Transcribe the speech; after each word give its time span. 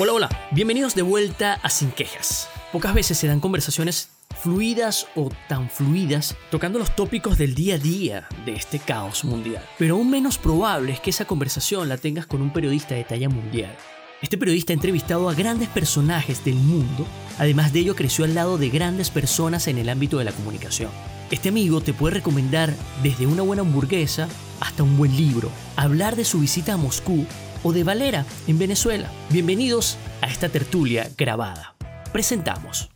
Hola, 0.00 0.12
hola, 0.12 0.28
bienvenidos 0.52 0.94
de 0.94 1.02
vuelta 1.02 1.54
a 1.54 1.70
Sin 1.70 1.90
Quejas. 1.90 2.48
Pocas 2.70 2.94
veces 2.94 3.18
se 3.18 3.26
dan 3.26 3.40
conversaciones 3.40 4.10
fluidas 4.40 5.08
o 5.16 5.28
tan 5.48 5.68
fluidas 5.68 6.36
tocando 6.52 6.78
los 6.78 6.94
tópicos 6.94 7.36
del 7.36 7.56
día 7.56 7.74
a 7.74 7.78
día 7.78 8.28
de 8.46 8.52
este 8.52 8.78
caos 8.78 9.24
mundial. 9.24 9.60
Pero 9.76 9.96
aún 9.96 10.08
menos 10.08 10.38
probable 10.38 10.92
es 10.92 11.00
que 11.00 11.10
esa 11.10 11.24
conversación 11.24 11.88
la 11.88 11.96
tengas 11.96 12.26
con 12.26 12.42
un 12.42 12.52
periodista 12.52 12.94
de 12.94 13.02
talla 13.02 13.28
mundial. 13.28 13.76
Este 14.22 14.38
periodista 14.38 14.72
ha 14.72 14.74
entrevistado 14.74 15.28
a 15.28 15.34
grandes 15.34 15.68
personajes 15.68 16.44
del 16.44 16.54
mundo, 16.54 17.04
además 17.36 17.72
de 17.72 17.80
ello 17.80 17.96
creció 17.96 18.24
al 18.24 18.36
lado 18.36 18.56
de 18.56 18.68
grandes 18.68 19.10
personas 19.10 19.66
en 19.66 19.78
el 19.78 19.88
ámbito 19.88 20.18
de 20.18 20.26
la 20.26 20.32
comunicación. 20.32 20.92
Este 21.32 21.48
amigo 21.48 21.80
te 21.80 21.92
puede 21.92 22.14
recomendar 22.14 22.72
desde 23.02 23.26
una 23.26 23.42
buena 23.42 23.62
hamburguesa 23.62 24.28
hasta 24.60 24.84
un 24.84 24.96
buen 24.96 25.16
libro, 25.16 25.50
hablar 25.74 26.14
de 26.14 26.24
su 26.24 26.38
visita 26.38 26.74
a 26.74 26.76
Moscú 26.76 27.26
o 27.68 27.72
de 27.72 27.84
Valera 27.84 28.24
en 28.46 28.58
Venezuela. 28.58 29.10
Bienvenidos 29.28 29.98
a 30.22 30.26
esta 30.26 30.48
tertulia 30.48 31.10
grabada. 31.18 31.74
Presentamos. 32.12 32.88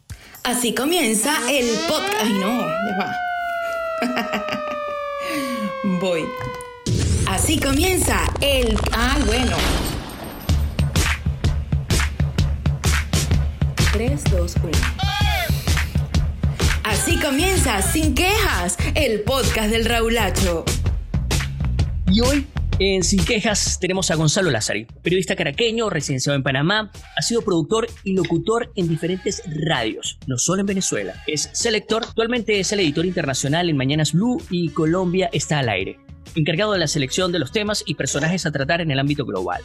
Así 0.44 0.74
comienza 0.74 1.34
el 1.50 1.66
podcast. 1.86 2.22
Ay, 2.22 2.32
no, 2.32 2.58
ya 2.58 2.96
va. 2.98 3.16
Voy. 6.00 6.24
Así 7.28 7.60
comienza 7.60 8.18
el. 8.40 8.78
Ah, 8.92 9.18
bueno. 9.26 9.56
3, 13.92 14.24
2, 14.24 14.54
1. 14.62 14.72
Así 16.84 17.20
comienza, 17.20 17.82
sin 17.82 18.14
quejas, 18.14 18.78
el 18.94 19.20
podcast 19.20 19.68
del 19.68 19.84
Raulacho. 19.84 20.64
Y 22.06 22.22
hoy 22.22 22.46
en 22.78 23.02
Sin 23.02 23.24
Quejas 23.24 23.78
tenemos 23.80 24.10
a 24.10 24.14
Gonzalo 24.14 24.50
Lázari, 24.50 24.86
periodista 25.02 25.36
caraqueño, 25.36 25.90
residenciado 25.90 26.36
en 26.36 26.42
Panamá, 26.42 26.90
ha 27.16 27.22
sido 27.22 27.42
productor 27.42 27.86
y 28.04 28.14
locutor 28.14 28.72
en 28.76 28.88
diferentes 28.88 29.42
radios, 29.66 30.18
no 30.26 30.38
solo 30.38 30.60
en 30.60 30.66
Venezuela. 30.66 31.14
Es 31.26 31.50
selector, 31.52 32.04
actualmente 32.04 32.60
es 32.60 32.72
el 32.72 32.80
editor 32.80 33.06
internacional 33.06 33.68
en 33.68 33.76
Mañanas 33.76 34.12
Blue 34.12 34.42
y 34.50 34.70
Colombia 34.70 35.28
está 35.32 35.58
al 35.58 35.68
aire. 35.68 35.98
Encargado 36.34 36.72
de 36.72 36.78
la 36.78 36.88
selección 36.88 37.30
de 37.30 37.38
los 37.38 37.52
temas 37.52 37.84
y 37.86 37.94
personajes 37.94 38.46
a 38.46 38.52
tratar 38.52 38.80
en 38.80 38.90
el 38.90 38.98
ámbito 38.98 39.24
global. 39.24 39.62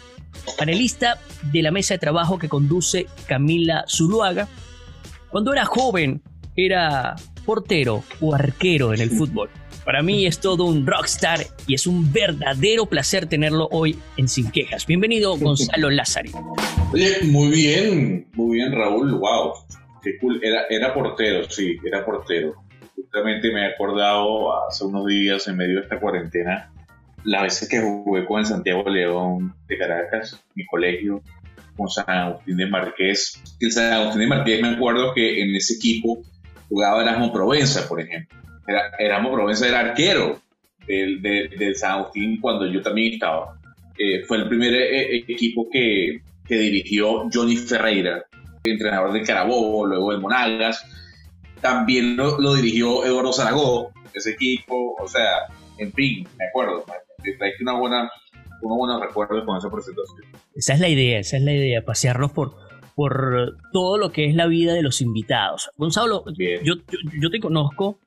Panelista 0.58 1.20
de 1.52 1.62
la 1.62 1.72
mesa 1.72 1.94
de 1.94 2.00
trabajo 2.00 2.38
que 2.38 2.50
conduce 2.50 3.08
Camila 3.28 3.86
Zuluaga. 3.88 4.48
Cuando 5.30 5.54
era 5.54 5.66
joven, 5.66 6.22
era 6.56 7.16
portero 7.46 8.04
o 8.20 8.36
arquero 8.36 8.94
en 8.94 9.02
el 9.02 9.12
fútbol. 9.12 9.50
Para 9.88 10.04
mí 10.04 10.26
es 10.26 10.42
todo 10.42 10.66
un 10.66 10.86
rockstar 10.86 11.40
y 11.66 11.74
es 11.74 11.88
un 11.88 12.12
verdadero 12.12 12.88
placer 12.88 13.26
tenerlo 13.26 13.70
hoy 13.72 13.98
en 14.18 14.28
Sin 14.28 14.52
Quejas. 14.52 14.86
Bienvenido, 14.86 15.38
Gonzalo 15.40 15.90
Lázari. 15.90 16.32
Oye, 16.92 17.20
muy 17.24 17.48
bien, 17.52 18.28
muy 18.34 18.58
bien, 18.58 18.74
Raúl. 18.74 19.14
Wow, 19.14 19.54
qué 20.04 20.18
cool. 20.20 20.42
Era, 20.44 20.64
era 20.70 20.94
portero, 20.94 21.50
sí, 21.50 21.78
era 21.86 22.04
portero. 22.04 22.56
Justamente 22.98 23.50
me 23.54 23.62
he 23.62 23.66
acordado 23.68 24.68
hace 24.68 24.84
unos 24.84 25.08
días, 25.08 25.48
en 25.48 25.56
medio 25.56 25.78
de 25.78 25.84
esta 25.84 26.02
cuarentena, 26.02 26.70
las 27.24 27.44
veces 27.44 27.70
que 27.70 27.80
jugué 27.80 28.26
con 28.26 28.42
el 28.42 28.46
Santiago 28.46 28.90
León 28.90 29.56
de 29.70 29.78
Caracas, 29.78 30.38
mi 30.56 30.66
colegio, 30.66 31.24
con 31.78 31.88
San 31.88 32.10
Agustín 32.10 32.58
de 32.58 32.68
Marqués. 32.68 33.42
El 33.62 33.72
San 33.72 33.94
Agustín 33.94 34.20
de 34.20 34.28
Marqués, 34.28 34.62
me 34.62 34.68
acuerdo 34.68 35.14
que 35.14 35.42
en 35.42 35.56
ese 35.56 35.76
equipo 35.76 36.24
jugaba 36.68 37.04
Erasmo 37.04 37.32
Provenza, 37.32 37.88
por 37.88 38.02
ejemplo 38.02 38.47
era, 38.68 38.92
Erasmo 39.00 39.32
Provenza 39.32 39.68
era 39.68 39.80
arquero 39.80 40.40
del, 40.86 41.22
del, 41.22 41.76
San 41.76 41.92
Agustín 41.92 42.40
cuando 42.40 42.66
yo 42.68 42.82
también 42.82 43.14
estaba. 43.14 43.58
Eh, 43.98 44.24
fue 44.26 44.38
el 44.38 44.48
primer 44.48 44.74
eh, 44.74 45.16
eh, 45.16 45.26
equipo 45.28 45.68
que, 45.72 46.22
que, 46.46 46.56
dirigió 46.58 47.28
Johnny 47.34 47.56
Ferreira, 47.56 48.24
entrenador 48.64 49.14
de 49.14 49.24
Carabobo, 49.24 49.86
luego 49.86 50.12
de 50.12 50.20
Monagas. 50.20 50.86
También 51.62 52.16
lo, 52.16 52.40
lo, 52.40 52.54
dirigió 52.54 53.04
Eduardo 53.06 53.34
Zaragoza, 53.34 53.92
ese 54.14 54.32
equipo. 54.32 54.96
O 55.00 55.08
sea, 55.08 55.48
en 55.80 55.92
fin, 55.94 56.28
me 56.38 56.46
acuerdo. 56.46 56.86
Trae 57.40 57.54
una 57.62 57.74
buena, 57.74 58.12
unos 58.62 58.78
buenos 58.78 59.02
recuerdos 59.02 59.44
con 59.46 59.58
esa 59.58 59.70
presentación. 59.72 60.22
Esa 60.56 60.74
es 60.74 60.80
la 60.80 60.90
idea, 60.90 61.20
esa 61.20 61.38
es 61.38 61.44
la 61.44 61.54
idea, 61.54 61.84
pasearlos 61.84 62.32
por, 62.32 62.56
por 62.96 63.58
todo 63.74 63.98
lo 63.98 64.12
que 64.12 64.26
es 64.26 64.36
la 64.36 64.46
vida 64.46 64.74
de 64.74 64.84
los 64.84 65.02
invitados. 65.02 65.72
Gonzalo, 65.78 66.24
yo, 66.38 66.46
yo, 66.64 66.76
yo, 67.20 67.30
te 67.32 67.40
conozco 67.40 68.00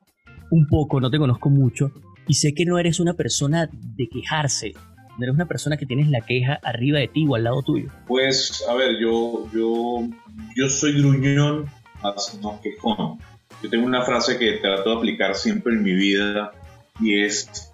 un 0.51 0.67
poco, 0.67 0.99
no 0.99 1.09
te 1.09 1.17
conozco 1.17 1.49
mucho, 1.49 1.91
y 2.27 2.35
sé 2.35 2.53
que 2.53 2.65
no 2.65 2.77
eres 2.77 2.99
una 2.99 3.13
persona 3.13 3.69
de 3.71 4.07
quejarse, 4.07 4.73
no 5.17 5.23
eres 5.23 5.35
una 5.35 5.47
persona 5.47 5.77
que 5.77 5.85
tienes 5.85 6.09
la 6.09 6.21
queja 6.21 6.59
arriba 6.61 6.99
de 6.99 7.07
ti 7.07 7.25
o 7.27 7.35
al 7.35 7.43
lado 7.43 7.61
tuyo. 7.63 7.89
Pues, 8.07 8.63
a 8.69 8.75
ver, 8.75 8.99
yo, 8.99 9.49
yo, 9.53 10.07
yo 10.55 10.69
soy 10.69 11.01
gruñón, 11.01 11.65
más 12.03 12.39
no 12.41 12.59
quejón. 12.61 13.19
Yo 13.61 13.69
tengo 13.69 13.85
una 13.85 14.03
frase 14.03 14.37
que 14.37 14.53
trato 14.53 14.89
de 14.89 14.97
aplicar 14.97 15.35
siempre 15.35 15.73
en 15.73 15.83
mi 15.83 15.93
vida 15.93 16.51
y 16.99 17.21
es, 17.21 17.71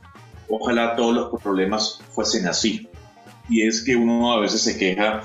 ojalá 0.49 0.95
todos 0.95 1.15
los 1.15 1.41
problemas 1.41 2.01
fuesen 2.09 2.47
así. 2.47 2.87
Y 3.49 3.61
es 3.61 3.83
que 3.83 3.95
uno 3.95 4.33
a 4.33 4.39
veces 4.39 4.61
se 4.61 4.77
queja 4.77 5.21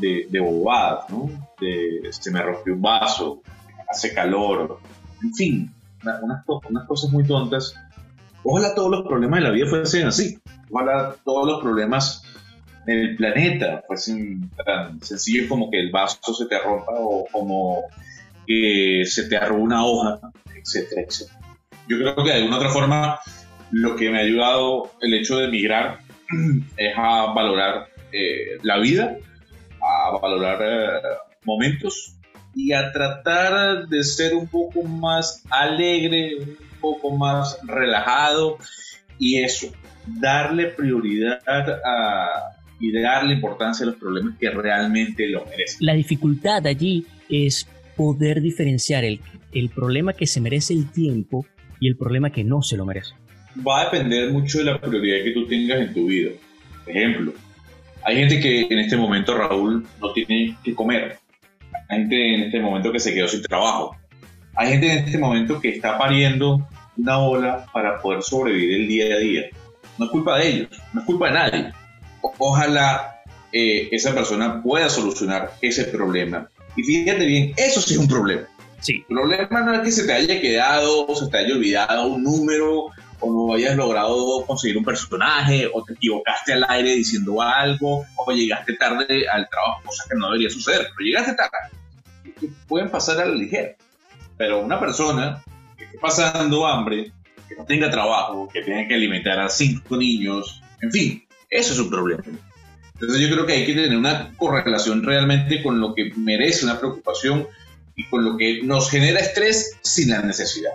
de, 0.00 0.26
de 0.28 0.40
bobadas, 0.40 1.08
¿no? 1.10 1.30
De, 1.60 2.08
se 2.10 2.30
me 2.30 2.42
rompió 2.42 2.74
un 2.74 2.82
vaso, 2.82 3.42
hace 3.88 4.12
calor, 4.12 4.80
en 5.22 5.34
fin, 5.34 5.74
unas, 6.22 6.42
unas 6.68 6.86
cosas 6.86 7.10
muy 7.10 7.24
tontas. 7.24 7.74
Ojalá 8.42 8.74
todos 8.74 8.90
los 8.90 9.06
problemas 9.06 9.40
de 9.40 9.44
la 9.44 9.50
vida 9.50 9.66
fuesen 9.66 10.06
así. 10.06 10.38
Ojalá 10.70 11.14
todos 11.24 11.46
los 11.46 11.62
problemas 11.62 12.22
del 12.86 13.16
planeta 13.16 13.82
fuesen 13.86 14.50
tan 14.64 15.00
sencillos 15.00 15.48
como 15.48 15.70
que 15.70 15.80
el 15.80 15.90
vaso 15.90 16.34
se 16.34 16.46
te 16.46 16.58
rompa 16.58 16.92
o 16.96 17.26
como 17.32 17.84
que 18.46 19.04
se 19.06 19.28
te 19.28 19.36
arruga 19.36 19.62
una 19.62 19.86
hoja, 19.86 20.20
etcétera, 20.54 21.02
etcétera. 21.02 21.38
Yo 21.88 21.98
creo 21.98 22.16
que 22.16 22.30
de 22.30 22.34
alguna 22.34 22.56
otra 22.56 22.70
forma 22.70 23.20
lo 23.70 23.96
que 23.96 24.10
me 24.10 24.18
ha 24.18 24.22
ayudado 24.22 24.90
el 25.00 25.14
hecho 25.14 25.38
de 25.38 25.46
emigrar 25.46 26.00
es 26.76 26.94
a 26.96 27.32
valorar 27.32 27.88
eh, 28.12 28.58
la 28.62 28.78
vida, 28.78 29.16
a 29.82 30.18
valorar 30.18 30.58
eh, 30.62 31.00
momentos 31.44 32.13
y 32.54 32.72
a 32.72 32.92
tratar 32.92 33.88
de 33.88 34.02
ser 34.04 34.34
un 34.34 34.46
poco 34.46 34.82
más 34.82 35.42
alegre, 35.50 36.36
un 36.36 36.56
poco 36.80 37.16
más 37.16 37.58
relajado 37.64 38.58
y 39.18 39.42
eso, 39.42 39.68
darle 40.06 40.66
prioridad 40.66 41.40
a, 41.48 42.54
y 42.80 42.92
darle 42.92 43.34
importancia 43.34 43.84
a 43.84 43.90
los 43.90 43.96
problemas 43.96 44.36
que 44.38 44.50
realmente 44.50 45.28
lo 45.28 45.44
merecen. 45.46 45.78
La 45.80 45.94
dificultad 45.94 46.66
allí 46.66 47.06
es 47.28 47.66
poder 47.96 48.40
diferenciar 48.40 49.04
el, 49.04 49.20
el 49.52 49.70
problema 49.70 50.12
que 50.12 50.26
se 50.26 50.40
merece 50.40 50.74
el 50.74 50.90
tiempo 50.90 51.46
y 51.80 51.88
el 51.88 51.96
problema 51.96 52.30
que 52.30 52.44
no 52.44 52.62
se 52.62 52.76
lo 52.76 52.84
merece. 52.84 53.14
Va 53.66 53.82
a 53.82 53.84
depender 53.84 54.30
mucho 54.30 54.58
de 54.58 54.64
la 54.64 54.80
prioridad 54.80 55.24
que 55.24 55.30
tú 55.30 55.46
tengas 55.46 55.80
en 55.80 55.94
tu 55.94 56.06
vida. 56.06 56.30
Ejemplo, 56.86 57.32
hay 58.04 58.16
gente 58.16 58.40
que 58.40 58.62
en 58.62 58.78
este 58.78 58.96
momento, 58.96 59.36
Raúl, 59.36 59.86
no 60.00 60.12
tiene 60.12 60.56
que 60.62 60.74
comer 60.74 61.18
hay 61.88 61.98
gente 62.00 62.34
en 62.34 62.42
este 62.42 62.60
momento 62.60 62.92
que 62.92 63.00
se 63.00 63.14
quedó 63.14 63.28
sin 63.28 63.42
trabajo. 63.42 63.96
Hay 64.56 64.70
gente 64.70 64.92
en 64.92 65.04
este 65.04 65.18
momento 65.18 65.60
que 65.60 65.70
está 65.70 65.98
pariendo 65.98 66.68
una 66.96 67.18
ola 67.18 67.66
para 67.72 68.00
poder 68.00 68.22
sobrevivir 68.22 68.82
el 68.82 68.88
día 68.88 69.14
a 69.14 69.18
día. 69.18 69.42
No 69.98 70.06
es 70.06 70.10
culpa 70.10 70.38
de 70.38 70.48
ellos, 70.48 70.68
no 70.92 71.00
es 71.00 71.06
culpa 71.06 71.26
de 71.26 71.32
nadie. 71.32 71.72
ojalá 72.20 73.22
eh, 73.52 73.88
esa 73.92 74.14
persona 74.14 74.62
pueda 74.62 74.88
solucionar 74.88 75.52
ese 75.60 75.84
problema. 75.84 76.48
Y 76.76 76.82
fíjate 76.82 77.24
bien, 77.24 77.52
eso 77.56 77.80
sí 77.80 77.94
es 77.94 78.00
un 78.00 78.08
problema. 78.08 78.48
Sí. 78.80 79.04
El 79.08 79.16
problema 79.16 79.60
no 79.60 79.74
es 79.74 79.80
que 79.80 79.92
se 79.92 80.04
te 80.04 80.12
haya 80.12 80.40
quedado 80.40 81.06
o 81.06 81.14
se 81.14 81.28
te 81.28 81.38
haya 81.38 81.54
olvidado 81.54 82.06
un 82.08 82.22
número 82.22 82.88
o 83.24 83.48
no 83.48 83.54
hayas 83.54 83.76
logrado 83.76 84.44
conseguir 84.46 84.76
un 84.76 84.84
personaje 84.84 85.68
o 85.72 85.82
te 85.82 85.94
equivocaste 85.94 86.52
al 86.52 86.66
aire 86.68 86.94
diciendo 86.96 87.40
algo 87.40 88.04
o 88.16 88.32
llegaste 88.32 88.74
tarde 88.74 89.28
al 89.28 89.48
trabajo, 89.48 89.82
cosa 89.84 90.04
que 90.08 90.16
no 90.16 90.26
debería 90.26 90.50
suceder, 90.50 90.88
pero 90.96 91.06
llegaste 91.06 91.34
tarde. 91.34 92.54
Pueden 92.68 92.90
pasar 92.90 93.20
a 93.20 93.26
la 93.26 93.34
ligera. 93.34 93.74
Pero 94.36 94.60
una 94.60 94.78
persona 94.78 95.42
que 95.76 95.84
esté 95.84 95.98
pasando 95.98 96.66
hambre, 96.66 97.12
que 97.48 97.56
no 97.56 97.64
tenga 97.64 97.90
trabajo, 97.90 98.48
que 98.52 98.62
tenga 98.62 98.86
que 98.88 98.94
alimentar 98.94 99.38
a 99.38 99.48
cinco 99.48 99.96
niños, 99.96 100.60
en 100.80 100.90
fin, 100.90 101.24
eso 101.50 101.72
es 101.72 101.78
un 101.78 101.88
problema. 101.90 102.22
Entonces 102.94 103.20
yo 103.20 103.34
creo 103.34 103.46
que 103.46 103.52
hay 103.52 103.66
que 103.66 103.74
tener 103.74 103.96
una 103.96 104.32
correlación 104.36 105.02
realmente 105.02 105.62
con 105.62 105.80
lo 105.80 105.94
que 105.94 106.12
merece 106.16 106.64
una 106.64 106.78
preocupación 106.78 107.46
y 107.96 108.04
con 108.06 108.24
lo 108.24 108.36
que 108.36 108.62
nos 108.62 108.90
genera 108.90 109.20
estrés 109.20 109.78
sin 109.82 110.10
la 110.10 110.22
necesidad 110.22 110.72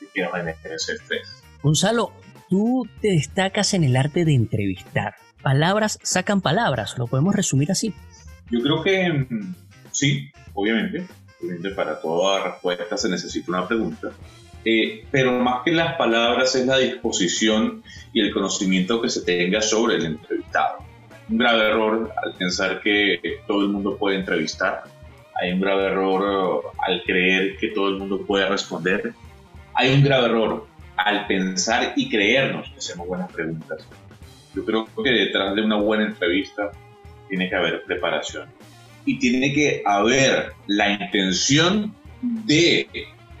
de 0.00 0.08
que 0.12 0.22
nos 0.22 0.32
genere 0.32 0.74
ese 0.74 0.92
estrés. 0.92 1.39
Gonzalo, 1.62 2.12
tú 2.48 2.88
te 3.00 3.08
destacas 3.08 3.74
en 3.74 3.84
el 3.84 3.96
arte 3.96 4.24
de 4.24 4.34
entrevistar. 4.34 5.14
Palabras 5.42 5.98
sacan 6.02 6.40
palabras, 6.40 6.98
¿lo 6.98 7.06
podemos 7.06 7.34
resumir 7.34 7.70
así? 7.70 7.94
Yo 8.50 8.60
creo 8.60 8.82
que 8.82 9.26
mm, 9.30 9.54
sí, 9.90 10.30
obviamente. 10.54 11.06
Obviamente 11.42 11.70
para 11.70 12.00
toda 12.00 12.44
respuesta 12.44 12.96
se 12.96 13.08
necesita 13.08 13.50
una 13.50 13.66
pregunta. 13.66 14.10
Eh, 14.64 15.06
pero 15.10 15.38
más 15.40 15.62
que 15.64 15.72
las 15.72 15.94
palabras 15.96 16.54
es 16.54 16.66
la 16.66 16.76
disposición 16.76 17.82
y 18.12 18.20
el 18.20 18.32
conocimiento 18.32 19.00
que 19.00 19.08
se 19.08 19.22
tenga 19.22 19.62
sobre 19.62 19.96
el 19.96 20.04
entrevistado. 20.04 20.84
un 21.30 21.38
grave 21.38 21.70
error 21.70 22.12
al 22.22 22.34
pensar 22.34 22.82
que 22.82 23.18
todo 23.46 23.62
el 23.62 23.68
mundo 23.68 23.96
puede 23.96 24.16
entrevistar. 24.16 24.82
Hay 25.40 25.52
un 25.52 25.60
grave 25.60 25.84
error 25.84 26.72
al 26.86 27.02
creer 27.04 27.56
que 27.56 27.68
todo 27.68 27.88
el 27.88 27.98
mundo 27.98 28.26
puede 28.26 28.46
responder. 28.46 29.14
Hay 29.74 29.94
un 29.94 30.02
grave 30.02 30.26
error 30.26 30.66
al 31.04 31.26
pensar 31.26 31.92
y 31.96 32.08
creernos 32.08 32.68
que 32.70 32.78
hacemos 32.78 33.06
buenas 33.06 33.32
preguntas. 33.32 33.86
Yo 34.54 34.64
creo 34.64 34.86
que 35.02 35.10
detrás 35.10 35.54
de 35.54 35.62
una 35.62 35.76
buena 35.76 36.04
entrevista 36.06 36.70
tiene 37.28 37.48
que 37.48 37.56
haber 37.56 37.84
preparación 37.84 38.48
y 39.04 39.18
tiene 39.18 39.52
que 39.52 39.82
haber 39.86 40.52
la 40.66 40.90
intención 40.90 41.94
de, 42.22 42.88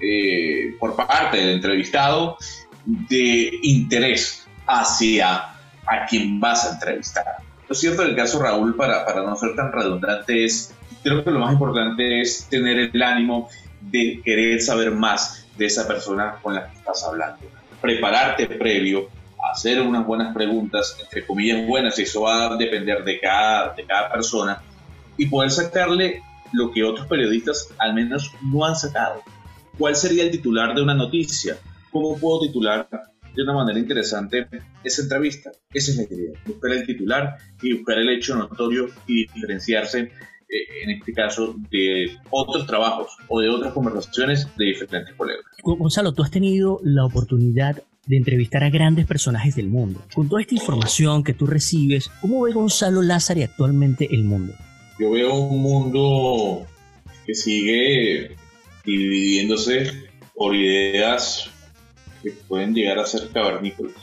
eh, 0.00 0.74
por 0.78 0.96
parte 0.96 1.38
del 1.38 1.56
entrevistado, 1.56 2.38
de 2.84 3.50
interés 3.62 4.46
hacia 4.66 5.50
a 5.86 6.06
quien 6.08 6.40
vas 6.40 6.66
a 6.66 6.74
entrevistar. 6.74 7.24
Lo 7.68 7.74
cierto 7.74 8.02
del 8.02 8.16
caso 8.16 8.40
Raúl, 8.40 8.74
para, 8.76 9.04
para 9.04 9.22
no 9.22 9.36
ser 9.36 9.54
tan 9.54 9.72
redundante, 9.72 10.44
es, 10.44 10.74
creo 11.02 11.22
que 11.22 11.30
lo 11.30 11.40
más 11.40 11.52
importante 11.52 12.20
es 12.20 12.46
tener 12.48 12.78
el 12.78 13.02
ánimo 13.02 13.48
de 13.80 14.20
querer 14.24 14.60
saber 14.60 14.92
más 14.92 15.46
de 15.60 15.66
esa 15.66 15.86
persona 15.86 16.36
con 16.42 16.54
la 16.54 16.70
que 16.70 16.78
estás 16.78 17.04
hablando. 17.04 17.38
Prepararte 17.82 18.46
previo, 18.46 19.10
hacer 19.52 19.82
unas 19.82 20.06
buenas 20.06 20.34
preguntas, 20.34 20.96
entre 21.02 21.26
comillas 21.26 21.66
buenas, 21.66 21.98
y 21.98 22.02
eso 22.02 22.22
va 22.22 22.46
a 22.46 22.56
depender 22.56 23.04
de 23.04 23.20
cada, 23.20 23.74
de 23.74 23.84
cada 23.84 24.10
persona, 24.10 24.62
y 25.18 25.26
poder 25.26 25.50
sacarle 25.50 26.22
lo 26.52 26.72
que 26.72 26.82
otros 26.82 27.06
periodistas 27.06 27.68
al 27.76 27.92
menos 27.92 28.32
no 28.42 28.64
han 28.64 28.74
sacado. 28.74 29.22
¿Cuál 29.78 29.94
sería 29.96 30.24
el 30.24 30.30
titular 30.30 30.74
de 30.74 30.80
una 30.80 30.94
noticia? 30.94 31.58
¿Cómo 31.90 32.16
puedo 32.16 32.40
titular 32.40 32.88
de 33.34 33.42
una 33.42 33.52
manera 33.52 33.78
interesante 33.78 34.48
esa 34.82 35.02
entrevista? 35.02 35.50
Esa 35.74 35.90
es 35.90 35.96
la 35.98 36.04
idea, 36.04 36.32
buscar 36.46 36.72
el 36.72 36.86
titular 36.86 37.36
y 37.60 37.74
buscar 37.74 37.98
el 37.98 38.08
hecho 38.08 38.34
notorio 38.34 38.88
y 39.06 39.26
diferenciarse 39.26 40.10
en 40.50 40.90
este 40.90 41.12
caso, 41.12 41.54
de 41.70 42.16
otros 42.30 42.66
trabajos 42.66 43.16
o 43.28 43.40
de 43.40 43.48
otras 43.48 43.72
conversaciones 43.72 44.48
de 44.56 44.64
diferentes 44.66 45.14
colegas. 45.14 45.44
Gonzalo, 45.62 46.12
tú 46.12 46.22
has 46.22 46.30
tenido 46.30 46.80
la 46.82 47.04
oportunidad 47.04 47.82
de 48.06 48.16
entrevistar 48.16 48.64
a 48.64 48.70
grandes 48.70 49.06
personajes 49.06 49.54
del 49.54 49.68
mundo. 49.68 50.02
Con 50.14 50.28
toda 50.28 50.40
esta 50.40 50.54
información 50.54 51.22
que 51.22 51.34
tú 51.34 51.46
recibes, 51.46 52.10
¿cómo 52.20 52.42
ve 52.42 52.52
Gonzalo 52.52 53.02
Lázaro 53.02 53.44
actualmente 53.44 54.08
el 54.10 54.24
mundo? 54.24 54.54
Yo 54.98 55.12
veo 55.12 55.34
un 55.34 55.62
mundo 55.62 56.66
que 57.24 57.34
sigue 57.34 58.36
dividiéndose 58.84 60.08
por 60.34 60.54
ideas 60.54 61.50
que 62.22 62.32
pueden 62.48 62.74
llegar 62.74 62.98
a 62.98 63.06
ser 63.06 63.28
cavernícolas, 63.28 63.94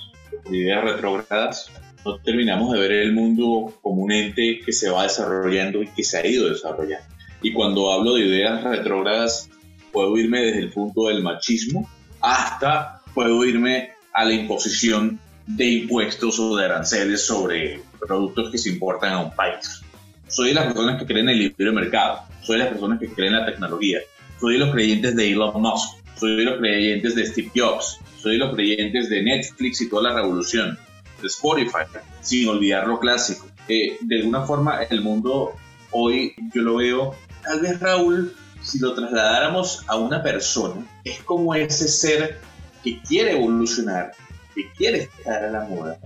por 0.43 0.55
ideas 0.55 0.83
retrógradas. 0.83 1.69
No 2.07 2.19
terminamos 2.19 2.71
de 2.71 2.79
ver 2.79 2.93
el 2.93 3.11
mundo 3.11 3.77
como 3.81 4.03
un 4.03 4.13
ente 4.13 4.61
que 4.65 4.71
se 4.71 4.89
va 4.89 5.03
desarrollando 5.03 5.83
y 5.83 5.87
que 5.87 6.05
se 6.05 6.17
ha 6.17 6.25
ido 6.25 6.47
desarrollando. 6.47 7.05
Y 7.41 7.51
cuando 7.51 7.91
hablo 7.91 8.13
de 8.13 8.21
ideas 8.21 8.63
retrógradas, 8.63 9.49
puedo 9.91 10.15
irme 10.15 10.39
desde 10.39 10.59
el 10.59 10.69
punto 10.69 11.09
del 11.09 11.21
machismo 11.21 11.89
hasta 12.21 13.01
puedo 13.13 13.43
irme 13.43 13.89
a 14.13 14.23
la 14.23 14.31
imposición 14.31 15.19
de 15.47 15.65
impuestos 15.65 16.39
o 16.39 16.55
de 16.55 16.63
aranceles 16.63 17.25
sobre 17.25 17.81
productos 17.99 18.51
que 18.51 18.57
se 18.57 18.69
importan 18.69 19.11
a 19.11 19.23
un 19.23 19.35
país. 19.35 19.81
Soy 20.29 20.49
de 20.49 20.53
las 20.53 20.67
personas 20.67 20.99
que 20.99 21.05
creen 21.05 21.27
en 21.27 21.35
el 21.35 21.39
libre 21.39 21.73
mercado, 21.73 22.21
soy 22.41 22.57
de 22.57 22.63
las 22.63 22.71
personas 22.71 23.01
que 23.01 23.09
creen 23.09 23.33
en 23.33 23.39
la 23.41 23.45
tecnología, 23.47 23.99
soy 24.39 24.53
de 24.53 24.59
los 24.59 24.71
creyentes 24.71 25.13
de 25.13 25.29
Elon 25.29 25.61
Musk, 25.61 25.97
soy 26.17 26.37
de 26.37 26.43
los 26.43 26.57
creyentes 26.59 27.15
de 27.15 27.25
Steve 27.25 27.51
Jobs, 27.53 27.99
soy 28.21 28.33
de 28.33 28.45
los 28.45 28.55
creyentes 28.55 29.09
de 29.09 29.23
Netflix 29.23 29.81
y 29.81 29.89
toda 29.89 30.03
la 30.03 30.21
revolución, 30.21 30.79
de 31.21 31.27
Spotify, 31.27 31.85
sin 32.21 32.47
olvidar 32.49 32.87
lo 32.87 32.99
clásico. 32.99 33.47
Eh, 33.67 33.97
de 34.01 34.15
alguna 34.17 34.43
forma 34.45 34.83
el 34.83 35.01
mundo 35.01 35.53
hoy 35.91 36.33
yo 36.53 36.61
lo 36.61 36.75
veo, 36.77 37.15
tal 37.43 37.61
vez 37.61 37.79
Raúl, 37.79 38.33
si 38.61 38.79
lo 38.79 38.93
trasladáramos 38.93 39.83
a 39.87 39.95
una 39.95 40.21
persona, 40.21 40.85
es 41.03 41.21
como 41.23 41.53
ese 41.55 41.87
ser 41.87 42.39
que 42.83 43.01
quiere 43.01 43.33
evolucionar, 43.33 44.11
que 44.55 44.71
quiere 44.73 45.03
estar 45.03 45.43
a 45.43 45.51
la 45.51 45.65
moda, 45.65 45.97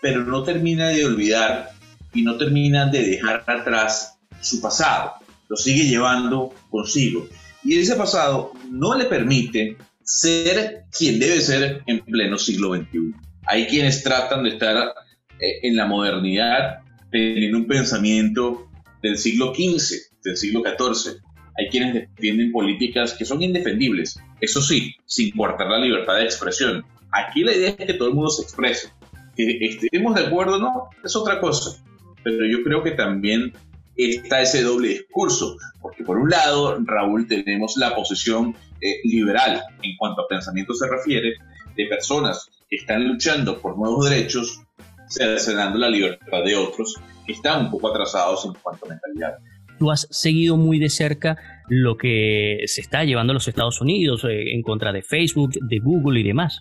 pero 0.00 0.24
no 0.24 0.42
termina 0.42 0.88
de 0.88 1.04
olvidar 1.04 1.70
y 2.12 2.22
no 2.22 2.36
termina 2.36 2.86
de 2.86 3.02
dejar 3.02 3.44
atrás 3.46 4.18
su 4.40 4.60
pasado, 4.60 5.14
lo 5.48 5.56
sigue 5.56 5.84
llevando 5.84 6.52
consigo. 6.70 7.26
Y 7.64 7.78
ese 7.78 7.94
pasado 7.94 8.52
no 8.68 8.96
le 8.96 9.04
permite 9.04 9.76
ser 10.02 10.84
quien 10.96 11.18
debe 11.18 11.40
ser 11.40 11.82
en 11.86 12.00
pleno 12.00 12.36
siglo 12.38 12.74
XXI. 12.74 13.14
Hay 13.46 13.66
quienes 13.66 14.02
tratan 14.02 14.44
de 14.44 14.50
estar 14.50 14.94
eh, 15.40 15.60
en 15.62 15.76
la 15.76 15.86
modernidad 15.86 16.80
teniendo 17.10 17.58
un 17.58 17.66
pensamiento 17.66 18.68
del 19.02 19.18
siglo 19.18 19.52
XV, 19.54 20.20
del 20.24 20.36
siglo 20.36 20.62
XIV. 20.62 21.20
Hay 21.58 21.68
quienes 21.68 21.94
defienden 21.94 22.50
políticas 22.52 23.12
que 23.12 23.24
son 23.24 23.42
indefendibles, 23.42 24.18
eso 24.40 24.62
sí, 24.62 24.94
sin 25.04 25.30
cortar 25.36 25.68
la 25.68 25.78
libertad 25.78 26.16
de 26.16 26.24
expresión. 26.24 26.84
Aquí 27.12 27.42
la 27.44 27.52
idea 27.52 27.70
es 27.70 27.76
que 27.76 27.94
todo 27.94 28.08
el 28.08 28.14
mundo 28.14 28.30
se 28.30 28.42
exprese. 28.42 28.88
Que 29.36 29.58
estemos 29.60 30.14
de 30.14 30.26
acuerdo 30.26 30.56
o 30.56 30.58
no, 30.58 30.88
es 31.04 31.14
otra 31.14 31.40
cosa. 31.40 31.82
Pero 32.24 32.46
yo 32.46 32.62
creo 32.62 32.82
que 32.82 32.92
también 32.92 33.52
está 33.96 34.40
ese 34.40 34.62
doble 34.62 34.88
discurso, 34.88 35.56
porque 35.80 36.04
por 36.04 36.18
un 36.18 36.30
lado, 36.30 36.78
Raúl, 36.84 37.26
tenemos 37.26 37.76
la 37.76 37.94
posición 37.94 38.56
eh, 38.80 39.00
liberal 39.04 39.62
en 39.82 39.96
cuanto 39.96 40.22
a 40.22 40.28
pensamiento 40.28 40.72
se 40.74 40.88
refiere, 40.88 41.34
de 41.76 41.86
personas 41.86 42.48
que 42.68 42.76
están 42.76 43.06
luchando 43.06 43.60
por 43.60 43.76
nuevos 43.76 44.08
derechos, 44.08 44.60
cercenando 45.08 45.78
la 45.78 45.88
libertad 45.88 46.42
de 46.44 46.56
otros 46.56 46.96
que 47.26 47.32
están 47.32 47.66
un 47.66 47.70
poco 47.70 47.88
atrasados 47.88 48.44
en 48.46 48.54
cuanto 48.54 48.86
a 48.86 48.88
mentalidad. 48.88 49.38
Tú 49.78 49.90
has 49.90 50.06
seguido 50.10 50.56
muy 50.56 50.78
de 50.78 50.90
cerca 50.90 51.36
lo 51.68 51.96
que 51.96 52.62
se 52.66 52.80
está 52.80 53.04
llevando 53.04 53.32
a 53.32 53.34
los 53.34 53.48
Estados 53.48 53.80
Unidos 53.80 54.24
eh, 54.24 54.54
en 54.54 54.62
contra 54.62 54.92
de 54.92 55.02
Facebook, 55.02 55.52
de 55.60 55.78
Google 55.78 56.20
y 56.20 56.22
demás. 56.22 56.60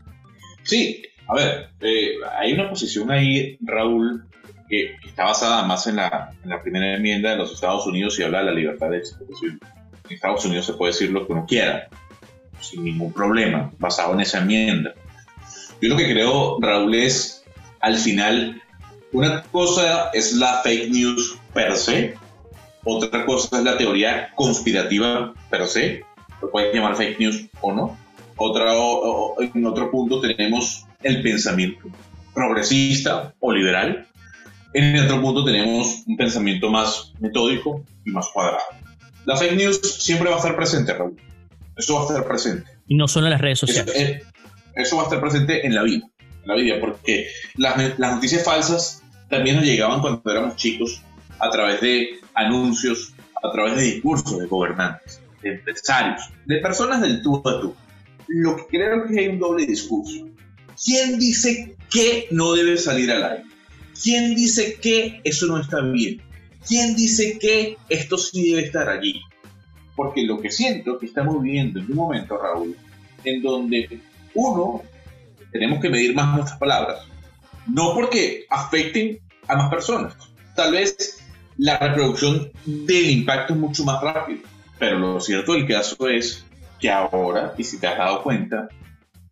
Sí, 0.64 1.04
a 1.28 1.36
ver, 1.36 1.70
eh, 1.82 2.16
hay 2.38 2.54
una 2.54 2.70
posición 2.70 3.12
ahí, 3.12 3.58
Raúl, 3.62 4.26
que 4.70 4.96
está 5.06 5.26
basada 5.26 5.64
más 5.64 5.88
en 5.88 5.98
la, 5.98 6.34
en 6.44 6.50
la, 6.50 6.62
primera 6.62 6.96
enmienda 6.96 7.32
de 7.32 7.38
los 7.38 7.54
Estados 7.54 7.86
Unidos 7.88 8.18
y 8.20 8.24
habla 8.24 8.40
de 8.40 8.46
la 8.46 8.54
libertad 8.54 8.90
de 8.90 8.98
expresión. 8.98 9.60
En 10.10 10.16
Estados 10.16 10.46
Unidos 10.46 10.66
se 10.66 10.74
puede 10.74 10.92
decir 10.94 11.12
lo 11.12 11.26
que 11.26 11.34
uno 11.34 11.46
quiera, 11.48 11.90
sin 12.62 12.84
ningún 12.84 13.12
problema, 13.12 13.72
basado 13.80 14.14
en 14.14 14.22
esa 14.22 14.40
enmienda. 14.40 14.94
Yo 15.82 15.90
lo 15.90 15.98
que 15.98 16.12
creo, 16.12 16.58
Raúl, 16.62 16.96
es 16.96 17.44
al 17.80 17.98
final, 17.98 18.62
una 19.12 19.44
cosa 19.44 20.12
es 20.14 20.34
la 20.34 20.62
fake 20.64 20.90
news 20.90 21.38
per 21.54 21.76
se, 21.76 22.16
otra 22.84 23.26
cosa 23.26 23.58
es 23.58 23.64
la 23.64 23.78
teoría 23.78 24.32
conspirativa 24.36 25.34
per 25.50 25.68
se, 25.68 26.04
lo 26.42 26.50
pueden 26.50 26.74
llamar 26.74 26.96
fake 26.96 27.20
news 27.20 27.46
o 27.62 27.74
no. 27.74 27.98
Otra, 28.38 28.74
en 29.40 29.66
otro 29.66 29.92
punto 29.92 30.20
tenemos 30.20 30.86
el 31.04 31.22
pensamiento 31.22 31.90
progresista 32.34 33.34
o 33.40 33.52
liberal. 33.52 34.08
En 34.74 34.98
otro 35.00 35.22
punto 35.22 35.44
tenemos 35.44 36.04
un 36.08 36.18
pensamiento 36.18 36.70
más 36.72 37.14
metódico 37.20 37.84
y 38.06 38.12
más 38.12 38.28
cuadrado. 38.34 38.64
La 39.26 39.36
fake 39.36 39.58
news 39.58 39.80
siempre 40.00 40.30
va 40.30 40.36
a 40.36 40.40
estar 40.40 40.56
presente, 40.56 40.94
Raúl. 40.94 41.18
Eso 41.76 41.96
va 41.96 42.02
a 42.02 42.08
estar 42.08 42.28
presente. 42.28 42.70
Y 42.88 42.96
no 42.96 43.08
solo 43.08 43.28
en 43.28 43.32
las 43.32 43.42
redes 43.42 43.60
sociales. 43.60 43.94
Eso, 43.96 44.26
eso 44.76 44.96
va 44.98 45.04
a 45.04 45.06
estar 45.06 45.22
presente 45.22 45.66
en 45.66 45.76
la 45.76 45.84
vida. 45.84 46.08
En 46.44 46.48
la 46.48 46.56
vida, 46.56 46.80
porque 46.80 47.28
las, 47.56 48.00
las 48.00 48.16
noticias 48.16 48.44
falsas 48.44 49.02
también 49.30 49.58
nos 49.58 49.66
llegaban 49.66 50.02
cuando 50.02 50.22
éramos 50.30 50.56
chicos 50.56 51.02
a 51.40 51.50
través 51.50 51.82
de 51.82 52.20
anuncios, 52.36 53.14
a 53.44 53.52
través 53.52 53.76
de 53.76 53.84
discursos 53.84 54.40
de 54.40 54.46
gobernantes, 54.48 55.22
de 55.42 55.54
empresarios, 55.54 56.30
de 56.46 56.58
personas 56.58 57.02
del 57.02 57.22
tú 57.22 57.42
a 57.48 57.62
tú. 57.62 57.76
Lo 58.28 58.56
que 58.56 58.66
creo 58.78 59.08
que 59.08 59.20
hay 59.20 59.28
un 59.28 59.40
doble 59.40 59.66
discurso. 59.66 60.28
¿Quién 60.84 61.20
dice 61.20 61.76
que 61.90 62.28
no 62.32 62.54
debe 62.54 62.78
salir 62.78 63.12
al 63.12 63.24
aire? 63.24 63.44
¿Quién 64.02 64.36
dice 64.36 64.78
que 64.82 65.22
eso 65.24 65.48
no 65.48 65.60
está 65.60 65.82
bien? 65.82 66.22
¿Quién 66.68 66.96
dice 66.96 67.38
que 67.40 67.78
esto 67.90 68.18
sí 68.18 68.52
debe 68.52 68.66
estar 68.66 68.90
allí? 68.90 69.22
Porque 70.02 70.24
lo 70.24 70.42
que 70.42 70.50
siento 70.50 70.98
que 70.98 71.06
estamos 71.06 71.44
viviendo 71.44 71.80
en 71.80 71.86
un 71.92 71.96
momento, 71.96 72.36
Raúl, 72.36 72.76
en 73.24 73.40
donde 73.44 74.00
uno, 74.34 74.82
tenemos 75.52 75.80
que 75.80 75.90
medir 75.90 76.16
más 76.16 76.36
nuestras 76.36 76.58
palabras. 76.58 77.02
No 77.68 77.94
porque 77.94 78.46
afecten 78.50 79.20
a 79.48 79.56
más 79.58 79.70
personas. 79.70 80.16
Tal 80.56 80.72
vez 80.72 81.24
la 81.58 81.78
reproducción 81.78 82.52
del 82.66 83.12
impacto 83.12 83.54
es 83.54 83.60
mucho 83.60 83.84
más 83.84 84.02
rápido. 84.02 84.40
Pero 84.80 84.98
lo 84.98 85.20
cierto 85.20 85.54
del 85.54 85.68
caso 85.68 86.10
es 86.10 86.48
que 86.80 86.90
ahora, 86.90 87.54
y 87.56 87.64
si 87.64 87.80
te 87.80 87.86
has 87.86 88.00
dado 88.00 88.24
cuenta, 88.24 88.70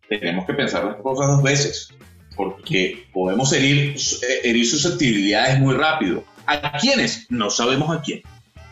tenemos 0.08 0.46
que 0.46 0.54
pensar 0.54 0.84
las 0.84 1.02
cosas 1.02 1.26
dos 1.26 1.42
veces, 1.42 1.92
porque 2.36 3.08
podemos 3.12 3.52
herir, 3.52 3.96
herir 4.44 4.66
susceptibilidades 4.68 5.58
muy 5.58 5.74
rápido. 5.74 6.22
¿A 6.46 6.78
quiénes? 6.78 7.26
No 7.28 7.50
sabemos 7.50 7.90
a 7.90 8.00
quién. 8.00 8.22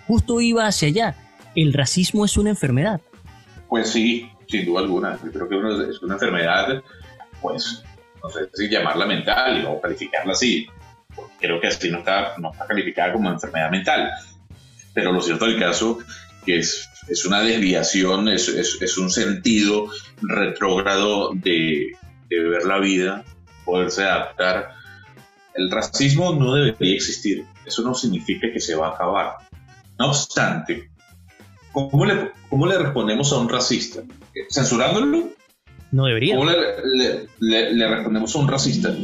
Justo 0.07 0.40
iba 0.40 0.64
hacia 0.64 0.87
allá. 0.87 1.27
¿El 1.61 1.73
racismo 1.73 2.25
es 2.25 2.37
una 2.37 2.50
enfermedad? 2.50 3.00
Pues 3.69 3.91
sí, 3.91 4.31
sin 4.47 4.65
duda 4.65 4.83
alguna. 4.83 5.19
Yo 5.25 5.33
creo 5.33 5.49
que 5.49 5.91
es 5.91 6.00
una 6.03 6.15
enfermedad, 6.15 6.85
pues, 7.43 7.83
no 8.23 8.31
sé 8.31 8.49
si 8.55 8.69
llamarla 8.69 9.07
mental 9.07 9.67
o 9.67 9.81
calificarla 9.81 10.35
así, 10.35 10.69
creo 11.41 11.61
que 11.61 11.67
así 11.67 11.91
no 11.91 11.99
está, 11.99 12.35
no 12.38 12.53
está 12.53 12.65
calificada 12.65 13.12
como 13.12 13.29
enfermedad 13.29 13.73
mental. 13.73 14.09
Pero 14.95 15.11
lo 15.11 15.21
cierto 15.21 15.47
del 15.47 15.59
caso 15.59 15.99
que 16.47 16.61
es, 16.61 16.88
es 17.09 17.25
una 17.25 17.41
desviación, 17.41 18.29
es, 18.29 18.47
es, 18.47 18.97
un 18.97 19.11
sentido 19.11 19.88
retrógrado 20.23 21.33
de, 21.35 21.91
de 22.29 22.41
ver 22.41 22.67
la 22.67 22.79
vida, 22.79 23.25
poderse 23.65 24.05
adaptar. 24.05 24.75
El 25.55 25.73
racismo 25.73 26.33
no 26.37 26.55
debería 26.55 26.95
existir, 26.95 27.45
eso 27.67 27.83
no 27.83 27.95
significa 27.95 28.47
que 28.53 28.61
se 28.61 28.77
va 28.77 28.91
a 28.91 28.91
acabar. 28.93 29.33
No 29.99 30.11
obstante, 30.11 30.88
¿cómo 31.72 32.04
le, 32.04 32.30
cómo 32.48 32.66
le 32.66 32.78
respondemos 32.78 33.32
a 33.32 33.38
un 33.38 33.48
racista? 33.48 34.02
¿Censurándolo? 34.50 35.30
No 35.90 36.04
debería. 36.04 36.37
¿Cómo 36.37 36.50
le, 36.50 37.28
le, 37.40 37.88
respondemos 37.88 38.34
a 38.34 38.38
un 38.38 38.48
racista? 38.48 38.94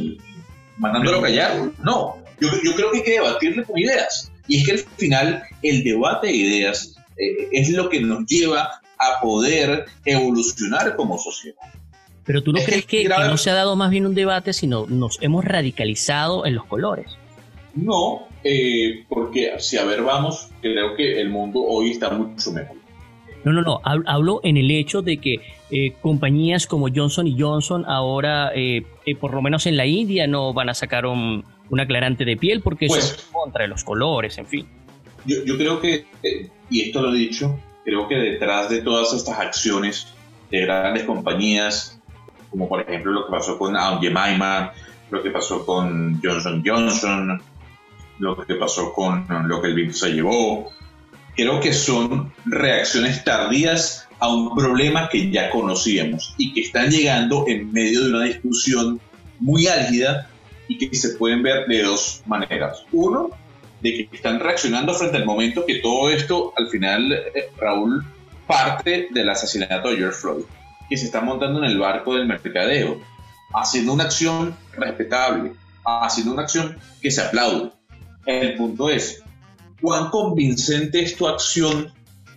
¿Mandándolo 0.77 1.19
a 1.19 1.21
callar? 1.23 1.71
No, 1.83 2.17
yo, 2.39 2.49
yo, 2.63 2.75
creo 2.75 2.91
que 2.91 2.97
hay 2.97 3.03
que 3.03 3.11
debatirle 3.11 3.63
con 3.63 3.77
ideas. 3.77 4.31
Y 4.47 4.57
es 4.57 4.65
que 4.65 4.71
al 4.73 4.79
final 4.97 5.43
el 5.63 5.83
debate 5.83 6.27
de 6.27 6.33
ideas 6.33 6.95
eh, 7.17 7.49
es 7.51 7.69
lo 7.69 7.89
que 7.89 8.01
nos 8.01 8.25
lleva 8.25 8.81
a 8.99 9.21
poder 9.21 9.85
evolucionar 10.05 10.95
como 10.95 11.17
sociedad. 11.17 11.57
Pero 12.25 12.41
tú 12.41 12.51
no 12.51 12.59
crees 12.63 12.85
que, 12.85 13.07
no 13.07 13.37
se 13.37 13.51
ha 13.51 13.53
dado 13.53 13.75
más 13.75 13.91
bien 13.91 14.05
un 14.05 14.15
debate, 14.15 14.53
sino 14.53 14.87
nos 14.87 15.19
hemos 15.21 15.45
radicalizado 15.45 16.45
en 16.45 16.55
los 16.55 16.65
colores. 16.65 17.07
No, 17.75 18.27
eh, 18.45 19.03
porque 19.09 19.53
si 19.59 19.77
a 19.77 19.83
ver 19.83 20.03
vamos, 20.03 20.49
creo 20.61 20.95
que 20.95 21.19
el 21.19 21.29
mundo 21.29 21.61
hoy 21.61 21.91
está 21.91 22.11
mucho 22.11 22.51
mejor. 22.51 22.77
No, 23.43 23.51
no, 23.51 23.61
no. 23.61 23.81
Hablo 23.83 24.39
en 24.43 24.57
el 24.57 24.71
hecho 24.71 25.01
de 25.01 25.17
que 25.17 25.35
eh, 25.69 25.93
compañías 26.01 26.65
como 26.65 26.87
Johnson 26.93 27.27
y 27.27 27.39
Johnson 27.39 27.85
ahora, 27.87 28.51
por 29.19 29.33
lo 29.33 29.41
menos 29.41 29.67
en 29.67 29.77
la 29.77 29.85
India, 29.85 30.25
no 30.25 30.51
van 30.53 30.69
a 30.69 30.73
sacar 30.73 31.05
un, 31.05 31.43
aclarante 31.79 32.25
de 32.25 32.37
piel 32.37 32.61
porque 32.61 32.85
eso 32.85 32.95
pues 32.95 33.11
es 33.11 33.29
contra 33.31 33.67
los 33.67 33.83
colores, 33.83 34.37
en 34.39 34.47
fin. 34.47 34.67
Yo, 35.25 35.43
yo 35.45 35.57
creo 35.57 35.79
que, 35.79 36.05
y 36.71 36.81
esto 36.81 37.03
lo 37.03 37.13
he 37.13 37.17
dicho, 37.17 37.59
creo 37.85 38.07
que 38.07 38.15
detrás 38.15 38.69
de 38.69 38.81
todas 38.81 39.13
estas 39.13 39.39
acciones 39.39 40.07
de 40.49 40.61
grandes 40.61 41.03
compañías, 41.03 41.99
como 42.49 42.67
por 42.67 42.81
ejemplo 42.81 43.11
lo 43.11 43.25
que 43.25 43.31
pasó 43.31 43.57
con 43.57 43.77
Aunt 43.77 44.01
Jemima, 44.01 44.73
lo 45.11 45.21
que 45.21 45.29
pasó 45.29 45.65
con 45.65 46.19
Johnson 46.21 46.63
Johnson, 46.65 47.41
lo 48.19 48.37
que 48.45 48.55
pasó 48.55 48.93
con 48.93 49.25
lo 49.47 49.61
que 49.61 49.67
el 49.67 49.75
virus 49.75 49.99
se 49.99 50.13
llevó, 50.13 50.71
creo 51.35 51.59
que 51.59 51.73
son 51.73 52.33
reacciones 52.45 53.23
tardías 53.23 54.07
a 54.19 54.33
un 54.33 54.55
problema 54.55 55.09
que 55.09 55.29
ya 55.29 55.49
conocíamos 55.49 56.33
y 56.37 56.53
que 56.53 56.61
están 56.61 56.89
llegando 56.89 57.45
en 57.47 57.71
medio 57.71 58.03
de 58.03 58.09
una 58.09 58.23
discusión 58.23 58.99
muy 59.39 59.67
álgida 59.67 60.29
y 60.67 60.77
que 60.77 60.95
se 60.95 61.09
pueden 61.15 61.43
ver 61.43 61.67
de 61.67 61.83
dos 61.83 62.21
maneras. 62.25 62.85
Uno, 62.91 63.29
de 63.81 63.93
que 64.09 64.15
están 64.15 64.39
reaccionando 64.39 64.93
frente 64.93 65.17
al 65.17 65.25
momento 65.25 65.65
que 65.65 65.75
todo 65.75 66.09
esto, 66.09 66.53
al 66.57 66.69
final, 66.69 67.11
eh, 67.11 67.51
Raúl, 67.57 68.03
parte 68.47 69.09
del 69.11 69.29
asesinato 69.29 69.89
de 69.89 69.97
George 69.97 70.17
Floyd, 70.17 70.43
que 70.89 70.97
se 70.97 71.05
está 71.05 71.21
montando 71.21 71.59
en 71.59 71.65
el 71.65 71.77
barco 71.77 72.15
del 72.15 72.25
mercadeo, 72.25 72.99
haciendo 73.53 73.93
una 73.93 74.05
acción 74.05 74.55
respetable, 74.73 75.53
haciendo 75.83 76.33
una 76.33 76.43
acción 76.43 76.77
que 77.01 77.11
se 77.11 77.21
aplaude. 77.21 77.71
El 78.25 78.55
punto 78.55 78.89
es, 78.89 79.23
¿cuán 79.81 80.09
convincente 80.09 81.01
es 81.01 81.15
tu 81.15 81.27
acción 81.27 81.91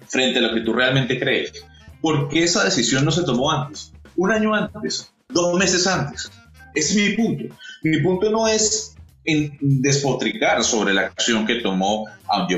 frente 0.07 0.38
a 0.38 0.42
lo 0.42 0.54
que 0.54 0.61
tú 0.61 0.73
realmente 0.73 1.18
crees? 1.18 1.64
¿Por 2.00 2.28
qué 2.28 2.45
esa 2.45 2.64
decisión 2.64 3.04
no 3.04 3.11
se 3.11 3.25
tomó 3.25 3.50
antes? 3.50 3.92
Un 4.16 4.33
año 4.33 4.54
antes, 4.54 5.12
dos 5.28 5.59
meses 5.59 5.87
antes. 5.87 6.30
Ese 6.75 6.92
es 6.92 7.11
mi 7.11 7.16
punto. 7.16 7.54
Mi 7.83 8.00
punto 8.00 8.30
no 8.30 8.47
es 8.47 8.97
en 9.25 9.57
despotricar 9.61 10.62
sobre 10.64 10.95
la 10.95 11.02
acción 11.02 11.47
que 11.47 11.57
tomó 11.57 12.07
Aunt 12.28 12.50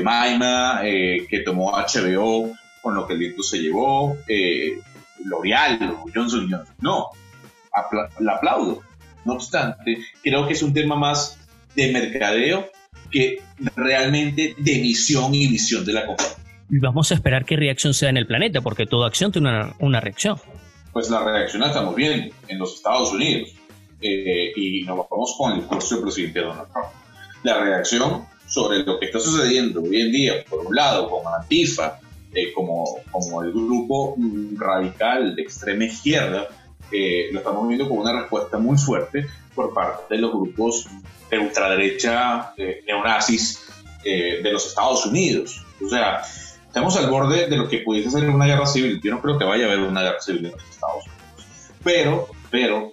eh, 0.83 1.27
que 1.29 1.39
tomó 1.39 1.71
HBO 1.71 2.51
con 2.81 2.95
lo 2.95 3.05
que 3.05 3.13
el 3.13 3.19
viento 3.19 3.43
se 3.43 3.59
llevó, 3.59 4.17
eh, 4.27 4.79
L'Oreal 5.25 5.97
Johnson 6.13 6.49
Johnson. 6.49 6.75
No, 6.79 7.09
la 8.19 8.33
aplaudo. 8.33 8.81
No 9.23 9.33
obstante, 9.33 9.99
creo 10.23 10.47
que 10.47 10.53
es 10.53 10.63
un 10.63 10.73
tema 10.73 10.95
más 10.95 11.37
de 11.75 11.91
mercadeo 11.91 12.69
que 13.11 13.41
realmente 13.75 14.55
de 14.57 14.79
misión 14.79 15.33
y 15.35 15.47
visión 15.47 15.85
de 15.85 15.93
la 15.93 16.05
compañía. 16.05 16.35
Y 16.69 16.79
vamos 16.79 17.11
a 17.11 17.15
esperar 17.15 17.45
qué 17.45 17.57
reacción 17.57 17.93
sea 17.93 18.09
en 18.09 18.17
el 18.17 18.25
planeta, 18.25 18.61
porque 18.61 18.85
toda 18.85 19.07
acción 19.07 19.31
tiene 19.31 19.49
una, 19.49 19.75
una 19.79 19.99
reacción. 19.99 20.37
Pues 20.93 21.09
la 21.09 21.23
reacción 21.23 21.61
la 21.61 21.67
estamos 21.67 21.95
viendo 21.95 22.33
en 22.47 22.59
los 22.59 22.75
Estados 22.75 23.11
Unidos 23.11 23.49
eh, 24.01 24.53
y 24.55 24.83
nos 24.83 25.07
vamos 25.09 25.35
con 25.37 25.51
el 25.51 25.59
discurso 25.59 25.95
del 25.95 26.03
presidente 26.03 26.39
Donald 26.39 26.71
Trump. 26.71 26.87
La 27.43 27.59
reacción 27.59 28.25
sobre 28.47 28.83
lo 28.83 28.99
que 28.99 29.05
está 29.05 29.19
sucediendo 29.19 29.81
hoy 29.81 30.01
en 30.01 30.11
día, 30.11 30.33
por 30.49 30.65
un 30.65 30.75
lado, 30.75 31.09
con 31.09 31.21
Antifa, 31.33 31.99
eh, 32.33 32.51
como, 32.53 32.99
como 33.11 33.43
el 33.43 33.51
grupo 33.51 34.15
radical 34.57 35.35
de 35.35 35.41
extrema 35.41 35.85
izquierda, 35.85 36.47
eh, 36.91 37.29
lo 37.31 37.39
estamos 37.39 37.67
viendo 37.67 37.87
con 37.87 37.99
una 37.99 38.13
respuesta 38.21 38.57
muy 38.57 38.77
fuerte 38.77 39.25
por 39.55 39.73
parte 39.73 40.15
de 40.15 40.21
los 40.21 40.31
grupos 40.31 40.87
de 41.31 41.39
ultraderecha 41.39 42.53
neonazis 42.85 43.63
de 44.03 44.51
los 44.51 44.67
Estados 44.67 45.05
Unidos. 45.05 45.65
O 45.83 45.89
sea, 45.89 46.21
estamos 46.67 46.95
al 46.97 47.09
borde 47.09 47.47
de 47.47 47.57
lo 47.57 47.67
que 47.67 47.79
pudiese 47.79 48.11
ser 48.11 48.29
una 48.29 48.45
guerra 48.45 48.65
civil. 48.65 48.99
Yo 49.03 49.11
no 49.11 49.21
creo 49.21 49.39
que 49.39 49.45
vaya 49.45 49.65
a 49.65 49.67
haber 49.67 49.79
una 49.79 50.01
guerra 50.03 50.21
civil 50.21 50.45
en 50.45 50.51
los 50.51 50.63
Estados 50.69 51.05
Unidos. 51.05 51.21
Pero, 51.83 52.27
pero 52.49 52.91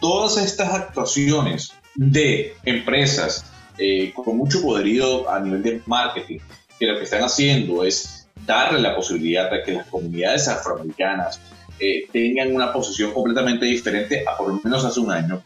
todas 0.00 0.36
estas 0.36 0.72
actuaciones 0.72 1.72
de 1.94 2.54
empresas 2.64 3.44
eh, 3.78 4.12
con 4.12 4.36
mucho 4.36 4.62
poderío 4.62 5.30
a 5.30 5.40
nivel 5.40 5.62
de 5.62 5.82
marketing, 5.86 6.38
que 6.78 6.86
lo 6.86 6.98
que 6.98 7.04
están 7.04 7.22
haciendo 7.22 7.84
es 7.84 8.28
darle 8.46 8.80
la 8.80 8.94
posibilidad 8.94 9.50
de 9.50 9.62
que 9.62 9.72
las 9.72 9.86
comunidades 9.86 10.48
afroamericanas 10.48 11.40
eh, 11.78 12.08
tengan 12.12 12.54
una 12.54 12.72
posición 12.72 13.12
completamente 13.12 13.66
diferente 13.66 14.24
a 14.26 14.36
por 14.36 14.48
lo 14.48 14.60
menos 14.62 14.84
hace 14.84 15.00
un 15.00 15.12
año, 15.12 15.42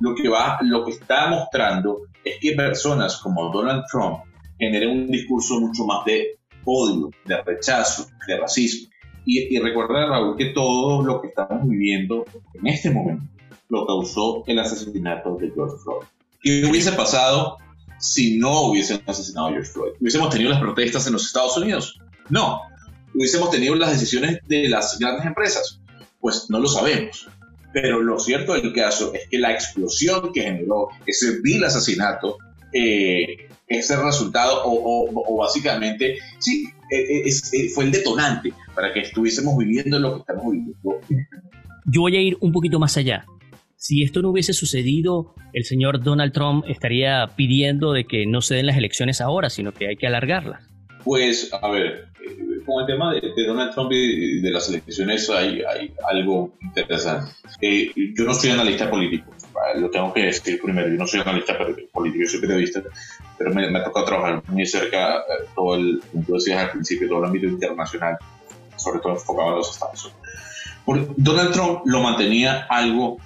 lo 0.00 0.14
que, 0.14 0.28
va, 0.28 0.58
lo 0.62 0.84
que 0.84 0.92
está 0.92 1.28
mostrando 1.28 2.02
es 2.24 2.38
que 2.40 2.52
personas 2.52 3.18
como 3.18 3.50
Donald 3.52 3.84
Trump 3.90 4.24
generen 4.58 4.90
un 4.90 5.10
discurso 5.10 5.60
mucho 5.60 5.84
más 5.84 6.04
de 6.04 6.38
odio, 6.64 7.10
de 7.24 7.42
rechazo, 7.42 8.06
de 8.26 8.38
racismo. 8.38 8.90
Y, 9.24 9.54
y 9.54 9.58
recuerda, 9.60 10.06
Raúl, 10.06 10.36
que 10.36 10.46
todo 10.46 11.04
lo 11.04 11.20
que 11.20 11.28
estamos 11.28 11.68
viviendo 11.68 12.24
en 12.54 12.66
este 12.66 12.90
momento 12.90 13.24
lo 13.68 13.86
causó 13.86 14.42
el 14.46 14.58
asesinato 14.58 15.36
de 15.36 15.50
George 15.50 15.76
Floyd. 15.82 16.06
¿Qué 16.42 16.64
hubiese 16.68 16.92
pasado 16.92 17.58
si 17.98 18.38
no 18.38 18.62
hubiesen 18.62 19.02
asesinado 19.06 19.48
a 19.48 19.50
George 19.50 19.70
Floyd? 19.70 19.92
¿Hubiésemos 20.00 20.30
tenido 20.30 20.50
las 20.50 20.60
protestas 20.60 21.06
en 21.06 21.12
los 21.12 21.26
Estados 21.26 21.56
Unidos? 21.56 22.00
No. 22.28 22.62
¿Hubiésemos 23.14 23.50
tenido 23.50 23.74
las 23.74 23.90
decisiones 23.92 24.40
de 24.46 24.68
las 24.68 24.98
grandes 24.98 25.26
empresas? 25.26 25.80
Pues 26.20 26.46
no 26.48 26.58
lo 26.58 26.68
sabemos. 26.68 27.28
Pero 27.72 28.00
lo 28.00 28.18
cierto 28.18 28.54
del 28.54 28.72
caso 28.72 29.12
es 29.14 29.28
que 29.28 29.38
la 29.38 29.52
explosión 29.52 30.32
que 30.32 30.42
generó 30.42 30.88
ese 31.06 31.40
vil 31.42 31.62
asesinato, 31.64 32.38
eh, 32.72 33.48
ese 33.68 33.96
resultado, 34.02 34.62
o, 34.64 35.36
básicamente, 35.38 36.18
sí, 36.38 36.64
eh, 36.90 37.22
eh, 37.26 37.68
fue 37.72 37.84
el 37.84 37.92
detonante 37.92 38.52
para 38.74 38.92
que 38.92 39.00
estuviésemos 39.00 39.56
viviendo 39.56 39.98
lo 39.98 40.14
que 40.14 40.20
estamos 40.20 40.52
viviendo. 40.52 41.00
Yo 41.86 42.00
voy 42.02 42.16
a 42.16 42.20
ir 42.20 42.36
un 42.40 42.52
poquito 42.52 42.78
más 42.78 42.96
allá 42.96 43.24
si 43.80 44.02
esto 44.02 44.20
no 44.20 44.28
hubiese 44.28 44.52
sucedido, 44.52 45.34
el 45.54 45.64
señor 45.64 46.04
Donald 46.04 46.34
Trump 46.34 46.66
estaría 46.68 47.30
pidiendo 47.34 47.94
de 47.94 48.04
que 48.04 48.26
no 48.26 48.42
se 48.42 48.56
den 48.56 48.66
las 48.66 48.76
elecciones 48.76 49.22
ahora, 49.22 49.48
sino 49.48 49.72
que 49.72 49.88
hay 49.88 49.96
que 49.96 50.06
alargarlas. 50.06 50.62
Pues, 51.02 51.50
a 51.50 51.70
ver, 51.70 52.08
eh, 52.22 52.49
con 52.70 52.80
el 52.82 52.86
tema 52.86 53.12
de, 53.14 53.44
Donald 53.46 53.74
Trump 53.74 53.90
y 53.92 54.40
de 54.40 54.50
las 54.50 54.68
elecciones 54.68 55.28
hay, 55.30 55.62
hay 55.62 55.92
algo 56.08 56.52
interesante. 56.62 57.32
Eh, 57.60 57.90
yo 58.16 58.24
no 58.24 58.34
soy 58.34 58.50
analista 58.50 58.88
político, 58.88 59.32
lo 59.76 59.90
tengo 59.90 60.12
que 60.12 60.26
decir 60.26 60.60
primero, 60.62 60.88
yo 60.88 60.96
no 60.96 61.06
soy 61.06 61.20
analista 61.20 61.58
político, 61.58 62.24
yo 62.24 62.28
soy 62.28 62.40
periodista, 62.40 62.82
pero 63.36 63.52
me, 63.52 63.66
ha 63.66 63.84
tocado 63.84 64.06
trabajar 64.06 64.42
muy 64.48 64.66
cerca 64.66 65.18
eh, 65.18 65.46
todo 65.54 65.74
el, 65.74 66.00
como 66.12 66.24
tú 66.24 66.34
decías 66.34 66.62
al 66.62 66.70
principio, 66.70 67.08
todo 67.08 67.18
el 67.20 67.24
ámbito 67.26 67.46
internacional, 67.46 68.16
sobre 68.76 69.00
todo 69.00 69.12
enfocado 69.14 69.50
a 69.50 69.56
los 69.56 69.70
Estados 69.70 70.04
Unidos. 70.04 71.14
Donald 71.16 71.52
Trump 71.52 71.82
lo 71.84 72.00
mantenía 72.00 72.66
algo 72.68 73.18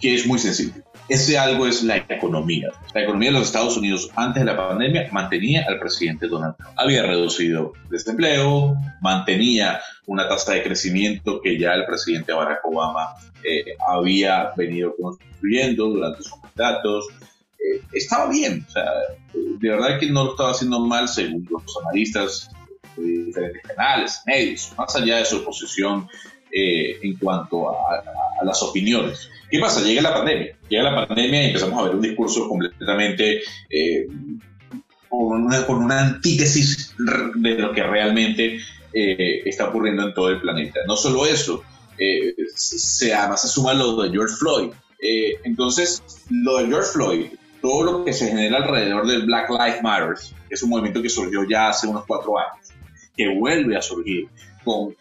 que 0.00 0.14
es 0.14 0.26
muy 0.26 0.38
sencillo. 0.38 0.74
Ese 1.10 1.36
algo 1.36 1.66
es 1.66 1.82
la 1.82 1.96
economía. 1.96 2.68
La 2.94 3.02
economía 3.02 3.30
de 3.30 3.38
los 3.38 3.48
Estados 3.48 3.76
Unidos 3.76 4.08
antes 4.14 4.44
de 4.44 4.46
la 4.46 4.56
pandemia 4.56 5.08
mantenía 5.10 5.64
al 5.66 5.80
presidente 5.80 6.28
Donald 6.28 6.54
Trump. 6.56 6.70
Había 6.76 7.02
reducido 7.02 7.72
desempleo, 7.90 8.76
mantenía 9.00 9.80
una 10.06 10.28
tasa 10.28 10.52
de 10.52 10.62
crecimiento 10.62 11.40
que 11.42 11.58
ya 11.58 11.72
el 11.74 11.84
presidente 11.84 12.32
Barack 12.32 12.64
Obama 12.64 13.08
eh, 13.42 13.74
había 13.88 14.52
venido 14.56 14.94
construyendo 14.94 15.88
durante 15.88 16.22
sus 16.22 16.40
mandatos. 16.40 17.08
Eh, 17.58 17.82
estaba 17.92 18.30
bien, 18.30 18.64
o 18.68 18.70
sea, 18.70 18.84
de 19.34 19.68
verdad 19.68 19.98
que 19.98 20.08
no 20.08 20.26
lo 20.26 20.30
estaba 20.30 20.52
haciendo 20.52 20.78
mal 20.78 21.08
según 21.08 21.44
los 21.50 21.76
analistas 21.82 22.50
de 22.96 23.24
diferentes 23.24 23.62
canales, 23.62 24.22
medios, 24.26 24.72
más 24.78 24.94
allá 24.94 25.16
de 25.16 25.24
su 25.24 25.42
posición 25.42 26.08
eh, 26.52 26.98
en 27.02 27.16
cuanto 27.16 27.70
a, 27.70 28.02
las 28.42 28.62
opiniones. 28.62 29.28
¿Qué 29.50 29.58
pasa? 29.58 29.82
Llega 29.82 30.02
la 30.02 30.14
pandemia. 30.14 30.56
Llega 30.68 30.82
la 30.84 31.06
pandemia 31.06 31.42
y 31.42 31.46
empezamos 31.48 31.78
a 31.78 31.82
ver 31.84 31.94
un 31.94 32.00
discurso 32.00 32.48
completamente 32.48 33.42
eh, 33.68 34.06
con, 35.08 35.44
una, 35.44 36.00
antítesis 36.00 36.94
de 37.34 37.54
lo 37.58 37.72
que 37.72 37.82
realmente 37.82 38.58
eh, 38.94 39.42
está 39.44 39.68
ocurriendo 39.68 40.06
en 40.06 40.14
todo 40.14 40.30
el 40.30 40.40
planeta. 40.40 40.80
No 40.86 40.96
solo 40.96 41.26
eso, 41.26 41.62
se, 42.54 43.12
además 43.12 43.42
se 43.42 43.48
suma 43.48 43.74
lo 43.74 44.02
de 44.02 44.10
George 44.10 44.36
Floyd. 44.36 44.70
entonces, 45.44 46.02
lo 46.30 46.58
de 46.58 46.66
George 46.68 46.88
Floyd, 46.92 47.26
todo 47.60 47.82
lo 47.84 48.04
que 48.04 48.12
se 48.12 48.28
genera 48.28 48.56
alrededor 48.58 49.06
del 49.06 49.26
Black 49.26 49.50
Lives 49.50 49.82
Matter, 49.82 50.14
es 50.48 50.62
un 50.62 50.70
movimiento 50.70 51.02
que 51.02 51.08
surgió 51.08 51.44
ya 51.48 51.68
hace 51.68 51.86
unos 51.86 52.04
cuatro 52.06 52.38
años, 52.38 52.68
que 53.16 53.28
vuelve 53.38 53.76
a 53.76 53.82
surgir, 53.82 54.28
con, 54.64 54.94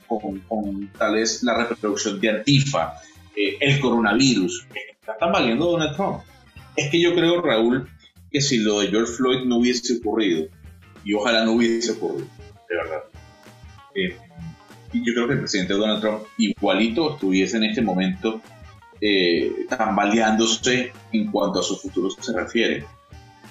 tal 0.97 1.13
vez 1.13 1.43
la 1.43 1.65
reproducción 1.65 2.19
de 2.19 2.29
Antifa, 2.29 2.93
eh, 3.35 3.57
el 3.59 3.79
coronavirus, 3.79 4.67
están 5.07 5.31
valiendo 5.31 5.71
Donald 5.71 5.95
Trump. 5.95 6.19
Es 6.75 6.89
que 6.89 7.01
yo 7.01 7.13
creo, 7.13 7.41
Raúl, 7.41 7.89
que 8.31 8.41
si 8.41 8.57
lo 8.59 8.79
de 8.79 8.87
George 8.87 9.13
Floyd 9.13 9.45
no 9.45 9.57
hubiese 9.57 9.97
ocurrido, 9.97 10.47
y 11.03 11.13
ojalá 11.13 11.45
no 11.45 11.53
hubiese 11.53 11.91
ocurrido, 11.91 12.27
de 12.69 12.75
verdad, 12.75 13.03
eh, 13.95 14.15
yo 14.93 15.13
creo 15.13 15.27
que 15.27 15.33
el 15.33 15.39
presidente 15.39 15.73
Donald 15.73 16.01
Trump 16.01 16.23
igualito 16.37 17.13
estuviese 17.13 17.57
en 17.57 17.65
este 17.65 17.81
momento 17.81 18.41
eh, 19.01 19.65
tambaleándose 19.69 20.91
en 21.11 21.31
cuanto 21.31 21.59
a 21.59 21.63
su 21.63 21.77
futuro 21.77 22.09
se 22.09 22.33
refiere. 22.33 22.85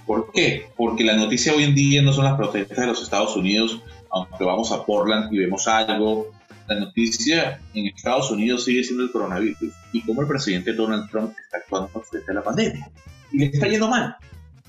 ¿Por 0.07 0.33
qué? 0.33 0.69
Porque 0.77 1.05
la 1.05 1.17
noticia 1.17 1.55
hoy 1.55 1.65
en 1.65 1.75
día 1.75 2.03
no 2.03 2.13
son 2.13 2.25
las 2.25 2.37
protestas 2.37 2.79
de 2.79 2.87
los 2.87 3.03
Estados 3.03 3.37
Unidos 3.37 3.83
aunque 4.11 4.45
vamos 4.45 4.73
a 4.73 4.85
Portland 4.85 5.33
y 5.33 5.39
vemos 5.39 5.67
algo, 5.69 6.33
la 6.69 6.81
noticia 6.81 7.61
en 7.75 7.87
Estados 7.87 8.31
Unidos 8.31 8.65
sigue 8.65 8.85
siendo 8.85 9.05
el 9.05 9.11
coronavirus 9.11 9.73
y 9.93 10.03
cómo 10.03 10.23
el 10.23 10.29
presidente 10.29 10.73
Donald 10.75 11.11
Trump 11.11 11.35
está 11.45 11.59
actuando 11.59 11.89
frente 12.03 12.31
a 12.31 12.35
la 12.35 12.43
pandemia. 12.43 12.91
Y 13.33 13.39
le 13.39 13.47
está 13.47 13.67
yendo 13.67 13.89
mal. 13.89 14.17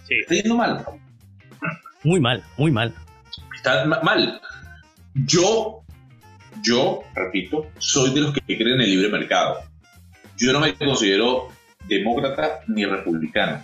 Sí. 0.08 0.16
Está 0.22 0.36
yendo 0.36 0.56
mal. 0.56 0.86
Muy 2.04 2.20
mal, 2.20 2.44
muy 2.58 2.72
mal. 2.72 2.94
Está 3.56 3.86
mal. 3.86 4.42
Yo, 5.14 5.82
yo, 6.64 7.02
repito, 7.14 7.68
soy 7.78 8.14
de 8.14 8.22
los 8.22 8.34
que 8.34 8.42
creen 8.42 8.76
en 8.76 8.82
el 8.82 8.90
libre 8.92 9.10
mercado. 9.10 9.60
Yo 10.38 10.54
no 10.54 10.62
me 10.62 10.74
considero 10.74 11.50
demócrata 11.88 12.62
ni 12.68 12.86
republicano. 12.86 13.64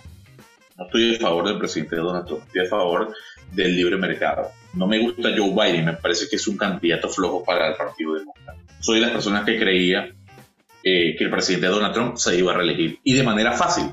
No 0.76 0.84
estoy 0.84 1.14
a 1.14 1.18
favor 1.20 1.48
del 1.48 1.58
presidente 1.58 1.96
Donald 1.96 2.26
Trump, 2.26 2.42
estoy 2.46 2.66
a 2.66 2.68
favor 2.68 3.14
del 3.52 3.74
libre 3.74 3.96
mercado. 3.96 4.50
No 4.76 4.86
me 4.86 4.98
gusta 4.98 5.30
Joe 5.34 5.50
Biden, 5.50 5.86
me 5.86 5.94
parece 5.94 6.28
que 6.28 6.36
es 6.36 6.46
un 6.46 6.58
candidato 6.58 7.08
flojo 7.08 7.42
para 7.42 7.68
el 7.68 7.76
Partido 7.76 8.12
Demócrata. 8.12 8.60
Soy 8.78 8.96
de 8.96 9.06
las 9.06 9.10
personas 9.10 9.44
que 9.46 9.58
creía 9.58 10.14
eh, 10.84 11.16
que 11.16 11.24
el 11.24 11.30
presidente 11.30 11.66
Donald 11.68 11.94
Trump 11.94 12.16
se 12.16 12.38
iba 12.38 12.52
a 12.52 12.56
reelegir 12.56 13.00
y 13.02 13.14
de 13.14 13.22
manera 13.22 13.52
fácil 13.52 13.86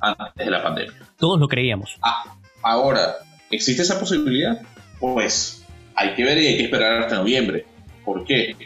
antes 0.00 0.46
de 0.46 0.50
la 0.50 0.62
pandemia. 0.62 0.94
Todos 1.18 1.38
lo 1.38 1.46
creíamos. 1.46 1.98
Ah, 2.00 2.34
ahora, 2.62 3.16
¿existe 3.50 3.82
esa 3.82 4.00
posibilidad? 4.00 4.62
Pues 4.98 5.66
hay 5.94 6.14
que 6.14 6.24
ver 6.24 6.38
y 6.38 6.46
hay 6.46 6.56
que 6.56 6.64
esperar 6.64 7.02
hasta 7.02 7.16
noviembre. 7.16 7.66
¿Por 8.02 8.24
qué? 8.24 8.56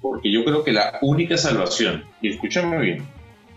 Porque 0.00 0.32
yo 0.32 0.44
creo 0.46 0.64
que 0.64 0.72
la 0.72 0.98
única 1.02 1.36
salvación, 1.36 2.04
y 2.22 2.30
escúchame 2.30 2.78
bien, 2.78 3.06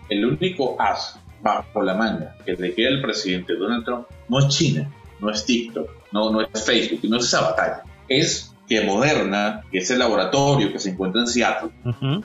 el 0.09 0.25
único 0.25 0.75
as 0.79 1.17
bajo 1.41 1.81
la 1.81 1.93
manga 1.93 2.35
que 2.45 2.53
le 2.53 2.74
queda 2.74 2.89
al 2.89 3.01
presidente 3.01 3.55
Donald 3.55 3.85
Trump 3.85 4.07
no 4.27 4.39
es 4.39 4.47
China, 4.50 4.91
no 5.19 5.29
es 5.29 5.45
TikTok, 5.45 5.89
no, 6.12 6.31
no 6.31 6.41
es 6.41 6.65
Facebook, 6.65 7.00
no 7.10 7.17
es 7.17 7.25
esa 7.25 7.41
batalla. 7.41 7.84
Es 8.07 8.55
que 8.67 8.81
Moderna, 8.81 9.62
que 9.72 9.79
es 9.79 9.91
el 9.91 10.00
laboratorio 10.00 10.72
que 10.72 10.79
se 10.79 10.91
encuentra 10.91 11.22
en 11.22 11.27
Seattle, 11.27 11.69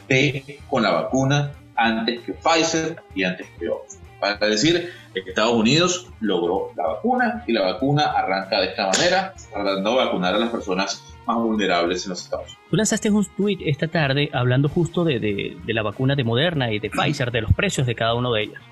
esté 0.09 0.59
con 0.69 0.83
la 0.83 0.91
vacuna 0.91 1.53
antes 1.77 2.21
que 2.21 2.33
Pfizer 2.33 2.97
y 3.15 3.25
antes 3.25 3.47
que 3.59 3.69
Oxford. 3.69 4.01
Para 4.21 4.37
decir 4.49 4.93
que 5.15 5.21
Estados 5.21 5.55
Unidos 5.55 6.09
logró 6.21 6.73
la 6.77 6.87
vacuna 6.87 7.43
y 7.47 7.53
la 7.53 7.63
vacuna 7.63 8.05
arranca 8.05 8.61
de 8.61 8.67
esta 8.67 8.87
manera, 8.89 9.35
tratando 9.51 9.91
de 9.93 9.97
vacunar 9.97 10.35
a 10.35 10.39
las 10.39 10.51
personas 10.51 11.03
más 11.27 11.39
vulnerables 11.39 12.05
en 12.05 12.11
los 12.11 12.23
Estados 12.23 12.49
Unidos. 12.49 12.65
Tú 12.69 12.77
lanzaste 12.77 13.11
un 13.11 13.25
tweet 13.25 13.59
esta 13.65 13.89
tarde 13.89 14.29
hablando 14.35 14.69
justo 14.69 15.05
de, 15.05 15.21
de, 15.21 15.57
de 15.65 15.75
la 15.75 15.83
vacuna 15.83 16.17
de 16.17 16.25
Moderna 16.25 16.71
y 16.71 16.79
de 16.79 16.91
Pfizer, 16.95 17.31
de 17.31 17.41
los 17.41 17.53
precios 17.55 17.87
de 17.87 17.95
cada 17.95 18.15
uno 18.15 18.33
de 18.33 18.43
ellas. 18.43 18.63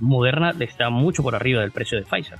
Moderna 0.00 0.54
está 0.58 0.88
mucho 0.88 1.22
por 1.22 1.34
arriba 1.34 1.60
del 1.60 1.70
precio 1.70 1.98
de 1.98 2.04
Pfizer. 2.04 2.38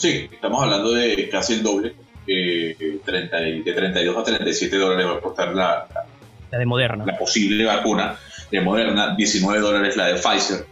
Sí, 0.00 0.30
estamos 0.32 0.62
hablando 0.62 0.92
de 0.92 1.28
casi 1.28 1.52
el 1.54 1.62
doble, 1.62 1.94
eh, 2.26 2.74
de 3.04 3.72
32 3.74 4.16
a 4.16 4.22
37 4.24 4.78
dólares 4.78 5.06
va 5.06 5.16
a 5.16 5.20
costar 5.20 5.54
la, 5.54 5.86
la, 6.50 6.58
de 6.58 6.64
Moderna. 6.64 7.04
La 7.04 7.18
posible 7.18 7.66
vacuna 7.66 8.16
de 8.50 8.60
Moderna, 8.62 9.14
19 9.14 9.60
dólares 9.60 9.98
la 9.98 10.06
de 10.06 10.14
Pfizer. 10.14 10.64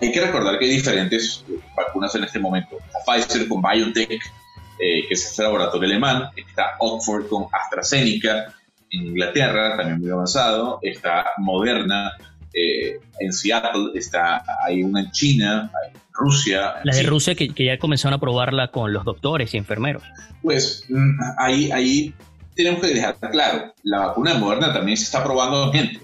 Hay, 0.00 0.10
que 0.10 0.20
recordar 0.22 0.58
que 0.58 0.64
hay 0.64 0.70
diferentes 0.70 1.44
vacunas 1.76 2.14
en 2.14 2.24
este 2.24 2.38
momento. 2.38 2.78
Pfizer 3.04 3.46
con 3.48 3.60
BioNTech, 3.60 4.12
eh, 4.12 5.06
que 5.06 5.12
es 5.12 5.38
el 5.38 5.44
laboratorio 5.44 5.86
alemán, 5.86 6.30
está 6.34 6.76
Oxford 6.78 7.28
con 7.28 7.48
AstraZeneca 7.52 8.54
en 8.90 9.08
Inglaterra, 9.08 9.76
también 9.76 10.00
muy 10.00 10.10
avanzado, 10.10 10.78
está 10.80 11.32
Moderna 11.36 12.12
eh, 12.58 13.00
en 13.20 13.32
Seattle, 13.32 13.90
está, 13.94 14.44
hay 14.66 14.82
una 14.82 15.00
en 15.00 15.10
China, 15.10 15.70
Rusia. 16.12 16.74
La 16.82 16.94
de 16.94 17.04
Rusia 17.04 17.34
que, 17.34 17.48
ya 17.56 17.78
comenzaron 17.78 18.14
a 18.14 18.20
probarla 18.20 18.68
con 18.68 18.92
los 18.92 19.04
doctores 19.04 19.54
y 19.54 19.56
enfermeros. 19.56 20.02
Pues 20.42 20.84
mm, 20.88 21.20
ahí, 21.38 21.70
ahí 21.70 22.14
tenemos 22.58 22.80
que 22.80 22.88
dejar 22.88 23.16
claro, 23.30 23.72
la 23.84 24.08
vacuna 24.08 24.34
moderna 24.34 24.72
también 24.72 24.96
se 24.96 25.04
está 25.04 25.22
probando 25.22 25.66
en 25.66 25.72
gente. 25.72 26.00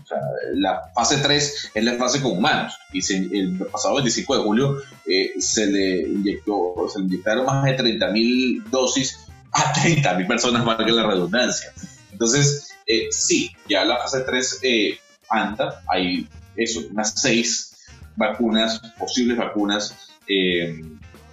la 0.55 0.83
fase 0.95 1.17
3 1.19 1.73
es 1.75 1.85
la 1.85 1.95
fase 1.95 2.23
con 2.23 2.39
humanos. 2.39 2.79
Y 2.93 3.01
el 3.13 3.59
pasado 3.73 3.97
25 3.97 4.37
de 4.37 4.43
julio 4.45 4.79
eh, 5.05 5.33
se, 5.41 5.67
le 5.67 6.03
inyectó, 6.03 6.89
se 6.93 7.01
le 7.01 7.07
inyectaron 7.07 7.45
más 7.45 7.65
de 7.65 7.77
30.000 7.77 8.65
dosis 8.71 9.27
a 9.51 9.75
30.000 9.75 10.29
personas, 10.29 10.65
más 10.65 10.77
que 10.77 10.93
la 10.93 11.05
redundancia. 11.05 11.73
Entonces, 12.13 12.71
eh, 12.87 13.09
sí, 13.11 13.51
ya 13.69 13.85
la 13.85 13.99
fase 13.99 14.21
3 14.21 14.61
eh, 14.63 14.99
anda, 15.29 15.83
hay 15.89 16.29
eso, 16.57 16.83
unas 16.91 17.13
6 17.21 17.87
vacunas, 18.17 18.81
posibles 18.99 19.37
vacunas 19.37 20.11
eh, 20.29 20.83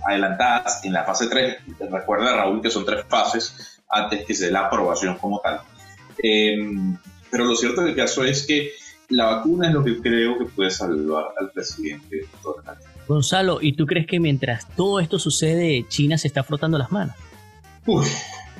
adelantadas 0.05 0.83
en 0.83 0.93
la 0.93 1.03
fase 1.03 1.27
3. 1.27 1.57
Recuerda, 1.91 2.35
Raúl, 2.35 2.61
que 2.61 2.69
son 2.69 2.85
tres 2.85 3.05
fases 3.07 3.79
antes 3.89 4.25
que 4.25 4.33
se 4.33 4.45
dé 4.45 4.51
la 4.51 4.67
aprobación 4.67 5.17
como 5.17 5.39
tal. 5.39 5.61
Eh, 6.23 6.57
pero 7.29 7.45
lo 7.45 7.55
cierto 7.55 7.81
del 7.81 7.95
caso 7.95 8.23
es 8.23 8.45
que 8.45 8.71
la 9.09 9.25
vacuna 9.25 9.67
es 9.67 9.73
lo 9.73 9.83
que 9.83 9.99
creo 10.01 10.37
que 10.37 10.45
puede 10.45 10.71
salvar 10.71 11.25
al 11.39 11.51
presidente 11.51 12.25
Gonzalo, 13.07 13.59
¿y 13.61 13.73
tú 13.73 13.85
crees 13.85 14.07
que 14.07 14.19
mientras 14.19 14.67
todo 14.75 14.99
esto 14.99 15.19
sucede, 15.19 15.85
China 15.89 16.17
se 16.17 16.27
está 16.27 16.43
frotando 16.43 16.77
las 16.77 16.91
manos? 16.91 17.15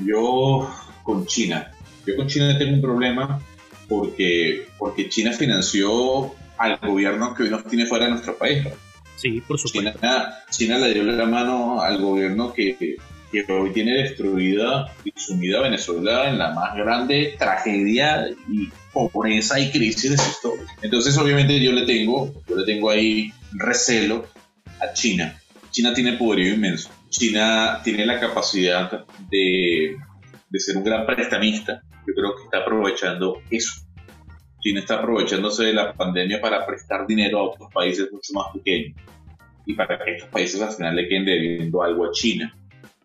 yo 0.04 0.70
con 1.04 1.26
China, 1.26 1.72
yo 2.06 2.16
con 2.16 2.28
China 2.28 2.58
tengo 2.58 2.74
un 2.74 2.82
problema 2.82 3.40
porque, 3.88 4.68
porque 4.78 5.10
China 5.10 5.32
financió 5.32 6.34
al 6.62 6.78
gobierno 6.78 7.34
que 7.34 7.44
hoy 7.44 7.50
nos 7.50 7.66
tiene 7.66 7.86
fuera 7.86 8.06
de 8.06 8.12
nuestro 8.12 8.38
país. 8.38 8.66
Sí, 9.16 9.42
por 9.48 9.58
supuesto. 9.60 10.00
China, 10.50 10.78
le 10.78 10.94
dio 10.94 11.04
la 11.04 11.26
mano 11.26 11.82
al 11.82 12.00
gobierno 12.00 12.54
que, 12.54 12.76
que 13.32 13.52
hoy 13.52 13.72
tiene 13.72 13.94
destruida 14.04 14.94
y 15.04 15.14
sumida 15.16 15.60
a 15.60 15.64
Venezuela 15.64 16.30
en 16.30 16.38
la 16.38 16.52
más 16.54 16.76
grande 16.76 17.36
tragedia 17.38 18.28
y 18.50 18.70
pobreza 18.94 19.60
y 19.60 19.72
crisis 19.72 20.12
de 20.12 20.18
su 20.18 20.30
historia. 20.30 20.66
Entonces, 20.82 21.18
obviamente, 21.18 21.60
yo 21.60 21.72
le 21.72 21.86
tengo, 21.86 22.34
yo 22.48 22.56
le 22.56 22.66
tengo 22.66 22.90
ahí 22.90 23.32
recelo 23.54 24.28
a 24.80 24.94
China. 24.94 25.40
China 25.72 25.94
tiene 25.94 26.14
poderío 26.14 26.54
inmenso. 26.54 26.90
China 27.10 27.82
tiene 27.84 28.06
la 28.06 28.20
capacidad 28.20 29.06
de, 29.30 29.96
de 30.50 30.60
ser 30.60 30.78
un 30.78 30.84
gran 30.84 31.06
prestamista. 31.06 31.82
Yo 32.08 32.14
creo 32.16 32.36
que 32.36 32.44
está 32.44 32.60
aprovechando 32.60 33.42
eso 33.50 33.72
China 34.62 34.80
está 34.80 34.96
aprovechándose 34.96 35.66
de 35.66 35.74
la 35.74 35.94
pandemia 35.94 36.40
para 36.40 36.66
prestar 36.66 37.06
dinero 37.08 37.40
a 37.40 37.44
otros 37.44 37.70
países 37.74 38.12
mucho 38.12 38.34
más 38.34 38.48
pequeños 38.54 38.96
y 39.66 39.74
para 39.74 40.04
que 40.04 40.16
estos 40.16 40.30
países 40.30 40.62
al 40.62 40.72
final 40.72 40.96
le 40.96 41.08
queden 41.08 41.26
debiendo 41.26 41.84
algo 41.84 42.06
a 42.06 42.12
China. 42.12 42.56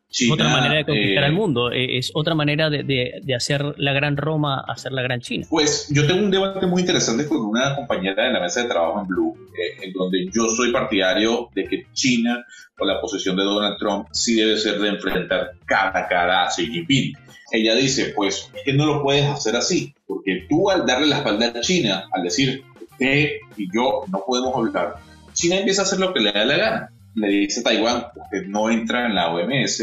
Es 0.08 0.30
otra 0.30 0.48
manera 0.48 0.76
de 0.76 0.84
conquistar 0.84 1.24
el 1.24 1.32
eh, 1.32 1.34
mundo, 1.34 1.72
eh, 1.72 1.98
es 1.98 2.10
otra 2.14 2.34
manera 2.34 2.70
de, 2.70 3.22
hacer 3.36 3.74
la 3.76 3.92
gran 3.92 4.16
Roma, 4.16 4.64
hacer 4.66 4.92
la 4.92 5.02
gran 5.02 5.20
China. 5.20 5.46
Pues 5.50 5.88
yo 5.90 6.06
tengo 6.06 6.20
un 6.20 6.30
debate 6.30 6.66
muy 6.66 6.80
interesante 6.80 7.26
con 7.26 7.44
una 7.44 7.74
compañera 7.74 8.24
de 8.24 8.32
la 8.32 8.40
mesa 8.40 8.62
de 8.62 8.68
trabajo 8.68 9.00
en 9.00 9.08
Blue, 9.08 9.36
eh, 9.52 9.84
en 9.84 9.92
donde 9.92 10.26
yo 10.32 10.48
soy 10.48 10.72
partidario 10.72 11.50
de 11.54 11.64
que 11.64 11.86
China, 11.92 12.44
o 12.78 12.86
la 12.86 13.00
posición 13.00 13.36
de 13.36 13.42
Donald 13.42 13.76
Trump, 13.78 14.06
sí 14.12 14.36
debe 14.36 14.56
ser 14.56 14.78
de 14.78 14.88
enfrentar 14.88 15.50
cara 15.66 15.98
a 15.98 16.08
cara 16.08 16.44
a 16.44 16.48
Xi 16.48 16.66
Jinping. 16.66 17.12
Ella 17.52 17.74
dice, 17.74 18.12
pues 18.14 18.50
es 18.54 18.62
que 18.64 18.72
no 18.72 18.86
lo 18.86 19.02
puedes 19.02 19.26
hacer 19.26 19.56
así, 19.56 19.92
porque 20.06 20.46
tú 20.48 20.70
al 20.70 20.86
darle 20.86 21.08
la 21.08 21.18
espalda 21.18 21.48
a 21.48 21.60
China, 21.60 22.08
al 22.12 22.22
decir, 22.22 22.62
usted 22.90 23.30
y 23.56 23.68
yo 23.72 24.04
no 24.10 24.22
podemos 24.26 24.54
hablar, 24.54 24.96
China 25.32 25.56
empieza 25.56 25.82
a 25.82 25.84
hacer 25.84 25.98
lo 25.98 26.14
que 26.14 26.20
le 26.20 26.32
da 26.32 26.44
la 26.44 26.56
gana. 26.56 26.90
Le 27.14 27.28
dice 27.28 27.60
a 27.60 27.64
Taiwán, 27.64 28.06
usted 28.14 28.46
no 28.46 28.70
entra 28.70 29.06
en 29.06 29.14
la 29.14 29.32
OMS, 29.32 29.82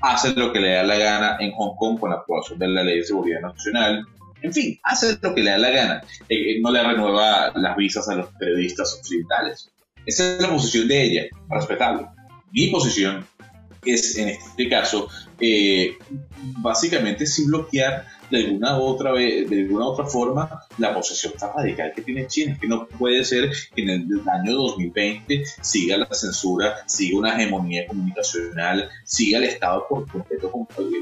hace 0.00 0.34
lo 0.34 0.52
que 0.52 0.60
le 0.60 0.72
da 0.72 0.82
la 0.82 0.96
gana 0.96 1.36
en 1.40 1.52
Hong 1.52 1.76
Kong 1.76 1.98
con 1.98 2.10
la 2.10 2.16
aprobación 2.16 2.58
de 2.58 2.68
la 2.68 2.82
Ley 2.82 2.98
de 2.98 3.04
Seguridad 3.04 3.40
Nacional, 3.40 4.04
En 4.42 4.52
fin, 4.52 4.78
hace 4.82 5.16
lo 5.22 5.34
que 5.34 5.42
le 5.42 5.50
da 5.50 5.58
la 5.58 5.70
gana. 5.70 6.02
Eh, 6.28 6.60
no 6.60 6.70
le 6.70 6.82
renueva 6.82 7.50
las 7.54 7.76
visas 7.76 8.06
a 8.08 8.14
los 8.14 8.26
periodistas 8.38 8.94
occidentales. 8.94 9.70
Esa 10.04 10.34
es 10.34 10.42
la 10.42 10.50
posición 10.50 10.86
de 10.86 11.02
ella, 11.02 11.22
respetable. 11.48 12.06
Mi 12.52 12.68
posición 12.68 13.26
es, 13.86 14.16
en 14.16 14.30
este 14.30 14.68
caso, 14.68 15.08
eh, 15.40 15.96
básicamente 16.58 17.26
sí 17.26 17.46
bloquear 17.46 18.06
de 18.30 18.38
alguna 18.38 18.78
otra 18.78 19.12
de 19.12 19.46
alguna 19.50 19.86
otra 19.86 20.06
forma 20.06 20.62
la 20.78 20.94
posesión 20.94 21.34
tan 21.38 21.50
radical 21.54 21.92
que 21.94 22.02
tiene 22.02 22.26
China, 22.26 22.56
que 22.60 22.68
no 22.68 22.86
puede 22.86 23.24
ser 23.24 23.50
que 23.74 23.82
en 23.82 23.90
el 23.90 24.28
año 24.28 24.52
2020 24.52 25.44
siga 25.60 25.96
la 25.98 26.08
censura, 26.12 26.76
siga 26.86 27.18
una 27.18 27.34
hegemonía 27.34 27.86
comunicacional, 27.86 28.88
siga 29.04 29.38
el 29.38 29.44
Estado 29.44 29.86
por 29.88 30.08
completo 30.08 30.50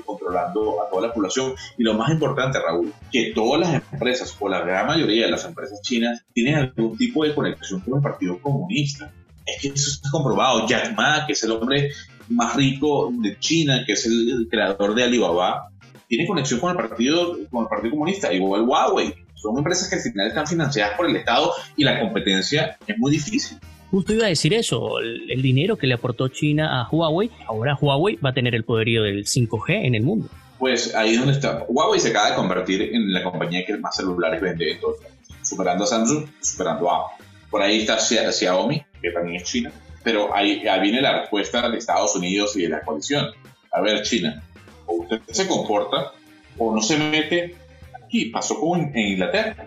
controlando 0.04 0.82
a 0.82 0.90
toda 0.90 1.08
la 1.08 1.14
población. 1.14 1.54
Y 1.78 1.82
lo 1.82 1.94
más 1.94 2.10
importante, 2.10 2.58
Raúl, 2.58 2.92
que 3.10 3.32
todas 3.34 3.60
las 3.60 3.82
empresas, 3.92 4.36
o 4.38 4.48
la 4.48 4.60
gran 4.60 4.86
mayoría 4.86 5.26
de 5.26 5.30
las 5.30 5.44
empresas 5.44 5.80
chinas, 5.82 6.24
tienen 6.32 6.56
algún 6.56 6.96
tipo 6.96 7.24
de 7.24 7.34
conexión 7.34 7.80
con 7.80 7.96
el 7.96 8.02
Partido 8.02 8.38
Comunista. 8.40 9.12
Es 9.54 9.62
que 9.62 9.68
eso 9.68 9.90
está 9.90 10.10
comprobado. 10.10 10.66
Jack 10.66 10.96
Ma, 10.96 11.24
que 11.26 11.32
es 11.32 11.42
el 11.44 11.52
hombre 11.52 11.90
más 12.28 12.54
rico 12.56 13.12
de 13.20 13.38
China, 13.38 13.82
que 13.86 13.92
es 13.92 14.06
el 14.06 14.48
creador 14.50 14.94
de 14.94 15.04
Alibaba, 15.04 15.68
tiene 16.08 16.26
conexión 16.26 16.60
con 16.60 16.70
el 16.70 16.76
Partido, 16.76 17.38
con 17.50 17.62
el 17.62 17.68
partido 17.68 17.90
Comunista, 17.92 18.32
igual 18.32 18.62
Huawei. 18.62 19.14
Son 19.34 19.56
empresas 19.58 19.88
que 19.88 19.96
al 19.96 20.02
final 20.02 20.28
están 20.28 20.46
financiadas 20.46 20.96
por 20.96 21.08
el 21.08 21.16
Estado 21.16 21.52
y 21.76 21.84
la 21.84 21.98
competencia 21.98 22.76
es 22.86 22.98
muy 22.98 23.10
difícil. 23.10 23.58
Justo 23.90 24.14
iba 24.14 24.24
a 24.24 24.28
decir 24.28 24.54
eso, 24.54 25.00
el, 25.00 25.42
dinero 25.42 25.76
que 25.76 25.86
le 25.86 25.94
aportó 25.94 26.28
China 26.28 26.80
a 26.80 26.88
Huawei, 26.88 27.30
ahora 27.46 27.76
Huawei 27.78 28.16
va 28.16 28.30
a 28.30 28.32
tener 28.32 28.54
el 28.54 28.64
poderío 28.64 29.02
del 29.02 29.24
5G 29.24 29.86
en 29.86 29.94
el 29.94 30.02
mundo. 30.02 30.28
Pues 30.58 30.94
ahí 30.94 31.14
es 31.14 31.18
donde 31.18 31.32
está. 31.32 31.64
Huawei 31.68 31.98
se 31.98 32.10
acaba 32.10 32.30
de 32.30 32.36
convertir 32.36 32.82
en 32.94 33.12
la 33.12 33.22
compañía 33.22 33.66
que 33.66 33.76
más 33.76 33.96
celulares 33.96 34.40
vende 34.40 34.72
en 34.72 34.80
todo 34.80 34.96
superando 35.42 35.84
a 35.84 35.86
Samsung, 35.86 36.26
superando 36.40 36.90
a 36.90 37.06
Apple. 37.06 37.26
Por 37.50 37.62
ahí 37.62 37.80
está 37.80 37.98
Xiaomi, 37.98 38.82
que 39.02 39.10
también 39.10 39.42
es 39.42 39.44
China, 39.44 39.72
pero 40.02 40.34
ahí, 40.34 40.66
ahí 40.66 40.80
viene 40.80 41.00
la 41.00 41.20
respuesta 41.20 41.68
de 41.68 41.78
Estados 41.78 42.14
Unidos 42.16 42.56
y 42.56 42.62
de 42.62 42.68
la 42.68 42.82
coalición. 42.82 43.26
A 43.72 43.80
ver, 43.80 44.02
China, 44.02 44.42
o 44.86 45.02
usted 45.02 45.20
se 45.30 45.46
comporta 45.46 46.12
o 46.58 46.74
no 46.74 46.80
se 46.80 46.98
mete 46.98 47.56
aquí. 48.04 48.26
Pasó 48.26 48.58
con 48.58 48.80
en 48.80 49.12
Inglaterra. 49.12 49.66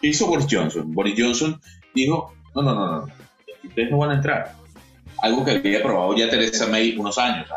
¿Qué 0.00 0.08
hizo 0.08 0.26
Boris 0.26 0.46
Johnson? 0.50 0.92
Boris 0.94 1.14
Johnson 1.16 1.60
dijo, 1.94 2.34
no, 2.54 2.62
no, 2.62 2.74
no, 2.74 2.86
no, 2.86 3.08
ustedes 3.64 3.90
no 3.90 3.98
van 3.98 4.10
a 4.10 4.14
entrar. 4.14 4.54
Algo 5.22 5.44
que 5.44 5.52
había 5.52 5.82
probado 5.82 6.16
ya 6.16 6.28
Teresa 6.28 6.66
May 6.68 6.96
unos 6.96 7.18
años 7.18 7.48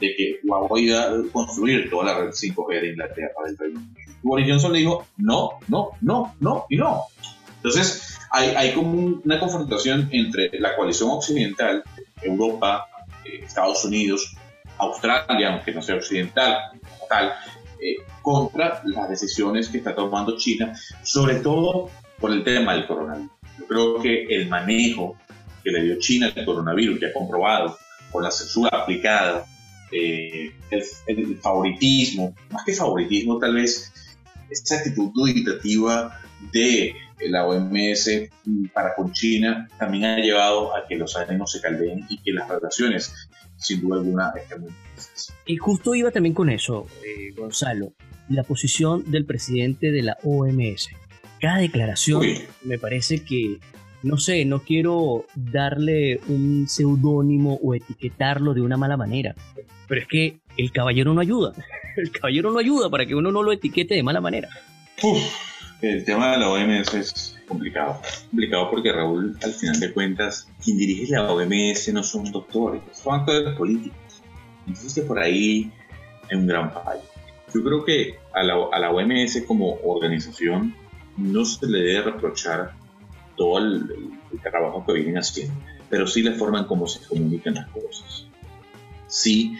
de 0.00 0.14
que 0.14 0.40
Huawei 0.44 0.84
iba 0.84 1.02
a 1.02 1.10
construir 1.32 1.90
toda 1.90 2.04
la 2.04 2.18
red 2.18 2.30
5G 2.30 2.80
de 2.80 2.88
Inglaterra 2.90 3.32
del 3.46 3.56
Reino 3.56 3.80
Boris 4.22 4.46
Johnson 4.48 4.72
le 4.72 4.80
dijo, 4.80 5.06
no, 5.16 5.58
no, 5.68 5.90
no, 6.00 6.34
no 6.40 6.66
y 6.68 6.76
no. 6.76 7.04
Entonces, 7.56 8.15
hay, 8.30 8.50
hay 8.50 8.72
como 8.72 9.20
una 9.24 9.38
confrontación 9.38 10.08
entre 10.12 10.50
la 10.60 10.76
coalición 10.76 11.10
occidental, 11.10 11.82
Europa, 12.22 12.86
eh, 13.24 13.40
Estados 13.44 13.84
Unidos, 13.84 14.34
Australia, 14.78 15.54
aunque 15.54 15.72
no 15.72 15.82
sea 15.82 15.96
occidental, 15.96 16.58
tal, 17.08 17.32
eh, 17.80 17.96
contra 18.22 18.82
las 18.84 19.08
decisiones 19.08 19.68
que 19.68 19.78
está 19.78 19.94
tomando 19.94 20.36
China, 20.36 20.74
sobre 21.02 21.36
todo 21.36 21.90
por 22.18 22.32
el 22.32 22.42
tema 22.42 22.74
del 22.74 22.86
coronavirus. 22.86 23.30
Yo 23.58 23.66
creo 23.66 24.02
que 24.02 24.24
el 24.24 24.48
manejo 24.48 25.16
que 25.62 25.70
le 25.70 25.82
dio 25.82 25.98
China 25.98 26.32
al 26.34 26.44
coronavirus, 26.44 27.00
ya 27.00 27.12
comprobado, 27.12 27.76
con 28.10 28.22
la 28.22 28.30
censura 28.30 28.70
aplicada, 28.72 29.44
eh, 29.92 30.52
el, 31.06 31.38
favoritismo, 31.38 32.34
más 32.50 32.64
que 32.64 32.72
favoritismo, 32.72 33.38
tal 33.38 33.54
vez 33.54 33.92
esa 34.50 34.76
actitud 34.76 35.10
duditativa 35.14 36.20
de 36.52 36.94
la 37.20 37.46
OMS 37.46 38.10
para 38.72 38.94
con 38.94 39.12
China 39.12 39.68
también 39.78 40.04
ha 40.04 40.18
llevado 40.18 40.76
a 40.76 40.86
que 40.86 40.96
los 40.96 41.16
ánimos 41.16 41.52
se 41.52 41.60
caldeen 41.60 42.04
y 42.08 42.18
que 42.18 42.32
las 42.32 42.48
relaciones 42.48 43.28
sin 43.56 43.80
duda 43.80 43.96
alguna 43.96 44.32
Y 45.46 45.56
justo 45.56 45.94
iba 45.94 46.10
también 46.10 46.34
con 46.34 46.50
eso, 46.50 46.86
eh, 47.04 47.32
Gonzalo, 47.36 47.92
la 48.28 48.42
posición 48.42 49.10
del 49.10 49.24
presidente 49.24 49.90
de 49.90 50.02
la 50.02 50.18
OMS. 50.22 50.90
Cada 51.40 51.58
declaración 51.58 52.22
me 52.64 52.78
parece 52.78 53.24
que, 53.24 53.58
no 54.02 54.18
sé, 54.18 54.44
no 54.44 54.60
quiero 54.60 55.26
darle 55.34 56.20
un 56.28 56.66
seudónimo 56.68 57.58
o 57.62 57.74
etiquetarlo 57.74 58.54
de 58.54 58.62
una 58.62 58.76
mala 58.76 58.96
manera, 58.96 59.34
pero 59.88 60.00
es 60.00 60.08
que 60.08 60.38
el 60.56 60.72
caballero 60.72 61.14
no 61.14 61.20
ayuda. 61.20 61.52
El 61.96 62.10
caballero 62.10 62.50
no 62.50 62.58
ayuda 62.58 62.90
para 62.90 63.06
que 63.06 63.14
uno 63.14 63.32
no 63.32 63.42
lo 63.42 63.52
etiquete 63.52 63.94
de 63.94 64.02
mala 64.02 64.20
manera. 64.20 64.50
El 65.82 66.04
tema 66.04 66.32
de 66.32 66.38
la 66.38 66.50
OMS 66.50 66.94
es 66.94 67.38
complicado. 67.46 68.00
Complicado 68.30 68.70
porque 68.70 68.92
Raúl, 68.92 69.36
al 69.42 69.52
final 69.52 69.78
de 69.78 69.92
cuentas, 69.92 70.48
quien 70.64 70.78
dirige 70.78 71.12
la 71.12 71.30
OMS 71.30 71.92
no 71.92 72.02
son 72.02 72.30
doctores, 72.32 72.82
son 72.92 73.20
actores 73.20 73.54
políticos. 73.56 74.22
Entonces 74.66 75.04
por 75.04 75.18
ahí 75.18 75.70
hay 76.30 76.38
un 76.38 76.46
gran 76.46 76.72
fallo. 76.72 77.02
Yo 77.54 77.62
creo 77.62 77.84
que 77.84 78.18
a 78.34 78.42
la, 78.42 78.54
a 78.72 78.78
la 78.78 78.90
OMS 78.90 79.42
como 79.46 79.78
organización 79.84 80.74
no 81.16 81.44
se 81.44 81.66
le 81.66 81.78
debe 81.78 82.10
reprochar 82.12 82.72
todo 83.36 83.58
el, 83.58 84.12
trabajo 84.42 84.84
que 84.84 84.92
vienen 84.92 85.16
haciendo, 85.16 85.54
pero 85.88 86.06
sí 86.06 86.22
la 86.22 86.32
forma 86.32 86.60
en 86.60 86.64
cómo 86.66 86.86
se 86.86 87.06
comunican 87.06 87.54
las 87.54 87.68
cosas. 87.68 88.26
Sí, 89.06 89.56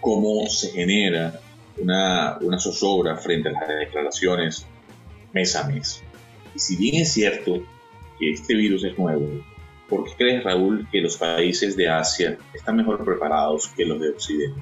cómo 0.00 0.46
se 0.48 0.70
genera 0.70 1.40
una, 1.78 2.38
una 2.40 2.58
zozobra 2.58 3.16
frente 3.16 3.50
a 3.50 3.52
las 3.52 3.68
declaraciones 3.68 4.66
mes 5.36 5.54
a 5.54 5.68
mes. 5.68 6.02
Y 6.54 6.58
si 6.58 6.76
bien 6.76 7.02
es 7.02 7.12
cierto 7.12 7.62
que 8.18 8.32
este 8.32 8.54
virus 8.54 8.84
es 8.84 8.98
nuevo, 8.98 9.44
¿por 9.88 10.04
qué 10.04 10.12
crees, 10.16 10.44
Raúl, 10.44 10.88
que 10.90 11.02
los 11.02 11.16
países 11.18 11.76
de 11.76 11.88
Asia 11.88 12.38
están 12.54 12.76
mejor 12.76 13.04
preparados 13.04 13.68
que 13.76 13.84
los 13.84 14.00
de 14.00 14.08
Occidente? 14.08 14.60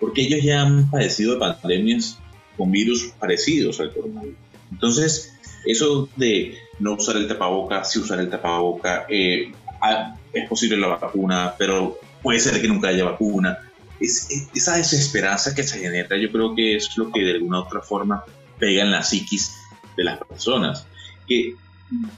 Porque 0.00 0.22
ellos 0.22 0.42
ya 0.42 0.62
han 0.62 0.90
padecido 0.90 1.34
de 1.34 1.40
pandemias 1.40 2.18
con 2.56 2.72
virus 2.72 3.12
parecidos 3.18 3.78
al 3.80 3.92
coronavirus. 3.92 4.38
Entonces, 4.72 5.34
eso 5.66 6.08
de 6.16 6.56
no 6.78 6.94
usar 6.94 7.16
el 7.16 7.28
tapaboca, 7.28 7.84
si 7.84 7.98
usar 7.98 8.18
el 8.20 8.30
tapaboca, 8.30 9.04
eh, 9.10 9.52
ah, 9.82 10.16
es 10.32 10.48
posible 10.48 10.78
la 10.78 10.88
vacuna, 10.88 11.54
pero 11.58 11.98
puede 12.22 12.40
ser 12.40 12.58
que 12.60 12.68
nunca 12.68 12.88
haya 12.88 13.04
vacuna. 13.04 13.58
Es, 14.00 14.48
esa 14.54 14.76
desesperanza 14.76 15.54
que 15.54 15.62
se 15.62 15.78
genera, 15.80 16.16
yo 16.16 16.32
creo 16.32 16.54
que 16.54 16.76
es 16.76 16.96
lo 16.96 17.12
que 17.12 17.20
de 17.20 17.32
alguna 17.32 17.60
u 17.60 17.64
otra 17.64 17.82
forma 17.82 18.24
pega 18.58 18.82
en 18.82 18.90
la 18.90 19.02
psiquis 19.02 19.60
de 19.96 20.04
las 20.04 20.18
personas. 20.18 20.86
Que 21.26 21.54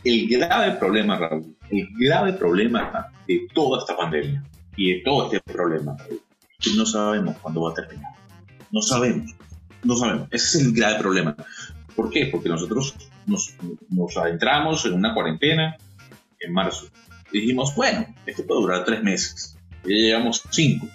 el 0.04 0.28
grave 0.28 0.72
problema, 0.72 1.16
Raúl, 1.18 1.56
el 1.70 1.88
grave 1.98 2.35
problema 2.35 3.08
de 3.26 3.46
toda 3.54 3.80
esta 3.80 3.96
pandemia 3.96 4.42
y 4.76 4.94
de 4.94 5.00
todo 5.00 5.26
este 5.26 5.40
problema 5.40 5.96
que 6.58 6.70
no 6.74 6.87
sabemos 6.87 7.37
cuándo 7.38 7.62
va 7.62 7.70
a 7.70 7.74
terminar. 7.74 8.12
No 8.70 8.80
sabemos, 8.80 9.35
no 9.82 9.96
sabemos. 9.96 10.28
Ese 10.30 10.58
es 10.58 10.64
el 10.66 10.72
grave 10.72 10.98
problema. 10.98 11.37
¿Por 11.96 12.11
qué? 12.11 12.26
Porque 12.26 12.48
nosotros 12.48 12.94
nos, 13.26 14.16
adentramos 14.16 14.85
en 14.87 14.94
una 14.94 15.14
cuarentena 15.14 15.76
en 16.40 16.52
marzo. 16.52 16.87
dijimos, 17.32 17.74
bueno, 17.74 18.06
esto 18.26 18.46
puede 18.46 18.61
durar 18.62 18.85
tres 18.85 19.02
meses. 19.02 19.56
Ya 19.85 19.90
llevamos 19.90 20.42
cinco. 20.50 20.87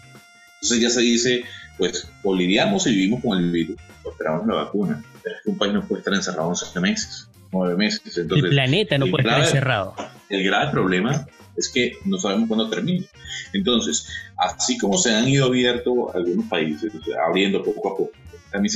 Entonces 0.55 0.81
ya 0.81 0.89
se 0.89 1.01
dice, 1.01 1.43
pues, 1.77 2.09
o 2.23 2.35
lidiamos 2.35 2.87
y 2.87 2.91
vivimos 2.91 3.21
con 3.21 3.37
el 3.37 3.51
virus, 3.51 3.77
esperamos 4.09 4.47
la 4.47 4.55
vacuna 4.55 5.03
un 5.45 5.57
país 5.57 5.73
no 5.73 5.85
puede 5.85 5.99
estar 5.99 6.13
encerrado 6.13 6.49
11 6.49 6.79
meses, 6.79 7.29
9 7.51 7.75
meses. 7.75 8.17
el 8.17 8.27
planeta 8.27 8.97
no 8.97 9.07
puede 9.07 9.23
estar 9.23 9.41
encerrado. 9.41 9.95
El 10.29 10.43
grave 10.43 10.71
problema 10.71 11.27
es 11.55 11.69
que 11.69 11.97
no 12.05 12.17
sabemos 12.17 12.47
cuándo 12.47 12.69
termina. 12.69 13.05
Entonces, 13.53 14.07
así 14.37 14.77
como 14.77 14.97
se 14.97 15.13
han 15.13 15.27
ido 15.27 15.45
abierto 15.45 16.13
algunos 16.13 16.45
países, 16.47 16.93
abriendo 17.27 17.63
poco 17.63 17.87
a 17.87 17.97
poco, 17.97 18.11
también 18.51 18.73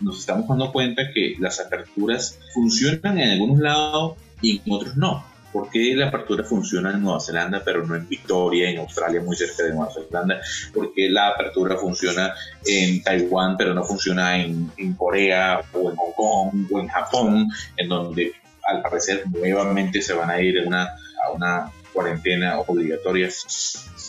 nos 0.00 0.18
estamos 0.18 0.48
dando 0.48 0.72
cuenta 0.72 1.10
que 1.12 1.36
las 1.38 1.60
aperturas 1.60 2.38
funcionan 2.54 3.18
en 3.18 3.30
algunos 3.30 3.58
lados 3.58 4.16
y 4.42 4.60
en 4.64 4.72
otros 4.72 4.96
no. 4.96 5.24
¿Por 5.56 5.70
qué 5.70 5.94
la 5.94 6.08
apertura 6.08 6.44
funciona 6.44 6.90
en 6.90 7.00
Nueva 7.00 7.18
Zelanda 7.18 7.62
pero 7.64 7.82
no 7.86 7.96
en 7.96 8.06
Victoria, 8.06 8.68
en 8.68 8.76
Australia, 8.76 9.22
muy 9.22 9.34
cerca 9.34 9.62
de 9.62 9.72
Nueva 9.72 9.90
Zelanda? 9.90 10.38
¿Por 10.74 10.92
qué 10.92 11.08
la 11.08 11.28
apertura 11.28 11.78
funciona 11.78 12.34
en 12.66 13.02
Taiwán 13.02 13.56
pero 13.56 13.72
no 13.72 13.82
funciona 13.82 14.36
en, 14.36 14.70
Corea 14.98 15.62
o 15.72 15.90
en 15.90 15.96
Hong 15.96 16.12
Kong 16.14 16.66
o 16.70 16.78
en 16.78 16.88
Japón, 16.88 17.48
en 17.74 17.88
donde 17.88 18.34
al 18.68 18.82
parecer 18.82 19.24
nuevamente 19.30 20.02
se 20.02 20.12
van 20.12 20.28
a 20.28 20.42
ir 20.42 20.60
a 20.60 20.66
una, 20.66 20.82
a 21.24 21.30
una 21.34 21.72
cuarentena 21.90 22.58
obligatoria? 22.60 23.30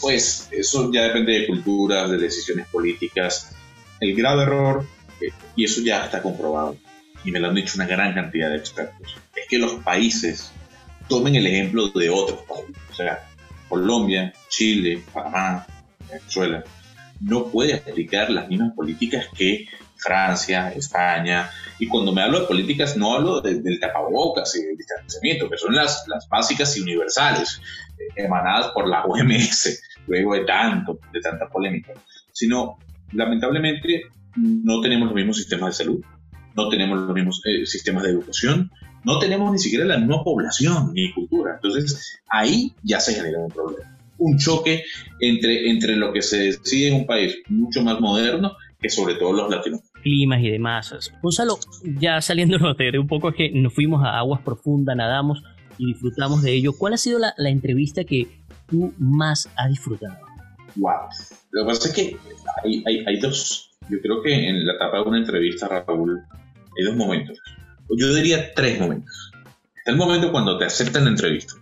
Pues 0.01 0.49
eso 0.51 0.91
ya 0.91 1.03
depende 1.03 1.31
de 1.31 1.47
culturas, 1.47 2.11
de 2.11 2.17
decisiones 2.17 2.67
políticas. 2.67 3.55
El 4.01 4.13
grave 4.17 4.43
error, 4.43 4.85
eh, 5.21 5.31
y 5.55 5.63
eso 5.63 5.79
ya 5.79 6.03
está 6.03 6.21
comprobado, 6.21 6.75
y 7.23 7.31
me 7.31 7.39
lo 7.39 7.47
han 7.47 7.55
dicho 7.55 7.75
una 7.75 7.87
gran 7.87 8.13
cantidad 8.13 8.49
de 8.49 8.57
expertos, 8.57 9.15
es 9.33 9.47
que 9.47 9.59
los 9.59 9.75
países 9.75 10.51
tomen 11.07 11.35
el 11.35 11.47
ejemplo 11.47 11.87
de 11.89 12.09
otros 12.09 12.39
países. 12.41 12.75
O 12.91 12.93
sea, 12.93 13.27
Colombia, 13.67 14.33
Chile, 14.49 15.03
Panamá, 15.13 15.65
Venezuela, 16.09 16.63
no 17.21 17.47
puede 17.47 17.75
aplicar 17.75 18.29
las 18.29 18.47
mismas 18.47 18.73
políticas 18.73 19.27
que 19.35 19.65
Francia, 19.97 20.71
España, 20.73 21.49
y 21.79 21.87
cuando 21.87 22.11
me 22.11 22.21
hablo 22.21 22.41
de 22.41 22.45
políticas 22.45 22.95
no 22.97 23.15
hablo 23.15 23.41
del 23.41 23.79
tapabocas 23.79 24.55
y 24.55 24.63
del 24.63 24.77
distanciamiento, 24.77 25.49
que 25.49 25.57
son 25.57 25.75
las, 25.75 26.05
las 26.07 26.27
básicas 26.29 26.77
y 26.77 26.81
universales, 26.81 27.59
eh, 27.97 28.23
emanadas 28.23 28.71
por 28.73 28.87
la 28.87 29.03
OMS, 29.05 29.81
luego 30.07 30.35
de 30.35 30.45
tanto, 30.45 30.99
de 31.11 31.19
tanta 31.19 31.47
polémica, 31.49 31.93
sino 32.31 32.77
lamentablemente 33.11 34.03
no 34.35 34.81
tenemos 34.81 35.07
los 35.07 35.15
mismos 35.15 35.37
sistemas 35.37 35.77
de 35.77 35.83
salud, 35.83 36.05
no 36.55 36.69
tenemos 36.69 36.99
los 36.99 37.13
mismos 37.13 37.41
eh, 37.45 37.65
sistemas 37.65 38.03
de 38.03 38.09
educación, 38.11 38.71
no 39.03 39.19
tenemos 39.19 39.51
ni 39.51 39.59
siquiera 39.59 39.85
la 39.85 39.97
misma 39.97 40.23
población 40.23 40.91
ni 40.93 41.13
cultura. 41.13 41.55
Entonces 41.55 42.19
ahí 42.29 42.73
ya 42.83 42.99
se 42.99 43.13
genera 43.13 43.39
un 43.39 43.51
problema. 43.51 43.97
Un 44.17 44.37
choque 44.37 44.83
entre, 45.19 45.69
entre 45.69 45.95
lo 45.95 46.11
que 46.11 46.21
se 46.21 46.37
decide 46.37 46.89
en 46.89 46.95
un 46.95 47.05
país 47.05 47.37
mucho 47.49 47.83
más 47.83 47.99
moderno 47.99 48.53
que 48.81 48.89
sobre 48.89 49.15
todo 49.15 49.33
los 49.33 49.49
latinos. 49.49 49.81
Climas 50.01 50.41
y 50.41 50.49
demás. 50.49 51.11
Gonzalo, 51.21 51.59
ya 51.99 52.21
saliéndonos 52.21 52.77
de 52.77 52.99
un 52.99 53.07
poco 53.07 53.29
es 53.29 53.35
que 53.35 53.51
nos 53.51 53.73
fuimos 53.73 54.03
a 54.03 54.17
aguas 54.17 54.41
profundas, 54.41 54.95
nadamos 54.95 55.43
y 55.77 55.87
disfrutamos 55.87 56.41
de 56.41 56.53
ello. 56.53 56.73
¿Cuál 56.73 56.93
ha 56.93 56.97
sido 56.97 57.19
la, 57.19 57.33
la 57.37 57.49
entrevista 57.49 58.03
que 58.03 58.27
tú 58.67 58.93
más 58.97 59.49
has 59.55 59.69
disfrutado? 59.69 60.17
Wow. 60.75 60.93
Lo 61.51 61.63
que 61.63 61.67
pasa 61.67 61.89
es 61.89 61.95
que 61.95 62.17
hay, 62.63 62.83
hay, 62.85 63.03
hay 63.05 63.19
dos. 63.19 63.71
Yo 63.89 63.99
creo 64.01 64.21
que 64.21 64.49
en 64.49 64.65
la 64.65 64.73
etapa 64.73 64.97
de 64.97 65.03
una 65.03 65.17
entrevista, 65.19 65.67
Raúl, 65.67 66.21
hay 66.77 66.85
dos 66.85 66.95
momentos. 66.95 67.39
Yo 67.89 68.13
diría 68.13 68.53
tres 68.53 68.79
momentos. 68.79 69.31
El 69.85 69.95
momento 69.95 70.31
cuando 70.31 70.57
te 70.57 70.65
aceptan 70.65 71.05
la 71.05 71.11
entrevista. 71.11 71.53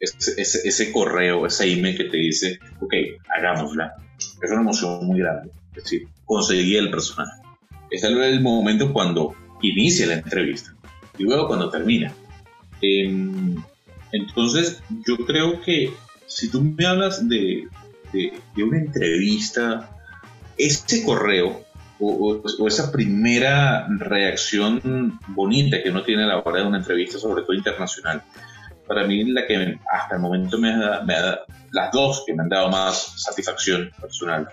Ese, 0.00 0.92
correo, 0.92 1.46
ese 1.46 1.70
email 1.70 1.96
que 1.96 2.04
te 2.04 2.16
dice, 2.16 2.58
ok, 2.80 2.94
hagámosla. 3.36 3.94
Es 4.18 4.50
una 4.50 4.62
emoción 4.62 5.06
muy 5.06 5.20
grande. 5.20 5.50
Es 5.76 5.84
decir, 5.84 6.08
conseguí 6.24 6.76
el 6.76 6.90
personaje. 6.90 7.42
Es 7.90 8.02
el 8.02 8.40
momento 8.40 8.92
cuando 8.92 9.34
inicia 9.60 10.06
la 10.06 10.14
entrevista 10.14 10.74
y 11.18 11.24
luego 11.24 11.46
cuando 11.46 11.70
termina. 11.70 12.12
Eh, 12.80 13.04
entonces, 14.12 14.82
yo 15.06 15.16
creo 15.18 15.60
que 15.60 15.92
si 16.26 16.50
tú 16.50 16.62
me 16.62 16.86
hablas 16.86 17.28
de, 17.28 17.68
de 18.12 18.62
una 18.62 18.78
entrevista, 18.78 19.90
ese 20.56 21.04
correo 21.04 21.64
o, 22.02 22.42
o, 22.58 22.68
esa 22.68 22.90
primera 22.90 23.86
reacción 23.88 25.18
bonita 25.28 25.82
que 25.82 25.90
uno 25.90 26.02
tiene 26.02 26.24
a 26.24 26.26
la 26.26 26.38
hora 26.40 26.60
de 26.60 26.66
una 26.66 26.78
entrevista, 26.78 27.18
sobre 27.18 27.42
todo 27.42 27.54
internacional, 27.54 28.22
para 28.86 29.06
mí 29.06 29.24
la 29.30 29.46
que 29.46 29.78
hasta 29.90 30.16
el 30.16 30.20
momento 30.20 30.58
me 30.58 30.72
ha, 30.72 31.02
me 31.02 31.14
ha 31.14 31.38
las 31.70 31.92
dos 31.92 32.24
que 32.26 32.34
me 32.34 32.42
han 32.42 32.48
dado 32.48 32.68
más 32.68 33.22
satisfacción 33.22 33.90
personal. 34.00 34.48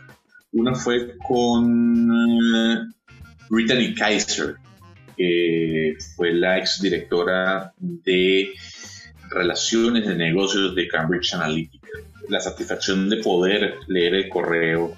Una 0.52 0.76
fue 0.76 1.18
con 1.28 2.10
uh, 2.10 2.94
Brittany 3.50 3.94
Kaiser, 3.96 4.56
que 5.18 5.98
fue 6.16 6.34
la 6.34 6.60
ex 6.60 6.82
directora 6.82 7.74
de 7.78 8.50
relaciones 9.30 10.08
de 10.08 10.16
negocios 10.16 10.76
de 10.76 10.88
Cambridge 10.88 11.34
Analytica. 11.34 11.90
La 12.30 12.40
satisfacción 12.40 13.10
de 13.10 13.18
poder 13.18 13.76
leer 13.88 14.14
el 14.14 14.30
correo 14.30 14.96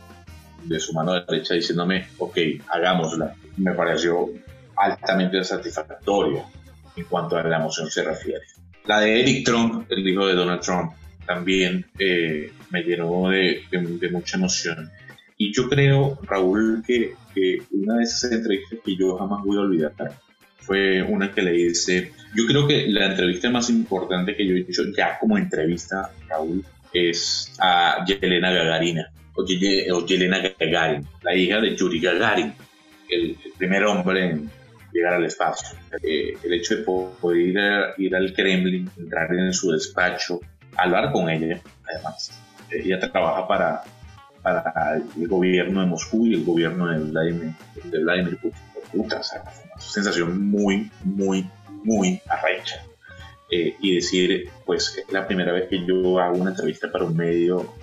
de 0.64 0.80
su 0.80 0.94
mano 0.94 1.14
derecha 1.14 1.54
diciéndome, 1.54 2.08
ok, 2.18 2.38
hagámosla, 2.68 3.36
me 3.58 3.74
pareció 3.74 4.30
altamente 4.76 5.44
satisfactoria 5.44 6.46
en 6.96 7.06
cuanto 7.06 7.38
a 7.38 7.44
la 7.44 7.58
emoción 7.58 7.90
se 7.90 8.04
refiere. 8.04 8.42
La 8.86 9.02
de 9.02 9.22
Eric 9.22 9.46
Trump, 9.46 9.86
el 9.90 10.08
hijo 10.08 10.28
de 10.28 10.36
Donald 10.36 10.62
Trump, 10.62 10.94
también 11.26 11.86
eh, 12.00 12.52
me 12.72 12.82
llenó 12.82 13.30
de, 13.30 13.64
de, 13.72 13.80
de, 14.00 14.10
mucha 14.10 14.38
emoción. 14.38 14.90
Y 15.38 15.54
yo 15.54 15.70
creo, 15.70 16.20
Raúl, 16.24 16.84
que, 16.86 17.14
que, 17.34 17.62
una 17.72 17.98
de 17.98 18.04
esas 18.04 18.32
entrevistas 18.32 18.80
que 18.84 18.96
yo 18.96 19.18
jamás 19.18 19.44
voy 19.44 19.58
a 19.58 19.62
olvidar 19.62 19.94
fue 20.58 21.02
una 21.04 21.32
que 21.32 21.42
le 21.42 21.58
hice. 21.60 22.12
Yo 22.36 22.46
creo 22.48 22.68
que 22.68 22.88
la 22.88 23.08
entrevista 23.08 23.50
más 23.50 23.70
importante 23.70 24.36
que 24.36 24.48
yo 24.48 24.56
he 24.56 24.62
hecho 24.62 24.84
ya 24.96 25.18
como 25.20 25.38
entrevista, 25.38 26.12
Raúl, 26.28 26.64
es 26.94 27.54
a 27.60 28.04
Yelena 28.06 28.52
Gagarina 28.52 29.12
o, 29.36 29.46
Yelena 29.46 30.40
Gagarin, 30.60 31.08
la 31.22 31.36
hija 31.36 31.60
de 31.60 31.76
Yuri 31.76 32.00
Gagarin, 32.00 32.54
el, 33.10 33.38
el 33.44 33.52
primer 33.58 33.86
hombre 33.86 34.30
en 34.30 34.52
llegar 34.92 35.14
al 35.14 35.26
espacio. 35.26 35.78
Eh, 36.04 36.38
el 36.44 36.54
hecho 36.54 36.78
de 36.78 36.84
poder 36.84 37.38
ir, 37.38 37.60
a, 37.60 37.94
ir, 37.98 38.16
al 38.16 38.34
Kremlin, 38.34 38.90
entrar 38.98 39.34
en 39.34 39.54
su 39.54 39.72
despacho, 39.72 40.40
hablar 40.78 41.12
con 41.12 41.30
ella, 41.30 41.62
además. 41.90 42.32
Ella 42.70 43.00
trabaja 43.00 43.48
para, 43.48 43.84
para 44.42 44.96
el 44.96 45.28
gobierno 45.28 45.82
de 45.82 45.88
Moscú 45.88 46.28
y 46.28 46.36
el 46.36 46.44
gobierno 46.44 46.88
de 46.88 47.00
Vladimir, 47.00 47.54
de 47.84 48.00
Vladimir 48.04 48.38
Putin. 48.38 48.62
Puta, 48.92 49.20
o 49.20 49.24
sea, 49.24 49.42
una 49.42 49.82
sensación 49.82 50.50
muy, 50.50 50.92
muy, 51.04 51.50
muy 51.84 52.22
arrecha. 52.28 52.84
Eh, 53.50 53.76
y 53.82 53.96
decir, 53.96 54.50
pues 54.66 54.98
es 54.98 55.12
la 55.12 55.28
primera 55.28 55.52
vez 55.52 55.68
que 55.70 55.86
yo 55.86 56.20
hago 56.20 56.38
una 56.38 56.52
entrevista 56.52 56.90
para 56.90 57.04
un 57.04 57.16
medio 57.18 57.74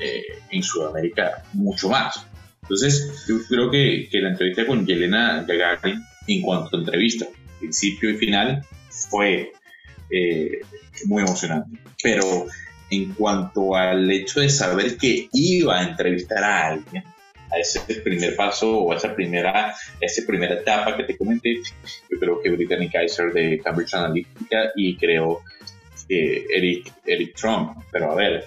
eh, 0.00 0.22
en 0.50 0.62
Sudamérica 0.62 1.42
mucho 1.52 1.88
más. 1.88 2.26
Entonces, 2.62 3.24
yo 3.28 3.36
creo 3.48 3.70
que, 3.70 4.08
que 4.10 4.20
la 4.20 4.30
entrevista 4.30 4.66
con 4.66 4.84
Yelena 4.86 5.44
Gagarin, 5.46 6.02
en 6.26 6.42
cuanto 6.42 6.76
a 6.76 6.80
entrevista, 6.80 7.26
principio 7.60 8.10
y 8.10 8.16
final, 8.16 8.64
fue 9.08 9.52
eh, 10.10 10.60
muy 11.06 11.22
emocionante. 11.22 11.78
Pero 12.02 12.46
en 12.90 13.12
cuanto 13.14 13.74
al 13.74 14.10
hecho 14.10 14.40
de 14.40 14.48
saber 14.48 14.96
que 14.96 15.28
iba 15.32 15.78
a 15.78 15.88
entrevistar 15.88 16.42
a 16.42 16.68
alguien, 16.68 17.04
a 17.50 17.58
ese 17.58 17.80
primer 18.00 18.34
paso 18.34 18.78
o 18.78 18.92
a 18.92 18.96
esa 18.96 19.14
primera, 19.14 19.74
esa 20.00 20.26
primera 20.26 20.54
etapa 20.54 20.96
que 20.96 21.04
te 21.04 21.16
comenté, 21.16 21.60
yo 22.10 22.18
creo 22.18 22.40
que 22.42 22.50
Brittany 22.50 22.90
Kaiser 22.90 23.32
de 23.32 23.60
Cambridge 23.62 23.94
Analytica 23.94 24.72
y 24.74 24.96
creo 24.96 25.42
Eric, 26.08 26.92
Eric 27.04 27.34
Trump. 27.34 27.78
Pero 27.90 28.12
a 28.12 28.14
ver, 28.14 28.44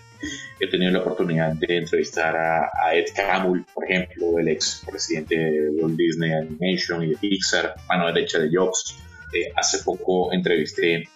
he 0.60 0.67
tenido 0.67 0.91
la 0.91 1.00
oportunidad 1.00 1.54
de 1.54 1.78
entrevistar 1.78 2.36
a, 2.36 2.93
Ed 2.93 3.06
Catmull, 3.15 3.65
por 3.74 3.86
ejemplo, 3.86 4.39
el 4.39 4.50
ex 4.50 4.84
presidente 4.89 5.38
de 5.38 5.69
Walt 5.72 5.95
Disney 5.95 6.32
Animation 6.32 7.04
y 7.04 7.10
de 7.10 7.17
Pixar, 7.17 7.76
mano 7.88 8.08
derecha 8.08 8.39
de 8.39 8.50
Jobs. 8.52 8.98
Eh, 9.34 9.52
hace 9.56 9.84
poco 9.84 10.34
entrevisté 10.34 11.08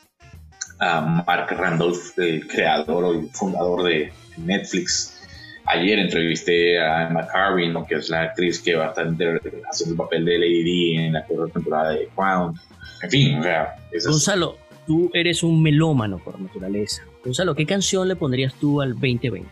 a 0.80 1.02
Mark 1.02 1.50
Randolph, 1.52 2.18
el 2.18 2.48
creador 2.48 3.24
y 3.24 3.28
fundador 3.30 3.84
de 3.84 4.12
Netflix. 4.38 5.20
Ayer 5.66 5.98
entrevisté 5.98 6.80
a 6.80 7.08
Emma 7.08 7.26
Carvin, 7.26 7.74
que 7.86 7.96
es 7.96 8.10
la 8.10 8.24
actriz 8.24 8.62
que 8.62 8.76
va 8.76 8.88
a 8.88 8.90
estar 8.90 9.08
haciendo 9.08 9.94
el 9.94 9.98
papel 9.98 10.26
de 10.26 10.38
Lady 10.38 10.64
D 10.64 11.06
en 11.06 11.14
la 11.14 11.24
cuarta 11.26 11.54
temporada 11.54 11.92
de 11.92 12.10
Crown. 12.14 12.54
En 13.02 13.10
fin, 13.10 13.40
o 13.40 13.44
sea, 13.44 13.76
Gonzalo, 14.06 14.58
tú 14.86 15.10
eres 15.14 15.44
un 15.44 15.62
melómano 15.62 16.20
por 16.20 16.40
naturaleza. 16.40 17.04
Gonzalo, 17.24 17.56
¿qué 17.56 17.66
canción 17.66 18.08
le 18.08 18.16
pondrías 18.16 18.54
tú 18.56 18.82
al 18.82 18.94
2020? 18.94 19.50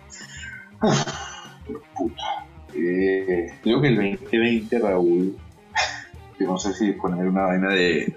Eh, 2.76 3.48
creo 3.62 3.82
que 3.82 3.88
el 3.88 3.96
2020, 3.96 4.80
Raúl, 4.80 5.38
yo 6.40 6.48
no 6.48 6.58
sé 6.58 6.74
si 6.74 6.92
poner 6.94 7.28
una 7.28 7.44
vaina 7.44 7.70
de 7.70 8.14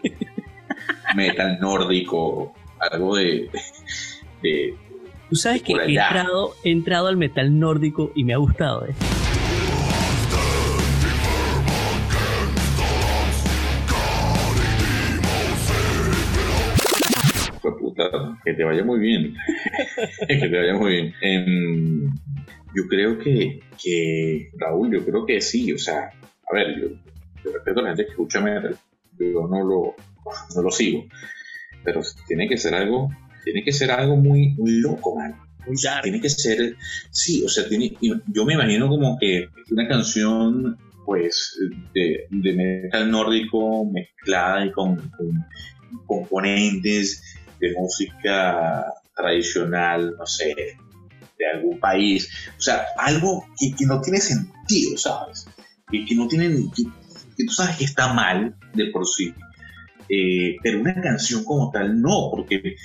metal 1.17 1.59
nórdico, 1.61 2.55
algo 2.79 3.17
de, 3.17 3.51
de 4.43 4.75
Tú 5.29 5.37
sabes 5.37 5.63
que 5.63 5.73
he 5.73 5.85
entrado, 5.87 6.55
he 6.63 6.71
entrado, 6.71 7.09
al 7.09 7.17
metal 7.17 7.59
nórdico 7.59 8.13
y 8.15 8.25
me 8.25 8.35
ha 8.35 8.37
gustado, 8.37 8.87
¿eh? 8.87 8.95
Que 18.55 18.59
te 18.59 18.65
vaya 18.65 18.85
muy 18.85 19.01
bien. 19.01 19.35
que 20.29 20.49
te 20.49 20.59
vaya 20.59 20.75
muy 20.75 20.93
bien. 20.93 21.15
Eh, 21.23 22.09
yo 22.75 22.89
creo 22.89 23.19
que, 23.19 23.61
que, 23.83 24.51
Raúl, 24.59 24.93
yo 24.93 25.05
creo 25.05 25.27
que 25.27 25.41
sí. 25.41 25.73
O 25.73 25.79
sea, 25.79 26.11
a 26.51 26.55
ver, 26.55 26.81
yo, 26.81 26.89
yo 27.45 27.53
respeto 27.53 27.81
a 27.81 27.83
la 27.83 27.89
gente 27.91 28.05
que 28.05 28.11
escucha 28.11 28.41
metal. 28.41 28.77
Yo 29.19 29.49
no 29.49 29.65
lo, 29.65 29.95
no 30.55 30.63
lo 30.63 30.71
sigo. 30.71 31.05
Pero 31.85 32.01
tiene 32.27 32.49
que 32.49 32.57
ser 32.57 32.75
algo 32.75 33.11
tiene 33.45 33.63
que 33.63 33.73
ser 33.73 33.91
algo 33.91 34.17
muy, 34.17 34.55
muy 34.57 34.81
loco, 34.81 35.17
man. 35.17 35.37
Muy 35.67 35.77
tiene 36.03 36.21
que 36.21 36.29
ser, 36.29 36.77
sí, 37.11 37.43
o 37.45 37.49
sea, 37.49 37.69
tiene, 37.69 37.93
yo 38.01 38.45
me 38.45 38.55
imagino 38.55 38.89
como 38.89 39.19
que 39.19 39.49
una 39.71 39.87
canción, 39.87 40.79
pues, 41.07 41.59
de, 41.95 42.27
de 42.31 42.53
metal 42.53 43.11
nórdico 43.11 43.85
mezclada 43.87 44.67
y 44.67 44.73
con, 44.73 44.97
con, 44.97 45.45
componentes 46.07 47.34
de 47.61 47.73
música 47.77 48.85
tradicional, 49.15 50.15
no 50.19 50.27
sé, 50.27 50.55
de 51.39 51.47
algún 51.53 51.79
país, 51.79 52.29
o 52.57 52.61
sea, 52.61 52.85
algo 52.99 53.45
que, 53.59 53.75
que 53.77 53.87
no 53.87 54.01
tiene 54.01 54.21
sentido, 54.21 54.97
¿sabes? 54.97 55.47
Que, 55.91 56.05
que 56.05 56.15
no 56.15 56.29
tiene, 56.29 56.49
que, 56.75 56.85
que, 57.37 57.45
tú 57.45 57.53
sabes 57.53 57.77
que 57.77 57.85
está 57.85 58.13
mal 58.13 58.57
de 58.73 58.87
por 58.87 59.07
sí, 59.07 59.35
eh, 60.09 60.57
pero 60.63 60.81
una 60.81 61.01
canción 61.01 61.45
como 61.45 61.71
tal 61.71 62.01
no, 62.01 62.29
porque 62.31 62.77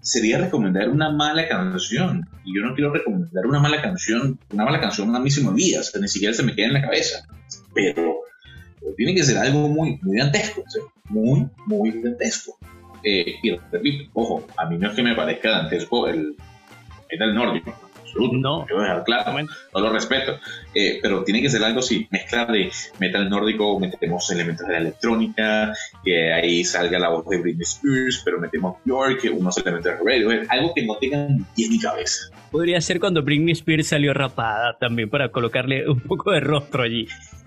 sería 0.00 0.38
recomendar 0.38 0.88
una 0.88 1.10
mala 1.10 1.48
canción. 1.48 2.28
Y 2.44 2.56
yo 2.56 2.62
no 2.64 2.74
quiero 2.74 2.92
recomendar 2.92 3.46
una 3.46 3.60
mala 3.60 3.82
canción. 3.82 4.38
Una 4.52 4.64
mala 4.64 4.80
canción 4.80 5.14
a 5.14 5.20
mí 5.20 5.30
se 5.30 5.42
me 5.42 5.48
olvida, 5.48 5.80
o 5.80 5.82
sea, 5.82 6.00
ni 6.00 6.08
siquiera 6.08 6.34
se 6.34 6.42
me 6.42 6.54
queda 6.54 6.68
en 6.68 6.74
la 6.74 6.82
cabeza. 6.82 7.26
Pero 7.74 8.20
tiene 8.96 9.14
que 9.14 9.24
ser 9.24 9.38
algo 9.38 9.68
muy, 9.68 9.98
muy 10.02 10.18
dantesco, 10.18 10.62
muy, 11.08 11.48
muy 11.66 12.02
dantesco. 12.02 12.58
Eh, 13.08 13.38
y 13.40 13.56
repito, 13.70 14.10
ojo, 14.14 14.44
a 14.56 14.66
mí 14.66 14.78
no 14.78 14.88
es 14.90 14.96
que 14.96 15.02
me 15.04 15.14
parezca 15.14 15.48
dantesco 15.48 16.08
el, 16.08 16.34
el 17.08 17.34
nórdico, 17.36 17.72
no, 18.18 18.66
claro, 19.04 19.32
no 19.74 19.80
lo 19.80 19.92
respeto. 19.92 20.38
Eh, 20.74 20.98
pero 21.02 21.24
tiene 21.24 21.40
que 21.40 21.48
ser 21.48 21.62
algo 21.64 21.80
así, 21.80 22.06
mezcla 22.10 22.46
de 22.46 22.70
metal 22.98 23.28
nórdico, 23.28 23.78
metemos 23.78 24.30
elementos 24.30 24.66
de 24.66 24.72
la 24.72 24.78
electrónica, 24.80 25.72
que 26.04 26.32
ahí 26.32 26.64
salga 26.64 26.98
la 26.98 27.08
voz 27.08 27.26
de 27.28 27.38
Britney 27.38 27.62
Spears, 27.62 28.22
pero 28.24 28.38
metemos 28.40 28.76
York, 28.84 29.30
unos 29.32 29.56
elementos 29.58 29.92
de 29.92 29.98
radio, 30.04 30.30
algo 30.48 30.72
que 30.74 30.84
no 30.84 30.96
tenga 30.96 31.28
ni 31.28 31.42
pie 31.54 31.68
ni 31.70 31.78
cabeza. 31.78 32.30
Podría 32.50 32.80
ser 32.80 33.00
cuando 33.00 33.22
Britney 33.22 33.52
Spears 33.52 33.88
salió 33.88 34.14
rapada 34.14 34.76
también 34.78 35.10
para 35.10 35.30
colocarle 35.30 35.88
un 35.88 36.00
poco 36.00 36.32
de 36.32 36.40
rostro 36.40 36.82
allí. 36.82 37.06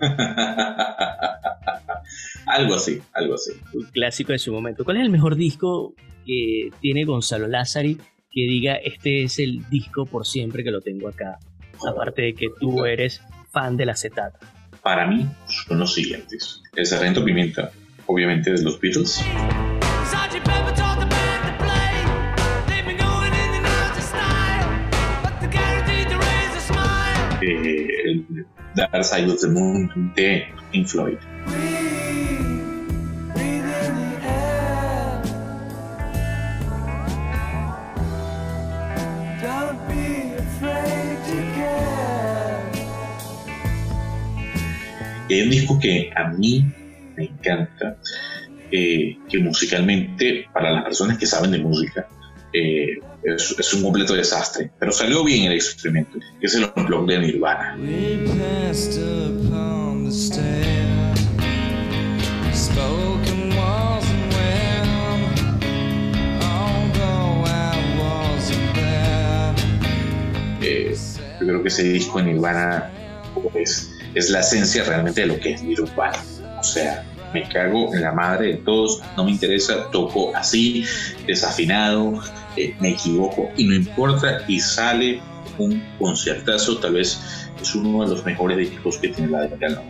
algo 2.46 2.74
así, 2.74 3.00
algo 3.12 3.34
así. 3.34 3.52
Un 3.72 3.84
clásico 3.84 4.32
de 4.32 4.38
su 4.38 4.52
momento. 4.52 4.84
¿Cuál 4.84 4.98
es 4.98 5.02
el 5.02 5.10
mejor 5.10 5.36
disco 5.36 5.94
que 6.26 6.70
tiene 6.80 7.04
Gonzalo 7.04 7.48
Lázari 7.48 7.98
que 8.30 8.42
diga 8.42 8.76
este 8.76 9.24
es 9.24 9.38
el 9.38 9.68
disco 9.68 10.06
por 10.06 10.26
siempre 10.26 10.62
que 10.62 10.70
lo 10.70 10.80
tengo 10.80 11.08
acá. 11.08 11.38
Aparte 11.86 12.22
de 12.22 12.34
que 12.34 12.48
tú 12.60 12.84
eres 12.84 13.22
fan 13.50 13.76
de 13.76 13.86
la 13.86 13.92
acetato. 13.92 14.38
Para 14.82 15.06
mí 15.06 15.26
son 15.46 15.78
los 15.78 15.94
siguientes. 15.94 16.62
El 16.74 16.86
Sargento 16.86 17.24
Pimienta, 17.24 17.72
obviamente 18.06 18.52
de 18.52 18.62
los 18.62 18.80
Beatles. 18.80 19.22
Eh, 27.42 27.88
el 28.04 28.46
Dark 28.76 29.04
Side 29.04 29.30
of 29.30 29.40
the 29.40 29.48
Moon 29.48 30.12
de 30.14 30.46
Pink 30.70 30.86
Floyd. 30.86 31.18
Hay 45.34 45.42
un 45.42 45.50
disco 45.50 45.78
que 45.78 46.10
a 46.14 46.28
mí 46.28 46.64
me 47.16 47.24
encanta, 47.24 47.96
eh, 48.70 49.16
que 49.28 49.38
musicalmente, 49.38 50.46
para 50.52 50.70
las 50.72 50.84
personas 50.84 51.18
que 51.18 51.26
saben 51.26 51.50
de 51.50 51.58
música, 51.58 52.08
eh, 52.52 52.98
es, 53.22 53.74
un 53.74 53.82
completo 53.82 54.14
desastre, 54.14 54.70
pero 54.78 54.92
salió 54.92 55.24
bien 55.24 55.44
el 55.44 55.54
instrumento, 55.54 56.18
que 56.40 56.46
es 56.46 56.54
el 56.54 56.66
blog 56.86 57.06
de 57.06 57.18
Nirvana. 57.20 57.76
Eh, 70.62 70.94
yo 71.40 71.46
creo 71.46 71.62
que 71.62 71.68
ese 71.68 71.84
disco 71.84 72.18
de 72.18 72.24
Nirvana 72.32 72.90
es 73.54 73.89
es 74.14 74.30
la 74.30 74.40
esencia 74.40 74.84
realmente 74.84 75.22
de 75.22 75.26
lo 75.28 75.40
que 75.40 75.52
es 75.52 75.62
Nirvana. 75.62 76.18
O 76.58 76.62
sea, 76.62 77.04
me 77.32 77.48
cago 77.48 77.94
en 77.94 78.02
la 78.02 78.12
madre 78.12 78.48
de 78.48 78.54
todos, 78.58 79.00
no 79.16 79.24
me 79.24 79.30
interesa, 79.30 79.90
toco 79.90 80.34
así, 80.34 80.84
desafinado, 81.26 82.20
eh, 82.56 82.74
me 82.80 82.90
equivoco 82.90 83.48
y 83.56 83.64
no 83.64 83.74
importa 83.74 84.42
y 84.48 84.60
sale 84.60 85.20
un 85.58 85.82
conciertazo, 85.98 86.78
tal 86.78 86.94
vez 86.94 87.50
es 87.60 87.74
uno 87.74 88.04
de 88.04 88.10
los 88.10 88.24
mejores 88.24 88.58
discos 88.58 88.98
que 88.98 89.08
tiene 89.08 89.30
la 89.30 89.42
década 89.42 89.82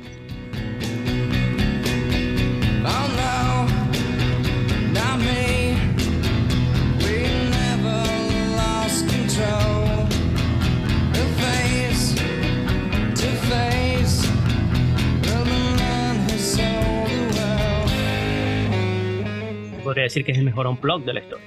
podría 19.91 20.05
decir 20.05 20.25
que 20.25 20.31
es 20.31 20.39
el 20.39 20.45
mejor 20.45 20.69
unplug 20.69 21.05
de 21.05 21.15
la 21.15 21.21
historia. 21.21 21.47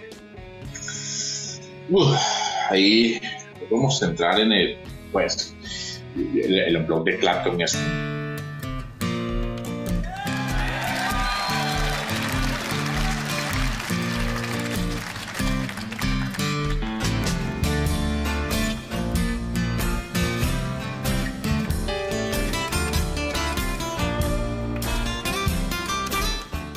ahí 2.69 3.21
podemos 3.69 3.99
centrar 3.99 4.37
en 4.37 4.51
el, 4.51 4.77
pues, 5.13 5.55
el, 6.17 6.59
el 6.59 6.75
de 7.05 7.17
Clapton 7.19 7.61
y 7.61 7.63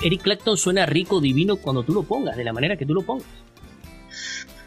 Eric 0.07 0.23
Clapton 0.23 0.57
suena 0.57 0.87
rico, 0.87 1.21
divino 1.21 1.57
cuando 1.57 1.83
tú 1.83 1.93
lo 1.93 2.05
pongas, 2.05 2.37
de 2.37 2.45
la 2.45 2.53
manera 2.53 2.77
que 2.77 2.87
tú 2.87 2.95
lo 2.95 3.03
pongas. 3.03 3.27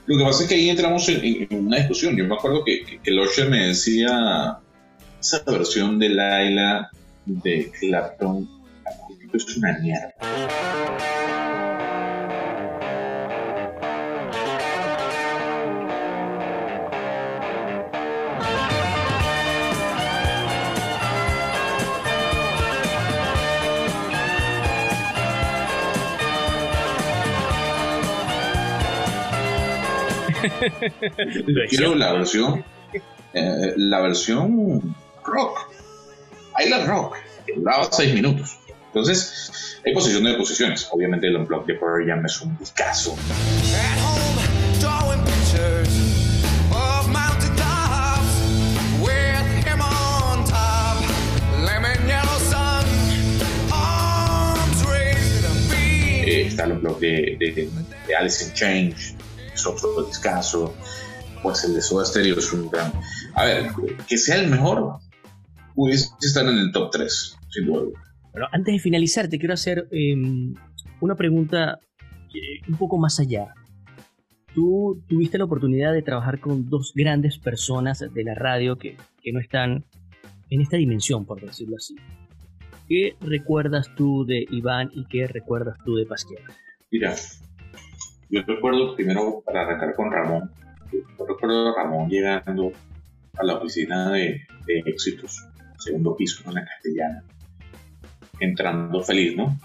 Lo 0.05 0.17
que 0.17 0.23
pasa 0.23 0.43
es 0.43 0.49
que 0.49 0.55
ahí 0.55 0.69
entramos 0.69 1.07
en, 1.07 1.47
una 1.51 1.77
discusión. 1.77 2.17
Yo 2.17 2.25
me 2.25 2.35
acuerdo 2.35 2.63
que, 2.65 2.83
que, 2.83 2.99
que 3.01 3.45
me 3.45 3.67
decía 3.67 4.59
esa 5.19 5.43
versión 5.45 5.99
de 5.99 6.09
Laila 6.09 6.89
de 7.25 7.71
Clapton 7.79 8.49
es 9.33 9.57
una 9.57 9.77
mierda. 9.79 10.13
Quiero 31.69 31.95
la 31.95 32.13
versión, 32.13 32.63
eh, 33.33 33.73
la 33.77 34.01
versión 34.01 34.95
rock. 35.23 35.71
La 36.67 36.85
rock, 36.85 37.15
que 37.45 37.53
duraba 37.53 37.87
6 37.89 38.13
minutos. 38.13 38.59
Entonces, 38.87 39.79
hay 39.85 39.93
posición 39.93 40.23
de 40.23 40.33
posiciones. 40.33 40.89
Obviamente, 40.91 41.27
el 41.27 41.37
Unplugged 41.37 41.67
de 41.67 41.73
Pearl 41.75 42.05
Jam 42.05 42.25
es 42.25 42.41
un 42.41 42.57
discazo. 42.57 43.15
Eh, 56.25 56.45
está 56.45 56.65
el 56.65 56.71
Unplugged 56.73 56.99
de, 56.99 57.37
de, 57.39 57.69
de 58.07 58.15
Alice 58.15 58.43
in 58.43 58.53
Change 58.53 59.15
otro 59.65 60.03
descanso, 60.03 60.73
pues 61.41 61.63
el 61.63 61.73
de 61.73 61.81
Soda 61.81 62.05
Stereo 62.05 62.37
es 62.37 62.51
un 62.53 62.69
gran... 62.69 62.91
A 63.35 63.45
ver, 63.45 63.71
que 64.07 64.17
sea 64.17 64.41
el 64.41 64.49
mejor, 64.49 64.99
pudiese 65.75 66.09
estar 66.21 66.45
en 66.45 66.57
el 66.57 66.71
top 66.71 66.91
3, 66.91 67.37
sin 67.49 67.65
duda. 67.65 67.87
Bueno, 68.31 68.47
antes 68.51 68.73
de 68.73 68.79
finalizar, 68.79 69.27
te 69.27 69.39
quiero 69.39 69.53
hacer 69.53 69.87
em, 69.91 70.53
una 71.01 71.15
pregunta 71.15 71.79
eh, 72.33 72.61
un 72.67 72.77
poco 72.77 72.97
más 72.97 73.19
allá. 73.19 73.53
Tú 74.53 75.03
tuviste 75.07 75.37
la 75.37 75.45
oportunidad 75.45 75.93
de 75.93 76.01
trabajar 76.01 76.39
con 76.39 76.69
dos 76.69 76.93
grandes 76.95 77.37
personas 77.37 77.99
de 77.99 78.23
la 78.23 78.35
radio 78.35 78.77
que, 78.77 78.97
que 79.21 79.31
no 79.31 79.39
están 79.39 79.85
en 80.49 80.61
esta 80.61 80.77
dimensión, 80.77 81.25
por 81.25 81.41
decirlo 81.41 81.75
así. 81.77 81.95
¿Qué 82.87 83.15
recuerdas 83.21 83.91
tú 83.95 84.25
de 84.25 84.45
Iván 84.49 84.89
y 84.93 85.05
qué 85.05 85.27
recuerdas 85.27 85.77
tú 85.85 85.95
de 85.95 86.07
Pasquier? 86.07 86.41
Mira, 86.91 87.15
yo 88.29 88.41
recuerdo 88.45 88.95
primero, 88.95 89.41
para 89.45 89.61
arrancar 89.61 89.95
con 89.95 90.11
Ramón, 90.11 90.51
yo 90.91 91.25
recuerdo 91.25 91.69
a 91.69 91.83
Ramón 91.83 92.09
llegando 92.09 92.71
a 93.37 93.43
la 93.43 93.57
oficina 93.57 94.11
de, 94.11 94.41
éxitos, 94.85 95.47
segundo 95.77 96.15
piso, 96.15 96.43
en 96.47 96.53
la 96.53 96.65
castellana, 96.65 97.23
entrando 98.39 99.01
feliz, 99.01 99.35
¿no? 99.35 99.59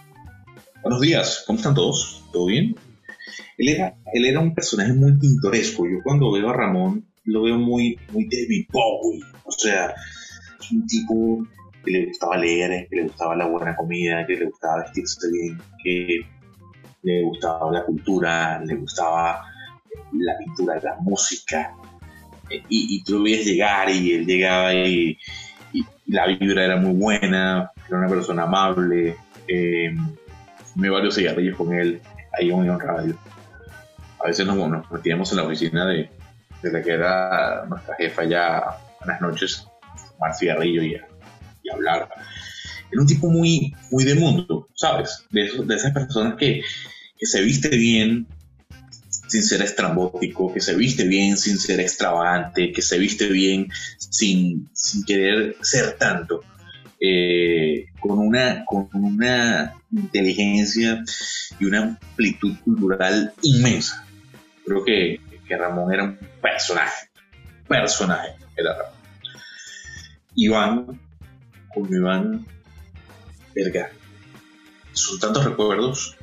Buenos 0.83 1.01
días, 1.01 1.45
¿cómo 1.47 1.59
están 1.59 1.75
todos? 1.75 2.25
¿Todo 2.33 2.47
bien? 2.47 2.75
Él 3.59 3.69
era, 4.25 4.41
un 4.41 4.55
personaje 4.55 4.93
muy 4.93 5.17
pintoresco. 5.19 5.87
Yo 5.87 5.99
cuando 6.03 6.33
veo 6.33 6.49
a 6.51 6.53
Ramón 6.53 7.07
lo 7.25 7.43
veo 7.43 7.57
muy, 7.57 7.99
muy 8.13 8.29
David 8.29 8.67
Bowie. 8.71 9.23
O 9.45 9.51
sea, 9.51 9.95
es 10.61 10.73
un 10.73 10.87
tipo 10.87 11.47
que 11.85 11.91
le 11.91 12.07
gustaba 12.07 12.37
leer, 12.37 12.89
que 12.89 12.97
le 12.97 13.03
gustaba 13.05 13.37
la 13.37 13.47
buena 13.47 13.77
comida, 13.77 14.27
que 14.27 14.37
le 14.37 14.47
gustaba 14.47 14.83
vestirse 14.83 15.31
bien, 15.31 15.59
que 15.83 16.27
le 17.05 17.23
gustaba 17.23 17.71
la 17.71 17.85
cultura, 17.85 18.61
le 18.65 18.75
gustaba 18.77 19.45
la 20.13 20.39
pintura, 20.39 20.81
la 20.83 20.97
música. 21.01 21.75
Eh, 22.51 22.63
y, 22.69 23.03
tú 23.05 23.19
lo 23.19 23.23
veías 23.25 23.45
llegar 23.45 23.91
y 23.91 24.13
él 24.13 24.27
llegaba 24.27 24.75
y, 24.75 25.19
la 26.07 26.27
vibra 26.27 26.65
era 26.65 26.77
muy 26.77 26.95
buena. 26.95 27.71
era 27.89 27.99
una 27.99 28.09
persona 28.09 28.43
amable, 28.45 29.17
eh, 29.49 29.95
fumé 30.73 30.91
varios 30.91 31.15
cigarrillos 31.15 31.57
con 31.57 31.73
él 31.73 32.01
ahí 32.39 32.51
en 32.51 32.57
Unión 32.57 32.81
Radio. 32.81 33.17
A 34.23 34.29
veces 34.29 34.47
nos, 34.47 34.91
metíamos 34.91 35.31
en 35.33 35.39
la 35.39 35.45
oficina 35.45 35.87
de, 35.87 36.11
la 36.63 36.83
que 36.83 36.91
era 36.91 37.67
nuestra 37.67 37.95
jefa 37.97 38.25
ya 38.25 38.63
buenas 39.01 39.21
noches, 39.21 39.67
fumar 40.13 40.35
cigarrillo 40.35 40.83
y 40.83 41.71
hablar. 41.71 42.09
Era 42.91 43.01
un 43.01 43.07
tipo 43.07 43.29
muy, 43.29 43.75
muy 43.91 44.05
de 44.05 44.15
mundo, 44.15 44.64
De, 45.31 45.75
esas 45.75 45.93
personas 45.93 46.35
que, 46.37 46.63
se 47.19 47.41
viste 47.41 47.71
bien, 47.71 48.27
sin 49.29 49.43
ser 49.43 49.63
estrambótico, 49.63 50.53
que 50.53 50.61
se 50.61 50.75
viste 50.75 51.05
bien 51.05 51.39
sin 51.39 51.59
ser 51.59 51.81
extravagante, 51.81 52.71
que 52.71 52.83
se 52.83 52.99
viste 52.99 53.29
bien 53.29 53.69
sin, 53.97 54.69
querer 55.07 55.57
ser 55.63 55.97
tanto, 55.97 56.43
eh, 57.01 57.87
con, 57.99 58.19
una, 58.19 59.75
inteligencia 59.91 61.03
y 61.59 61.65
una 61.65 61.83
amplitud 61.83 62.55
cultural 62.63 63.33
inmensa. 63.41 64.07
Creo 64.67 64.85
que, 64.85 65.19
que 65.49 65.57
Ramón 65.57 65.95
era 65.95 66.05
un 66.05 66.19
personaje, 66.43 67.09
personaje 67.67 68.35
era 68.55 68.77
Ramón. 68.77 68.93
Iván, 70.35 71.01
con 71.73 71.95
Iván, 71.95 72.47
verga, 73.55 73.91
son 74.95 75.19
tantos 75.19 75.45
recuerdos, 75.45 76.17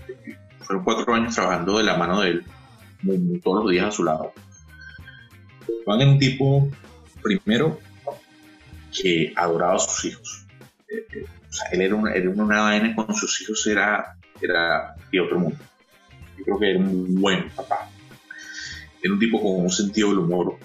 fueron 0.61 0.83
cuatro 0.83 1.13
años 1.13 1.35
trabajando 1.35 1.77
de 1.77 1.83
la 1.83 1.97
mano 1.97 2.21
de 2.21 2.29
él 2.29 2.45
todos 3.43 3.63
los 3.63 3.71
días 3.71 3.87
a 3.87 3.91
su 3.91 4.03
lado. 4.03 4.33
Juan 5.85 6.01
era 6.01 6.11
un 6.11 6.19
tipo, 6.19 6.69
primero, 7.21 7.79
que 8.91 9.33
adoraba 9.35 9.75
a 9.75 9.79
sus 9.79 10.05
hijos. 10.05 10.45
Él 11.71 11.81
era 11.81 11.95
una, 11.95 12.13
era 12.13 12.29
una 12.29 12.61
vaina 12.61 12.95
con 12.95 13.13
sus 13.15 13.41
hijos, 13.41 13.65
era, 13.67 14.17
era 14.41 14.95
de 15.11 15.19
otro 15.19 15.39
mundo. 15.39 15.57
Yo 16.37 16.43
creo 16.45 16.59
que 16.59 16.69
era 16.71 16.79
un 16.79 17.15
buen 17.15 17.49
papá. 17.49 17.89
Era 19.01 19.13
un 19.13 19.19
tipo 19.19 19.41
con 19.41 19.65
un 19.65 19.69
sentido 19.69 20.09
del 20.09 20.19
humor 20.19 20.57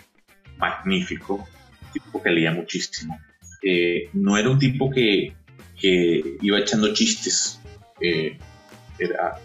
magnífico, 0.59 1.35
un 1.37 1.93
tipo 1.93 2.23
que 2.23 2.31
leía 2.31 2.53
muchísimo. 2.53 3.19
Eh, 3.63 4.11
no 4.13 4.37
era 4.37 4.51
un 4.51 4.59
tipo 4.59 4.91
que, 4.91 5.35
que 5.81 6.37
iba 6.41 6.59
echando 6.59 6.93
chistes, 6.93 7.61
era, 8.01 9.38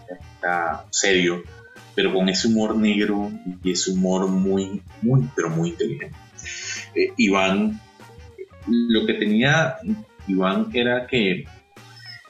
serio 0.90 1.42
pero 1.94 2.12
con 2.12 2.28
ese 2.28 2.48
humor 2.48 2.76
negro 2.76 3.30
y 3.62 3.72
ese 3.72 3.90
humor 3.90 4.26
muy, 4.28 4.82
muy, 5.02 5.28
pero 5.36 5.50
muy 5.50 5.70
inteligente. 5.70 6.16
Eh, 6.94 7.12
Iván, 7.18 7.80
lo 8.66 9.06
que 9.06 9.14
tenía 9.14 9.76
Iván 10.26 10.70
era 10.72 11.06
que 11.06 11.44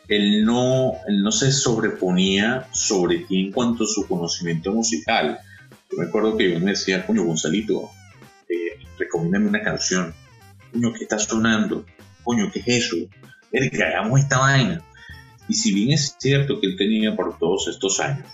él 0.08 0.44
no, 0.44 0.94
no 1.08 1.32
se 1.32 1.52
sobreponía 1.52 2.68
sobre 2.72 3.18
ti 3.18 3.40
en 3.40 3.52
cuanto 3.52 3.84
a 3.84 3.86
su 3.86 4.06
conocimiento 4.06 4.72
musical. 4.72 5.38
Yo 5.90 5.98
me 5.98 6.06
acuerdo 6.06 6.36
que 6.36 6.48
Iván 6.48 6.64
me 6.64 6.72
decía, 6.72 7.06
coño, 7.06 7.24
Gonzalito, 7.24 7.90
eh, 8.48 8.78
recomiéndame 8.98 9.48
una 9.48 9.62
canción. 9.62 10.12
Coño, 10.72 10.92
¿qué 10.92 11.04
está 11.04 11.18
sonando? 11.18 11.86
Coño, 12.24 12.50
¿qué 12.52 12.60
es 12.60 12.86
eso? 12.86 12.96
que 13.52 13.84
hagamos 13.84 14.18
esta 14.20 14.38
vaina. 14.38 14.82
Y 15.48 15.54
si 15.54 15.74
bien 15.74 15.92
es 15.92 16.16
cierto 16.18 16.60
que 16.60 16.66
él 16.66 16.76
tenía 16.76 17.14
por 17.14 17.38
todos 17.38 17.68
estos 17.68 18.00
años 18.00 18.26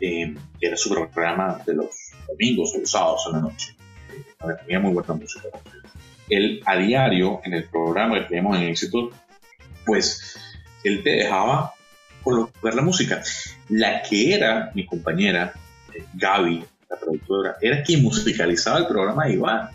eh, 0.00 0.34
era 0.60 0.76
su 0.76 0.88
programa 0.88 1.60
de 1.66 1.74
los 1.74 1.90
domingos 2.26 2.72
o 2.74 2.80
los 2.80 2.90
sábados 2.90 3.22
en 3.26 3.32
la 3.32 3.40
noche. 3.40 3.76
Eh, 4.10 4.54
tenía 4.62 4.80
muy 4.80 4.92
buena 4.94 5.14
música. 5.14 5.48
Él 6.28 6.62
a 6.64 6.76
diario, 6.76 7.40
en 7.44 7.54
el 7.54 7.64
programa 7.64 8.20
que 8.20 8.26
teníamos 8.26 8.56
en 8.56 8.68
éxito, 8.68 9.10
pues 9.84 10.38
él 10.84 11.02
te 11.02 11.10
dejaba 11.10 11.74
colocar 12.22 12.74
la 12.74 12.82
música. 12.82 13.22
La 13.68 14.02
que 14.02 14.34
era 14.34 14.70
mi 14.74 14.86
compañera, 14.86 15.52
eh, 15.94 16.04
Gaby, 16.14 16.64
la 16.88 16.96
productora, 16.96 17.56
era 17.60 17.82
quien 17.82 18.02
musicalizaba 18.02 18.78
el 18.78 18.86
programa 18.86 19.26
de 19.26 19.34
Iván. 19.34 19.70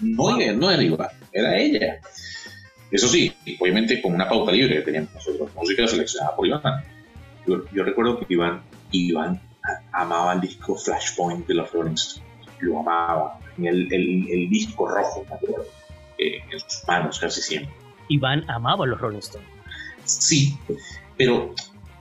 No, 0.00 0.36
no 0.36 0.70
era 0.70 0.82
Iván, 0.82 1.10
era 1.32 1.56
ella. 1.56 2.00
Eso 2.92 3.08
sí, 3.08 3.34
obviamente 3.58 4.00
con 4.00 4.14
una 4.14 4.28
pauta 4.28 4.52
libre 4.52 4.76
que 4.76 4.82
teníamos 4.82 5.14
nosotros, 5.14 5.50
música 5.56 5.86
seleccionada 5.88 6.36
por 6.36 6.46
Iván. 6.46 6.84
Yo, 7.46 7.64
yo 7.72 7.82
recuerdo 7.82 8.20
que 8.20 8.34
Iván, 8.34 8.62
Iván 8.92 9.40
amaba 9.92 10.34
el 10.34 10.40
disco 10.40 10.76
Flashpoint 10.76 11.46
de 11.46 11.54
los 11.54 11.72
Rolling 11.72 11.94
Stones. 11.94 12.28
Lo 12.60 12.80
amaba. 12.80 13.40
El, 13.58 13.92
el, 13.92 14.28
el 14.30 14.48
disco 14.48 14.88
rojo, 14.88 15.26
me 15.28 15.34
acuerdo, 15.34 15.66
eh, 16.18 16.40
en 16.50 16.60
sus 16.60 16.86
manos 16.86 17.18
casi 17.18 17.42
siempre. 17.42 17.72
Iván 18.08 18.48
amaba 18.48 18.84
a 18.84 18.88
los 18.88 19.00
Rolling 19.00 19.18
Stones. 19.18 19.48
Sí, 20.04 20.56
pero 21.16 21.54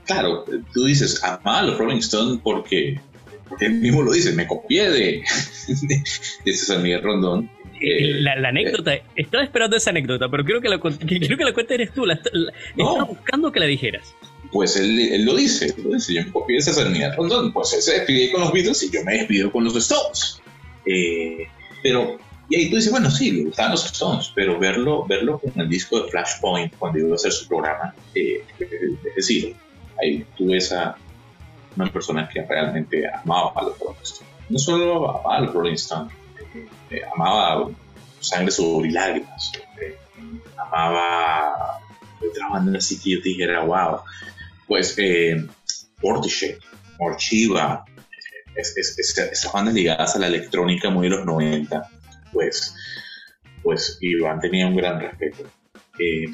claro, 0.05 0.45
tú 0.73 0.85
dices, 0.85 1.23
amaba 1.23 1.59
a 1.59 1.63
los 1.63 1.77
Rolling 1.77 1.97
Stones 1.97 2.39
porque, 2.43 2.99
porque 3.47 3.65
él 3.65 3.75
mismo 3.75 4.01
lo 4.01 4.11
dice, 4.11 4.33
me 4.33 4.47
copié 4.47 4.89
de, 4.89 5.23
de, 6.45 6.53
César 6.53 6.79
Miguel 6.79 7.01
Rondón. 7.01 7.49
Eh, 7.83 8.21
la, 8.21 8.35
la, 8.35 8.49
anécdota, 8.49 8.93
estaba 9.15 9.43
esperando 9.43 9.75
esa 9.75 9.89
anécdota, 9.89 10.29
pero 10.29 10.45
creo 10.45 10.61
que 10.61 10.69
la, 10.69 10.79
creo 10.79 11.37
que 11.37 11.43
la 11.43 11.53
cuenta 11.53 11.73
eres 11.73 11.91
tú. 11.93 12.05
La, 12.05 12.13
estaba 12.13 13.03
buscando 13.05 13.51
que 13.51 13.59
la 13.59 13.65
dijeras 13.65 14.13
pues 14.51 14.75
él, 14.75 14.99
él, 14.99 15.25
lo 15.25 15.35
dice, 15.35 15.73
lo 15.81 15.93
dice, 15.93 16.13
yo 16.13 16.25
me 16.25 16.31
copié 16.31 16.57
de 16.57 16.61
César 16.61 16.87
Rondón, 17.15 17.53
pues 17.53 17.73
él 17.73 17.81
se 17.81 17.93
despide 17.93 18.31
con 18.31 18.41
los 18.41 18.51
Beatles 18.51 18.83
y 18.83 18.91
yo 18.91 19.03
me 19.03 19.13
despido 19.13 19.51
con 19.51 19.63
los 19.63 19.75
Stones. 19.75 20.41
Eh, 20.85 21.47
pero, 21.81 22.17
y 22.49 22.55
ahí 22.57 22.69
tú 22.69 22.75
dices, 22.75 22.91
bueno, 22.91 23.09
sí, 23.09 23.31
le 23.31 23.43
gustaban 23.45 23.71
los 23.71 23.85
Stones, 23.85 24.31
pero 24.35 24.59
verlo, 24.59 25.05
verlo 25.05 25.39
con 25.39 25.53
el 25.59 25.69
disco 25.69 26.01
de 26.01 26.11
Flashpoint 26.11 26.75
cuando 26.77 26.99
iba 26.99 27.11
a 27.11 27.15
hacer 27.15 27.31
su 27.31 27.47
programa, 27.47 27.95
eh, 28.13 28.43
es 28.59 29.15
decir, 29.15 29.55
ahí 30.01 30.25
tú 30.37 30.47
ves 30.47 30.71
a 30.73 30.97
una 31.77 31.91
persona 31.91 32.27
que 32.27 32.41
realmente 32.43 33.03
amaba 33.23 33.53
a 33.55 33.63
los 33.63 33.79
Rolling 33.79 34.01
Stones. 34.03 34.33
No 34.49 34.59
solo 34.59 35.09
amaba 35.09 35.37
a 35.37 35.41
los 35.41 35.53
Rolling 35.53 35.73
Stones, 35.75 36.13
eh, 36.53 37.01
amaba 37.15 37.69
Sangre, 38.19 38.51
Sudor 38.51 38.91
Lágrimas, 38.91 39.51
amaba 40.57 41.79
otra 42.21 42.49
banda 42.49 42.77
así 42.77 42.99
que 42.99 43.11
yo 43.11 43.21
dijera, 43.21 43.63
wow, 43.63 44.01
pues 44.67 44.95
eh, 44.97 45.45
Portishead, 45.99 46.57
es, 48.55 48.77
esas 48.77 49.53
bandas 49.53 49.73
ligadas 49.73 50.15
a 50.15 50.19
la 50.19 50.27
electrónica 50.27 50.89
muy 50.89 51.09
de 51.09 51.15
los 51.15 51.25
90, 51.25 51.89
pues, 52.31 52.75
pues 53.63 53.97
Iván 54.01 54.39
tenía 54.39 54.67
un 54.67 54.75
gran 54.75 54.99
respeto. 54.99 55.43
Eh, 55.99 56.25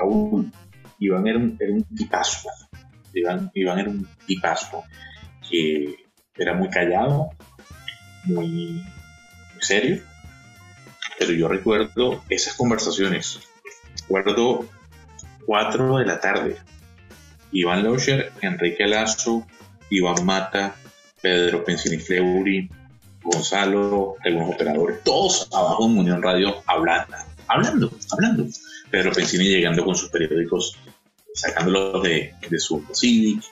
aún 0.00 0.52
Iván 0.98 1.26
era 1.26 1.38
un, 1.38 1.56
era 1.58 1.72
un 1.72 1.84
tipazo, 1.96 2.48
Iván, 3.14 3.50
Iván, 3.54 3.78
era 3.78 3.90
un 3.90 4.08
tipazo 4.26 4.84
que 5.48 5.96
era 6.36 6.54
muy 6.54 6.68
callado, 6.68 7.30
muy 8.24 8.82
serio, 9.60 10.02
pero 11.18 11.32
yo 11.32 11.48
recuerdo 11.48 12.24
esas 12.28 12.54
conversaciones, 12.54 13.40
recuerdo 14.02 14.66
4 15.46 15.98
de 15.98 16.06
la 16.06 16.20
tarde, 16.20 16.56
Iván 17.52 17.82
Locher, 17.82 18.32
Enrique 18.40 18.86
Lazo, 18.86 19.46
Iván 19.90 20.24
Mata, 20.24 20.74
Pedro 21.20 21.64
Pensini 21.64 21.98
Fleury, 21.98 22.70
Gonzalo, 23.22 24.16
algunos 24.24 24.54
operadores, 24.54 25.02
todos 25.04 25.48
abajo 25.52 25.86
en 25.86 25.98
Unión 25.98 26.22
Radio 26.22 26.62
hablando, 26.66 27.16
hablando, 27.48 27.92
hablando. 28.10 28.46
Pedro 28.90 29.12
Pensini 29.12 29.44
llegando 29.44 29.84
con 29.84 29.94
sus 29.94 30.10
periódicos, 30.10 30.76
sacándolos 31.34 32.02
de, 32.02 32.34
de 32.48 32.58
su 32.58 32.84
Civic, 32.92 33.44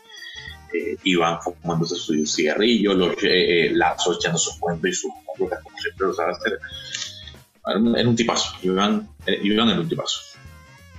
eh, 0.72 0.96
Iván 1.04 1.38
fumándose 1.40 1.96
su 1.96 2.26
cigarrillo, 2.26 3.12
eh, 3.12 3.16
eh, 3.22 3.70
Lazo 3.72 4.14
echando 4.14 4.38
sus 4.38 4.56
cuentos 4.56 4.90
y 4.90 4.92
sus 4.92 5.10
como 5.36 5.48
siempre 5.80 6.06
lo 6.06 6.14
sabe 6.14 6.32
hacer. 6.32 6.58
Era 7.66 8.08
un, 8.08 8.16
tipazo, 8.16 8.56
Iván, 8.62 9.08
Iván 9.42 9.68
era 9.68 9.80
un 9.80 9.88
tipazo. 9.88 10.20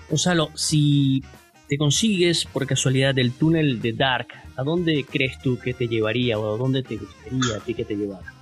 Gonzalo, 0.08 0.52
si 0.56 1.24
te 1.68 1.78
consigues 1.78 2.46
por 2.46 2.66
casualidad 2.66 3.18
el 3.20 3.32
túnel 3.32 3.82
de 3.82 3.94
Dark, 3.94 4.28
¿a 4.56 4.64
dónde 4.64 5.06
crees 5.10 5.40
tú 5.40 5.60
que 5.60 5.74
te 5.74 5.88
llevaría 5.88 6.38
o 6.38 6.56
a 6.56 6.58
dónde 6.58 6.84
te 6.84 6.98
gustaría 6.98 7.58
a 7.58 7.60
ti 7.60 7.74
que 7.74 7.86
te 7.86 7.96
llevara? 7.96 8.34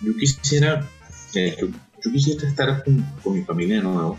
yo 0.00 0.16
quisiera, 0.16 0.86
eh, 1.34 1.56
yo 1.60 2.12
quisiera 2.12 2.48
estar 2.48 2.84
con, 2.84 3.34
mi 3.34 3.42
familia 3.42 3.76
de 3.76 3.82
nuevo, 3.82 4.18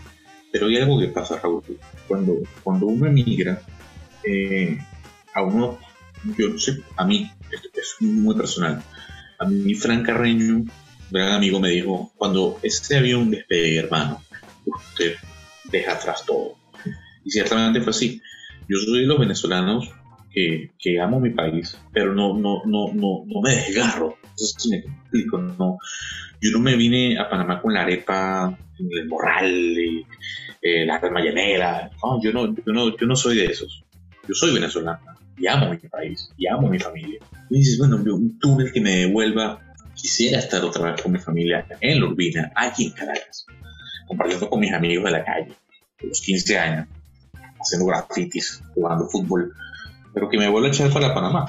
pero 0.52 0.66
hay 0.66 0.76
algo 0.76 1.00
que 1.00 1.08
pasa, 1.08 1.38
Raúl. 1.40 1.62
Cuando, 2.06 2.38
cuando 2.62 2.86
uno 2.86 3.06
emigra, 3.06 3.60
eh, 4.24 4.78
a 5.34 5.42
uno, 5.42 5.78
yo 6.36 6.58
sé, 6.58 6.82
a 6.96 7.04
mí, 7.04 7.30
es 7.50 7.96
muy 8.00 8.34
personal, 8.34 8.82
a 9.38 9.44
mí 9.46 9.74
Fran 9.74 10.02
Carreño, 10.02 10.64
gran 11.10 11.32
amigo, 11.32 11.60
me 11.60 11.70
dijo, 11.70 12.12
cuando 12.16 12.58
este 12.62 12.96
avión 12.96 13.30
despegue, 13.30 13.78
hermano, 13.78 14.22
usted 14.66 15.16
deja 15.70 15.92
atrás 15.92 16.24
todo 16.26 16.60
y 17.24 17.30
ciertamente 17.30 17.80
fue 17.80 17.90
así. 17.90 18.22
Yo 18.68 18.78
soy 18.78 19.00
de 19.00 19.06
los 19.06 19.18
venezolanos 19.18 19.90
que, 20.32 20.70
que, 20.78 21.00
amo 21.00 21.20
mi 21.20 21.30
país, 21.30 21.78
pero 21.92 22.14
no, 22.14 22.34
no, 22.38 22.62
no, 22.64 22.92
no, 22.92 23.24
no 23.26 23.40
me 23.42 23.50
desgarro. 23.50 24.16
Entonces, 24.22 24.68
me 24.70 24.76
explico, 24.78 25.38
no, 25.38 25.78
yo 26.40 26.50
no 26.52 26.60
me 26.60 26.76
vine 26.76 27.18
a 27.18 27.28
Panamá 27.28 27.60
con 27.60 27.74
la 27.74 27.82
arepa 27.82 28.56
el 28.78 29.08
morral 29.08 29.50
y 29.50 30.06
eh, 30.62 30.86
la 30.86 30.96
alma 30.96 31.20
llanera. 31.20 31.90
No, 32.02 32.22
yo 32.22 32.32
no, 32.32 32.54
yo, 32.54 32.72
no, 32.72 32.96
yo 32.96 33.06
no 33.06 33.16
soy 33.16 33.38
de 33.38 33.46
esos. 33.46 33.84
Yo 34.30 34.34
soy 34.34 34.54
venezolano 34.54 35.00
y 35.36 35.48
amo 35.48 35.70
mi 35.70 35.76
país 35.78 36.30
y 36.36 36.46
amo 36.46 36.68
mi 36.68 36.78
familia. 36.78 37.18
Y 37.50 37.58
dices, 37.58 37.78
bueno, 37.78 37.96
un 37.96 38.38
túnel 38.38 38.70
que 38.72 38.80
me 38.80 38.98
devuelva, 38.98 39.58
quisiera 39.92 40.38
estar 40.38 40.64
otra 40.64 40.92
vez 40.92 41.02
con 41.02 41.10
mi 41.10 41.18
familia 41.18 41.66
en 41.80 42.00
la 42.00 42.06
Urbina, 42.06 42.52
aquí 42.54 42.86
en 42.86 42.92
Caracas, 42.92 43.44
compartiendo 44.06 44.48
con 44.48 44.60
mis 44.60 44.72
amigos 44.72 45.04
de 45.06 45.10
la 45.10 45.24
calle, 45.24 45.52
de 46.00 46.06
los 46.06 46.20
15 46.20 46.58
años, 46.60 46.86
haciendo 47.60 47.86
grafitis, 47.86 48.62
jugando 48.72 49.08
fútbol, 49.08 49.52
pero 50.14 50.28
que 50.28 50.38
me 50.38 50.48
vuelva 50.48 50.68
a 50.68 50.70
echar 50.70 50.92
para 50.92 51.12
Panamá. 51.12 51.44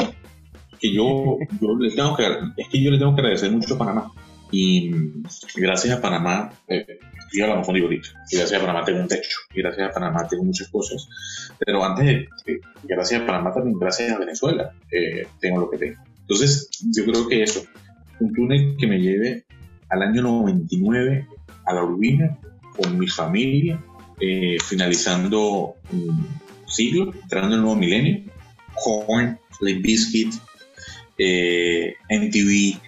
Que 0.79 0.91
yo, 0.91 1.37
yo 1.61 1.75
le 1.77 1.91
tengo 1.91 2.17
que, 2.17 2.25
es 2.57 2.67
que 2.67 2.81
yo 2.81 2.89
le 2.89 2.97
tengo 2.97 3.13
que 3.13 3.21
agradecer 3.21 3.51
mucho 3.51 3.75
a 3.75 3.77
Panamá. 3.77 4.11
Y 4.51 5.21
gracias 5.55 5.95
a 5.95 6.01
Panamá, 6.01 6.51
eh, 6.67 6.99
yo 7.33 7.45
a 7.45 7.47
lo 7.49 7.57
mejor 7.57 7.75
digo 7.75 7.87
ahorita, 7.87 8.09
y 8.29 8.37
gracias 8.37 8.61
a 8.61 8.65
Panamá 8.65 8.85
tengo 8.85 8.99
un 8.99 9.07
techo, 9.07 9.37
gracias 9.53 9.89
a 9.89 9.93
Panamá 9.93 10.27
tengo 10.27 10.43
muchas 10.43 10.67
cosas, 10.69 11.07
pero 11.59 11.83
antes, 11.83 12.05
de, 12.05 12.61
gracias 12.83 13.21
a 13.21 13.25
Panamá 13.25 13.53
también, 13.53 13.79
gracias 13.79 14.11
a 14.11 14.19
Venezuela, 14.19 14.73
eh, 14.91 15.27
tengo 15.39 15.61
lo 15.61 15.69
que 15.69 15.77
tengo. 15.77 16.01
Entonces, 16.21 16.69
yo 16.93 17.05
creo 17.05 17.27
que 17.27 17.43
eso, 17.43 17.63
un 18.19 18.33
túnel 18.33 18.75
que 18.77 18.87
me 18.87 18.99
lleve 18.99 19.45
al 19.89 20.01
año 20.03 20.21
99 20.21 21.27
a 21.65 21.73
la 21.73 21.83
Urbina 21.83 22.37
con 22.75 22.97
mi 22.97 23.07
familia, 23.07 23.83
eh, 24.19 24.57
finalizando 24.63 25.75
un 25.91 26.27
siglo, 26.67 27.11
entrando 27.21 27.47
en 27.47 27.53
el 27.53 27.61
nuevo 27.61 27.75
milenio, 27.75 28.23
Horn, 28.75 29.37
Lake 29.59 29.79
Biscuit, 29.79 30.33
eh, 31.17 31.95
MTV, 32.09 32.79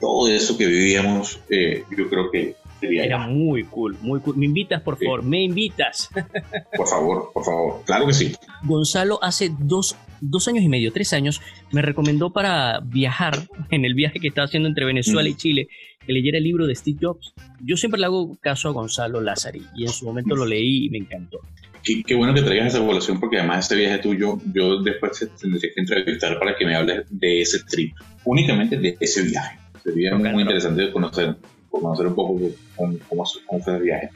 todo 0.00 0.28
eso 0.28 0.58
que 0.58 0.66
vivíamos, 0.66 1.40
eh, 1.48 1.84
yo 1.96 2.08
creo 2.08 2.30
que 2.30 2.56
sería 2.82 3.04
Era 3.04 3.26
muy 3.26 3.64
cool, 3.64 3.96
muy 4.02 4.20
cool. 4.20 4.36
¿Me 4.36 4.46
invitas, 4.46 4.82
por 4.82 4.98
favor? 4.98 5.22
¿Me 5.22 5.42
invitas? 5.42 6.10
Por 6.76 6.88
favor, 6.88 7.30
por 7.32 7.44
favor. 7.44 7.82
Claro 7.84 8.06
que 8.06 8.12
sí. 8.12 8.32
Gonzalo 8.64 9.22
hace 9.22 9.50
dos, 9.58 9.96
dos 10.20 10.48
años 10.48 10.64
y 10.64 10.68
medio, 10.68 10.92
tres 10.92 11.12
años, 11.12 11.40
me 11.70 11.82
recomendó 11.82 12.32
para 12.32 12.80
viajar 12.80 13.34
en 13.70 13.84
el 13.84 13.94
viaje 13.94 14.20
que 14.20 14.28
estaba 14.28 14.46
haciendo 14.46 14.68
entre 14.68 14.84
Venezuela 14.84 15.28
y 15.28 15.34
Chile 15.34 15.68
que 16.04 16.12
leyera 16.12 16.38
el 16.38 16.44
libro 16.44 16.66
de 16.66 16.74
Steve 16.74 16.98
Jobs. 17.00 17.32
Yo 17.60 17.76
siempre 17.76 18.00
le 18.00 18.06
hago 18.06 18.36
caso 18.40 18.68
a 18.68 18.72
Gonzalo 18.72 19.20
Lázari 19.20 19.62
y 19.76 19.84
en 19.84 19.90
su 19.90 20.04
momento 20.04 20.34
lo 20.34 20.44
leí 20.44 20.86
y 20.86 20.90
me 20.90 20.98
encantó. 20.98 21.38
Qué, 21.84 22.02
qué, 22.04 22.14
bueno 22.14 22.34
que 22.34 22.42
traigas 22.42 22.68
esa 22.68 22.78
evaluación 22.78 23.18
porque 23.18 23.38
además 23.38 23.64
este 23.64 23.76
viaje 23.76 23.98
tuyo, 23.98 24.38
yo 24.52 24.82
después 24.82 25.18
te 25.18 25.26
tendré 25.26 25.60
que 25.60 25.80
entrevistar 25.80 26.38
para 26.38 26.56
que 26.56 26.64
me 26.64 26.76
hables 26.76 27.06
de 27.10 27.40
ese 27.40 27.58
trip, 27.64 27.94
únicamente 28.24 28.76
de 28.76 28.96
ese 29.00 29.22
viaje. 29.22 29.58
Sería 29.82 30.14
muy, 30.14 30.30
muy 30.30 30.42
interesante 30.42 30.92
conocer, 30.92 31.36
conocer 31.80 32.06
un 32.06 32.14
poco 32.14 32.38
cómo, 32.76 32.98
cómo, 33.08 33.24
fue 33.62 33.76
el 33.76 33.82
viaje. 33.82 34.10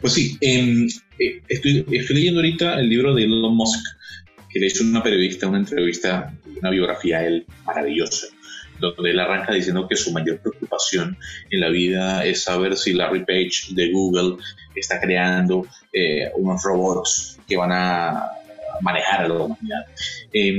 Pues 0.00 0.12
sí, 0.12 0.36
eh, 0.40 0.86
estoy, 1.48 1.86
estoy 1.90 2.16
leyendo 2.16 2.40
ahorita 2.40 2.78
el 2.78 2.88
libro 2.88 3.14
de 3.14 3.24
Elon 3.24 3.56
Musk, 3.56 3.84
que 4.50 4.60
le 4.60 4.66
hizo 4.66 4.84
una 4.84 5.02
periodista 5.02 5.48
una 5.48 5.58
entrevista, 5.58 6.32
una 6.60 6.70
biografía 6.70 7.18
a 7.18 7.26
él 7.26 7.46
maravillosa 7.64 8.28
donde 8.80 9.10
él 9.10 9.20
arranca 9.20 9.52
diciendo 9.52 9.86
que 9.88 9.96
su 9.96 10.12
mayor 10.12 10.38
preocupación 10.40 11.16
en 11.50 11.60
la 11.60 11.68
vida 11.68 12.24
es 12.24 12.42
saber 12.42 12.76
si 12.76 12.92
Larry 12.92 13.24
Page 13.24 13.72
de 13.74 13.90
Google 13.90 14.36
está 14.74 15.00
creando 15.00 15.66
eh, 15.92 16.30
unos 16.36 16.62
robots 16.62 17.38
que 17.46 17.56
van 17.56 17.72
a 17.72 18.30
manejar 18.80 19.24
a 19.24 19.28
la 19.28 19.34
humanidad. 19.34 19.86
Eh, 20.32 20.58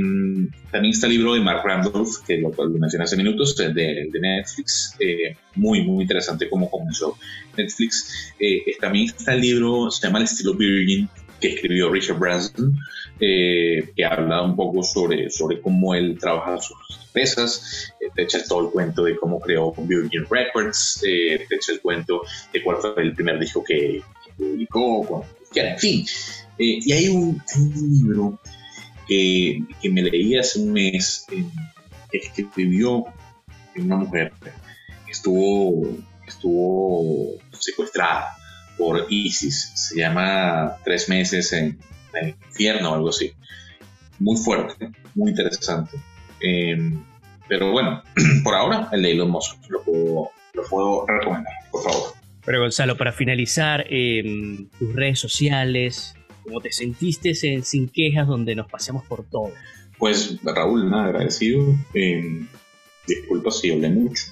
también 0.72 0.94
está 0.94 1.08
el 1.08 1.14
libro 1.14 1.34
de 1.34 1.42
Mark 1.42 1.62
Randolph, 1.64 2.18
que 2.26 2.38
lo, 2.38 2.52
lo 2.52 2.80
mencioné 2.80 3.04
hace 3.04 3.18
minutos, 3.18 3.56
de, 3.56 3.74
de 3.74 4.20
Netflix, 4.20 4.96
eh, 5.00 5.36
muy, 5.56 5.84
muy 5.84 6.04
interesante 6.04 6.50
cómo 6.50 6.70
comenzó 6.70 7.18
Netflix. 7.58 8.34
Eh, 8.40 8.76
también 8.80 9.06
está 9.06 9.34
el 9.34 9.42
libro, 9.42 9.90
se 9.92 10.08
llama 10.08 10.20
El 10.20 10.26
estilo 10.26 10.54
Virgin, 10.54 11.10
que 11.40 11.50
escribió 11.50 11.90
Richard 11.90 12.18
Branson, 12.18 12.78
eh, 13.20 13.92
que 13.96 14.06
habla 14.06 14.42
un 14.42 14.56
poco 14.56 14.84
sobre, 14.84 15.30
sobre 15.30 15.62
cómo 15.62 15.96
él 15.96 16.18
trabaja 16.20 16.58
sus 16.60 16.78
empresas, 17.08 17.94
eh, 18.00 18.10
te 18.14 18.24
echa 18.24 18.44
todo 18.44 18.66
el 18.66 18.72
cuento 18.72 19.04
de 19.04 19.16
cómo 19.16 19.40
creó 19.40 19.74
Virgin 19.78 20.26
Records, 20.30 21.02
eh, 21.08 21.46
te 21.48 21.56
echa 21.56 21.74
el 21.74 21.82
cuento 21.82 22.22
de 22.52 22.64
cuál 22.64 22.78
fue 22.78 22.94
el 22.98 23.14
primer 23.14 23.40
disco 23.40 23.64
que, 23.64 24.02
publicó, 24.38 25.26
en 25.54 25.80
fin. 25.80 26.06
Eh, 26.58 26.80
y 26.82 26.92
hay 26.92 27.08
un, 27.10 27.42
hay 27.54 27.62
un 27.62 27.90
libro 27.92 28.40
que, 29.08 29.64
que, 29.82 29.90
me 29.90 30.02
leí 30.02 30.38
hace 30.38 30.60
un 30.60 30.74
mes, 30.74 31.26
que 32.12 32.42
escribió 32.42 33.06
una 33.78 33.98
mujer 33.98 34.34
que 35.06 35.12
estuvo, 35.12 35.98
estuvo 36.28 37.36
secuestrada 37.60 38.36
por 38.78 39.06
ISIS. 39.10 39.72
Se 39.76 40.00
llama 40.00 40.78
Tres 40.84 41.10
meses 41.10 41.52
en, 41.54 41.80
en 42.14 42.28
el 42.28 42.36
infierno 42.48 42.92
o 42.92 42.96
algo 42.96 43.10
así. 43.10 43.34
Muy 44.20 44.38
fuerte, 44.38 44.92
muy 45.14 45.32
interesante. 45.32 45.98
Eh, 46.42 46.78
pero 47.48 47.72
bueno, 47.72 48.02
por 48.44 48.56
ahora 48.56 48.90
el 48.92 49.02
de 49.02 49.12
Elon 49.12 49.30
Musk 49.30 49.70
lo 49.70 49.84
puedo, 49.84 50.30
lo 50.54 50.64
puedo 50.70 51.06
recomendar, 51.08 51.54
por 51.72 51.84
favor. 51.84 52.14
Pero 52.46 52.62
Gonzalo, 52.62 52.96
para 52.96 53.12
finalizar, 53.12 53.86
eh, 53.90 54.68
tus 54.78 54.94
redes 54.94 55.20
sociales, 55.20 56.16
¿cómo 56.46 56.62
te 56.62 56.72
sentiste 56.72 57.34
en 57.44 57.64
Sin 57.66 57.90
Quejas 57.90 58.28
donde 58.28 58.56
nos 58.56 58.70
pasemos 58.70 59.04
por 59.04 59.26
todo? 59.26 59.52
Pues 59.98 60.38
Raúl, 60.44 60.90
nada, 60.90 61.06
agradecido. 61.06 61.76
Eh, 61.94 62.46
disculpa 63.08 63.52
si 63.52 63.72
hablé 63.72 63.90
mucho 63.90 64.24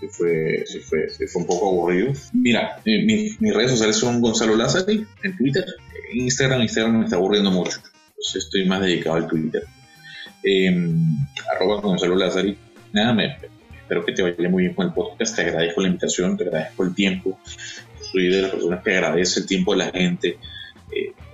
se 0.00 0.08
fue, 0.08 0.64
se 0.66 0.80
fue, 0.80 1.08
se 1.08 1.26
fue 1.26 1.42
un 1.42 1.48
poco 1.48 1.68
aburrido. 1.68 2.12
Mira, 2.32 2.80
eh, 2.84 3.04
mi, 3.04 3.30
mis 3.38 3.54
redes 3.54 3.72
sociales 3.72 3.96
son 3.96 4.20
Gonzalo 4.20 4.56
Lázari 4.56 5.06
en 5.22 5.36
Twitter. 5.36 5.64
En 6.12 6.20
Instagram, 6.20 6.62
Instagram 6.62 6.98
me 6.98 7.04
está 7.04 7.16
aburriendo 7.16 7.50
mucho. 7.50 7.80
Entonces 8.10 8.44
estoy 8.44 8.66
más 8.66 8.80
dedicado 8.80 9.16
al 9.16 9.26
Twitter. 9.26 9.64
Eh, 10.44 10.88
arroba 11.52 11.80
Gonzalo 11.80 12.14
Lázari. 12.14 12.56
Nada, 12.92 13.12
me, 13.12 13.38
espero 13.80 14.04
que 14.04 14.12
te 14.12 14.22
vaya 14.22 14.48
muy 14.48 14.64
bien 14.64 14.74
con 14.74 14.86
el 14.86 14.92
podcast. 14.92 15.34
Te 15.34 15.42
agradezco 15.42 15.80
la 15.80 15.88
invitación, 15.88 16.36
te 16.36 16.44
agradezco 16.44 16.84
el 16.84 16.94
tiempo. 16.94 17.38
Soy 18.12 18.28
de 18.28 18.42
las 18.42 18.50
personas 18.52 18.84
que 18.84 18.90
agradece 18.94 19.40
el 19.40 19.46
tiempo 19.46 19.72
de 19.72 19.78
la 19.78 19.90
gente, 19.90 20.38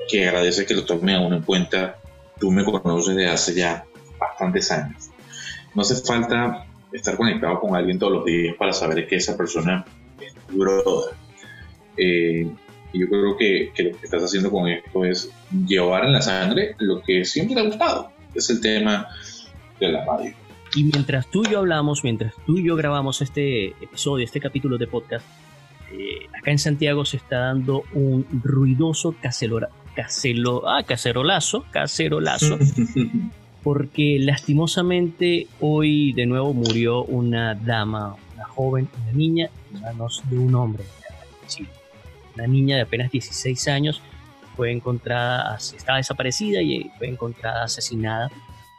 que 0.09 0.26
agradece 0.28 0.66
que 0.66 0.74
lo 0.74 0.84
tome 0.84 1.14
a 1.14 1.20
uno 1.20 1.36
en 1.36 1.42
cuenta. 1.42 1.98
Tú 2.38 2.50
me 2.50 2.64
conoces 2.64 3.14
desde 3.14 3.30
hace 3.30 3.55
ya 3.55 3.84
bastantes 4.18 4.70
años. 4.70 5.11
No 5.74 5.82
hace 5.82 5.96
falta 5.96 6.66
estar 6.92 7.16
conectado 7.16 7.61
con 7.61 7.74
alguien 7.74 7.98
todos 7.98 8.12
los 8.12 8.24
días 8.24 8.55
para 8.57 8.72
saber 8.72 9.07
que 9.07 9.16
esa 9.16 9.36
persona 9.36 9.84
es 10.20 10.34
tu 10.46 10.59
brother. 10.59 11.14
Eh, 11.96 12.48
yo 12.92 13.09
creo 13.09 13.36
que, 13.36 13.72
que, 13.74 13.82
lo 13.84 13.98
que 13.98 14.05
estás 14.07 14.22
haciendo 14.22 14.50
con 14.50 14.68
esto 14.68 15.05
es 15.05 15.30
llevar 15.66 16.05
en 16.05 16.12
la 16.12 16.22
sangre 16.22 16.76
lo 16.78 17.02
que 17.02 17.24
siempre 17.24 17.57
te 17.57 17.61
ha 17.61 17.64
gustado. 17.64 18.12
Es 18.34 18.50
el 18.50 18.61
tema 18.61 19.09
de 19.80 19.88
la 19.88 20.05
radio. 20.05 20.32
Y 20.76 20.84
mientras 20.84 21.30
tú 21.30 21.44
y 21.44 21.50
yo 21.50 21.59
hablamos, 21.61 22.02
mientras 22.02 22.34
tú 22.46 22.59
y 22.59 22.64
yo 22.64 22.74
grabamos 22.76 23.22
este 23.22 23.68
episodio, 23.68 24.24
este 24.24 24.40
capítulo 24.40 24.76
de 24.76 24.86
podcast, 24.86 25.24
eh, 25.92 26.26
acá 26.36 26.50
en 26.50 26.59
Santiago 26.59 27.05
se 27.05 27.16
está 27.16 27.38
dando 27.38 27.84
un 27.92 28.26
ruidoso 28.42 29.14
cacelora, 29.20 29.68
caselo, 29.95 30.68
ah, 30.68 30.82
cacerolazo, 30.82 31.64
cacerolazo. 31.70 32.59
porque 33.64 34.18
lastimosamente 34.20 35.49
hoy 35.59 36.12
de 36.12 36.26
nuevo 36.26 36.53
murió 36.53 37.03
una 37.05 37.55
dama, 37.55 38.14
una 38.34 38.45
joven, 38.45 38.88
una 39.03 39.12
niña, 39.12 39.49
en 39.72 39.80
manos 39.80 40.22
de 40.28 40.38
un 40.38 40.55
hombre. 40.55 40.84
Sí, 41.47 41.66
una 42.34 42.47
niña 42.47 42.76
de 42.76 42.82
apenas 42.82 43.11
16 43.11 43.68
años 43.68 44.03
fue 44.55 44.70
encontrada, 44.70 45.57
estaba 45.57 45.97
desaparecida 45.97 46.61
y 46.61 46.90
fue 46.99 47.09
encontrada 47.09 47.64
asesinada 47.64 48.30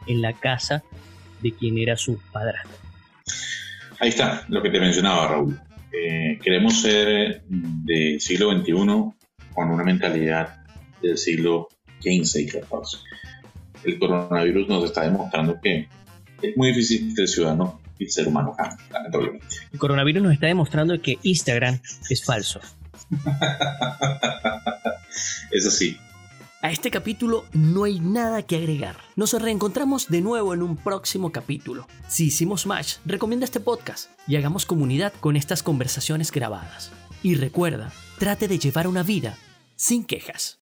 en 0.05 0.21
la 0.21 0.33
casa 0.33 0.83
de 1.41 1.51
quien 1.51 1.79
era 1.79 1.97
su 1.97 2.19
padrastro. 2.31 2.77
Ahí 3.99 4.09
está 4.09 4.45
lo 4.49 4.61
que 4.61 4.69
te 4.69 4.79
mencionaba, 4.79 5.29
Raúl. 5.29 5.59
Eh, 5.91 6.37
queremos 6.43 6.81
ser 6.81 7.41
del 7.47 8.21
siglo 8.21 8.51
XXI 8.51 8.73
con 9.53 9.71
una 9.71 9.83
mentalidad 9.83 10.64
del 11.01 11.17
siglo 11.17 11.69
XV 12.01 12.39
y 12.39 12.49
XIV 12.49 12.99
el 13.85 13.99
coronavirus 13.99 14.67
nos 14.67 14.85
está 14.85 15.03
demostrando 15.03 15.59
que 15.61 15.87
es 16.41 16.57
muy 16.57 16.69
difícil 16.69 17.13
que 17.15 17.21
el 17.21 17.27
ciudadano 17.27 17.79
y 17.97 18.05
el 18.05 18.11
ser 18.11 18.27
humano 18.27 18.53
cambie, 18.57 18.85
lamentablemente. 18.91 19.55
El 19.71 19.79
coronavirus 19.79 20.23
nos 20.23 20.33
está 20.33 20.47
demostrando 20.47 21.01
que 21.01 21.17
Instagram 21.23 21.79
es 22.09 22.25
falso. 22.25 22.59
es 25.51 25.65
así. 25.65 25.97
A 26.61 26.71
este 26.71 26.89
capítulo 26.89 27.45
no 27.53 27.83
hay 27.83 27.99
nada 27.99 28.41
que 28.41 28.55
agregar. 28.55 28.97
Nos 29.15 29.39
reencontramos 29.39 30.09
de 30.09 30.21
nuevo 30.21 30.53
en 30.53 30.63
un 30.63 30.77
próximo 30.77 31.31
capítulo. 31.31 31.87
Si 32.07 32.25
hicimos 32.25 32.65
match, 32.65 32.95
recomienda 33.05 33.45
este 33.45 33.59
podcast 33.59 34.09
y 34.27 34.35
hagamos 34.35 34.65
comunidad 34.65 35.13
con 35.19 35.35
estas 35.35 35.61
conversaciones 35.61 36.31
grabadas. 36.31 36.91
Y 37.21 37.35
recuerda, 37.35 37.91
trate 38.17 38.47
de 38.47 38.57
llevar 38.57 38.87
una 38.87 39.03
vida 39.03 39.37
sin 39.75 40.03
quejas. 40.03 40.64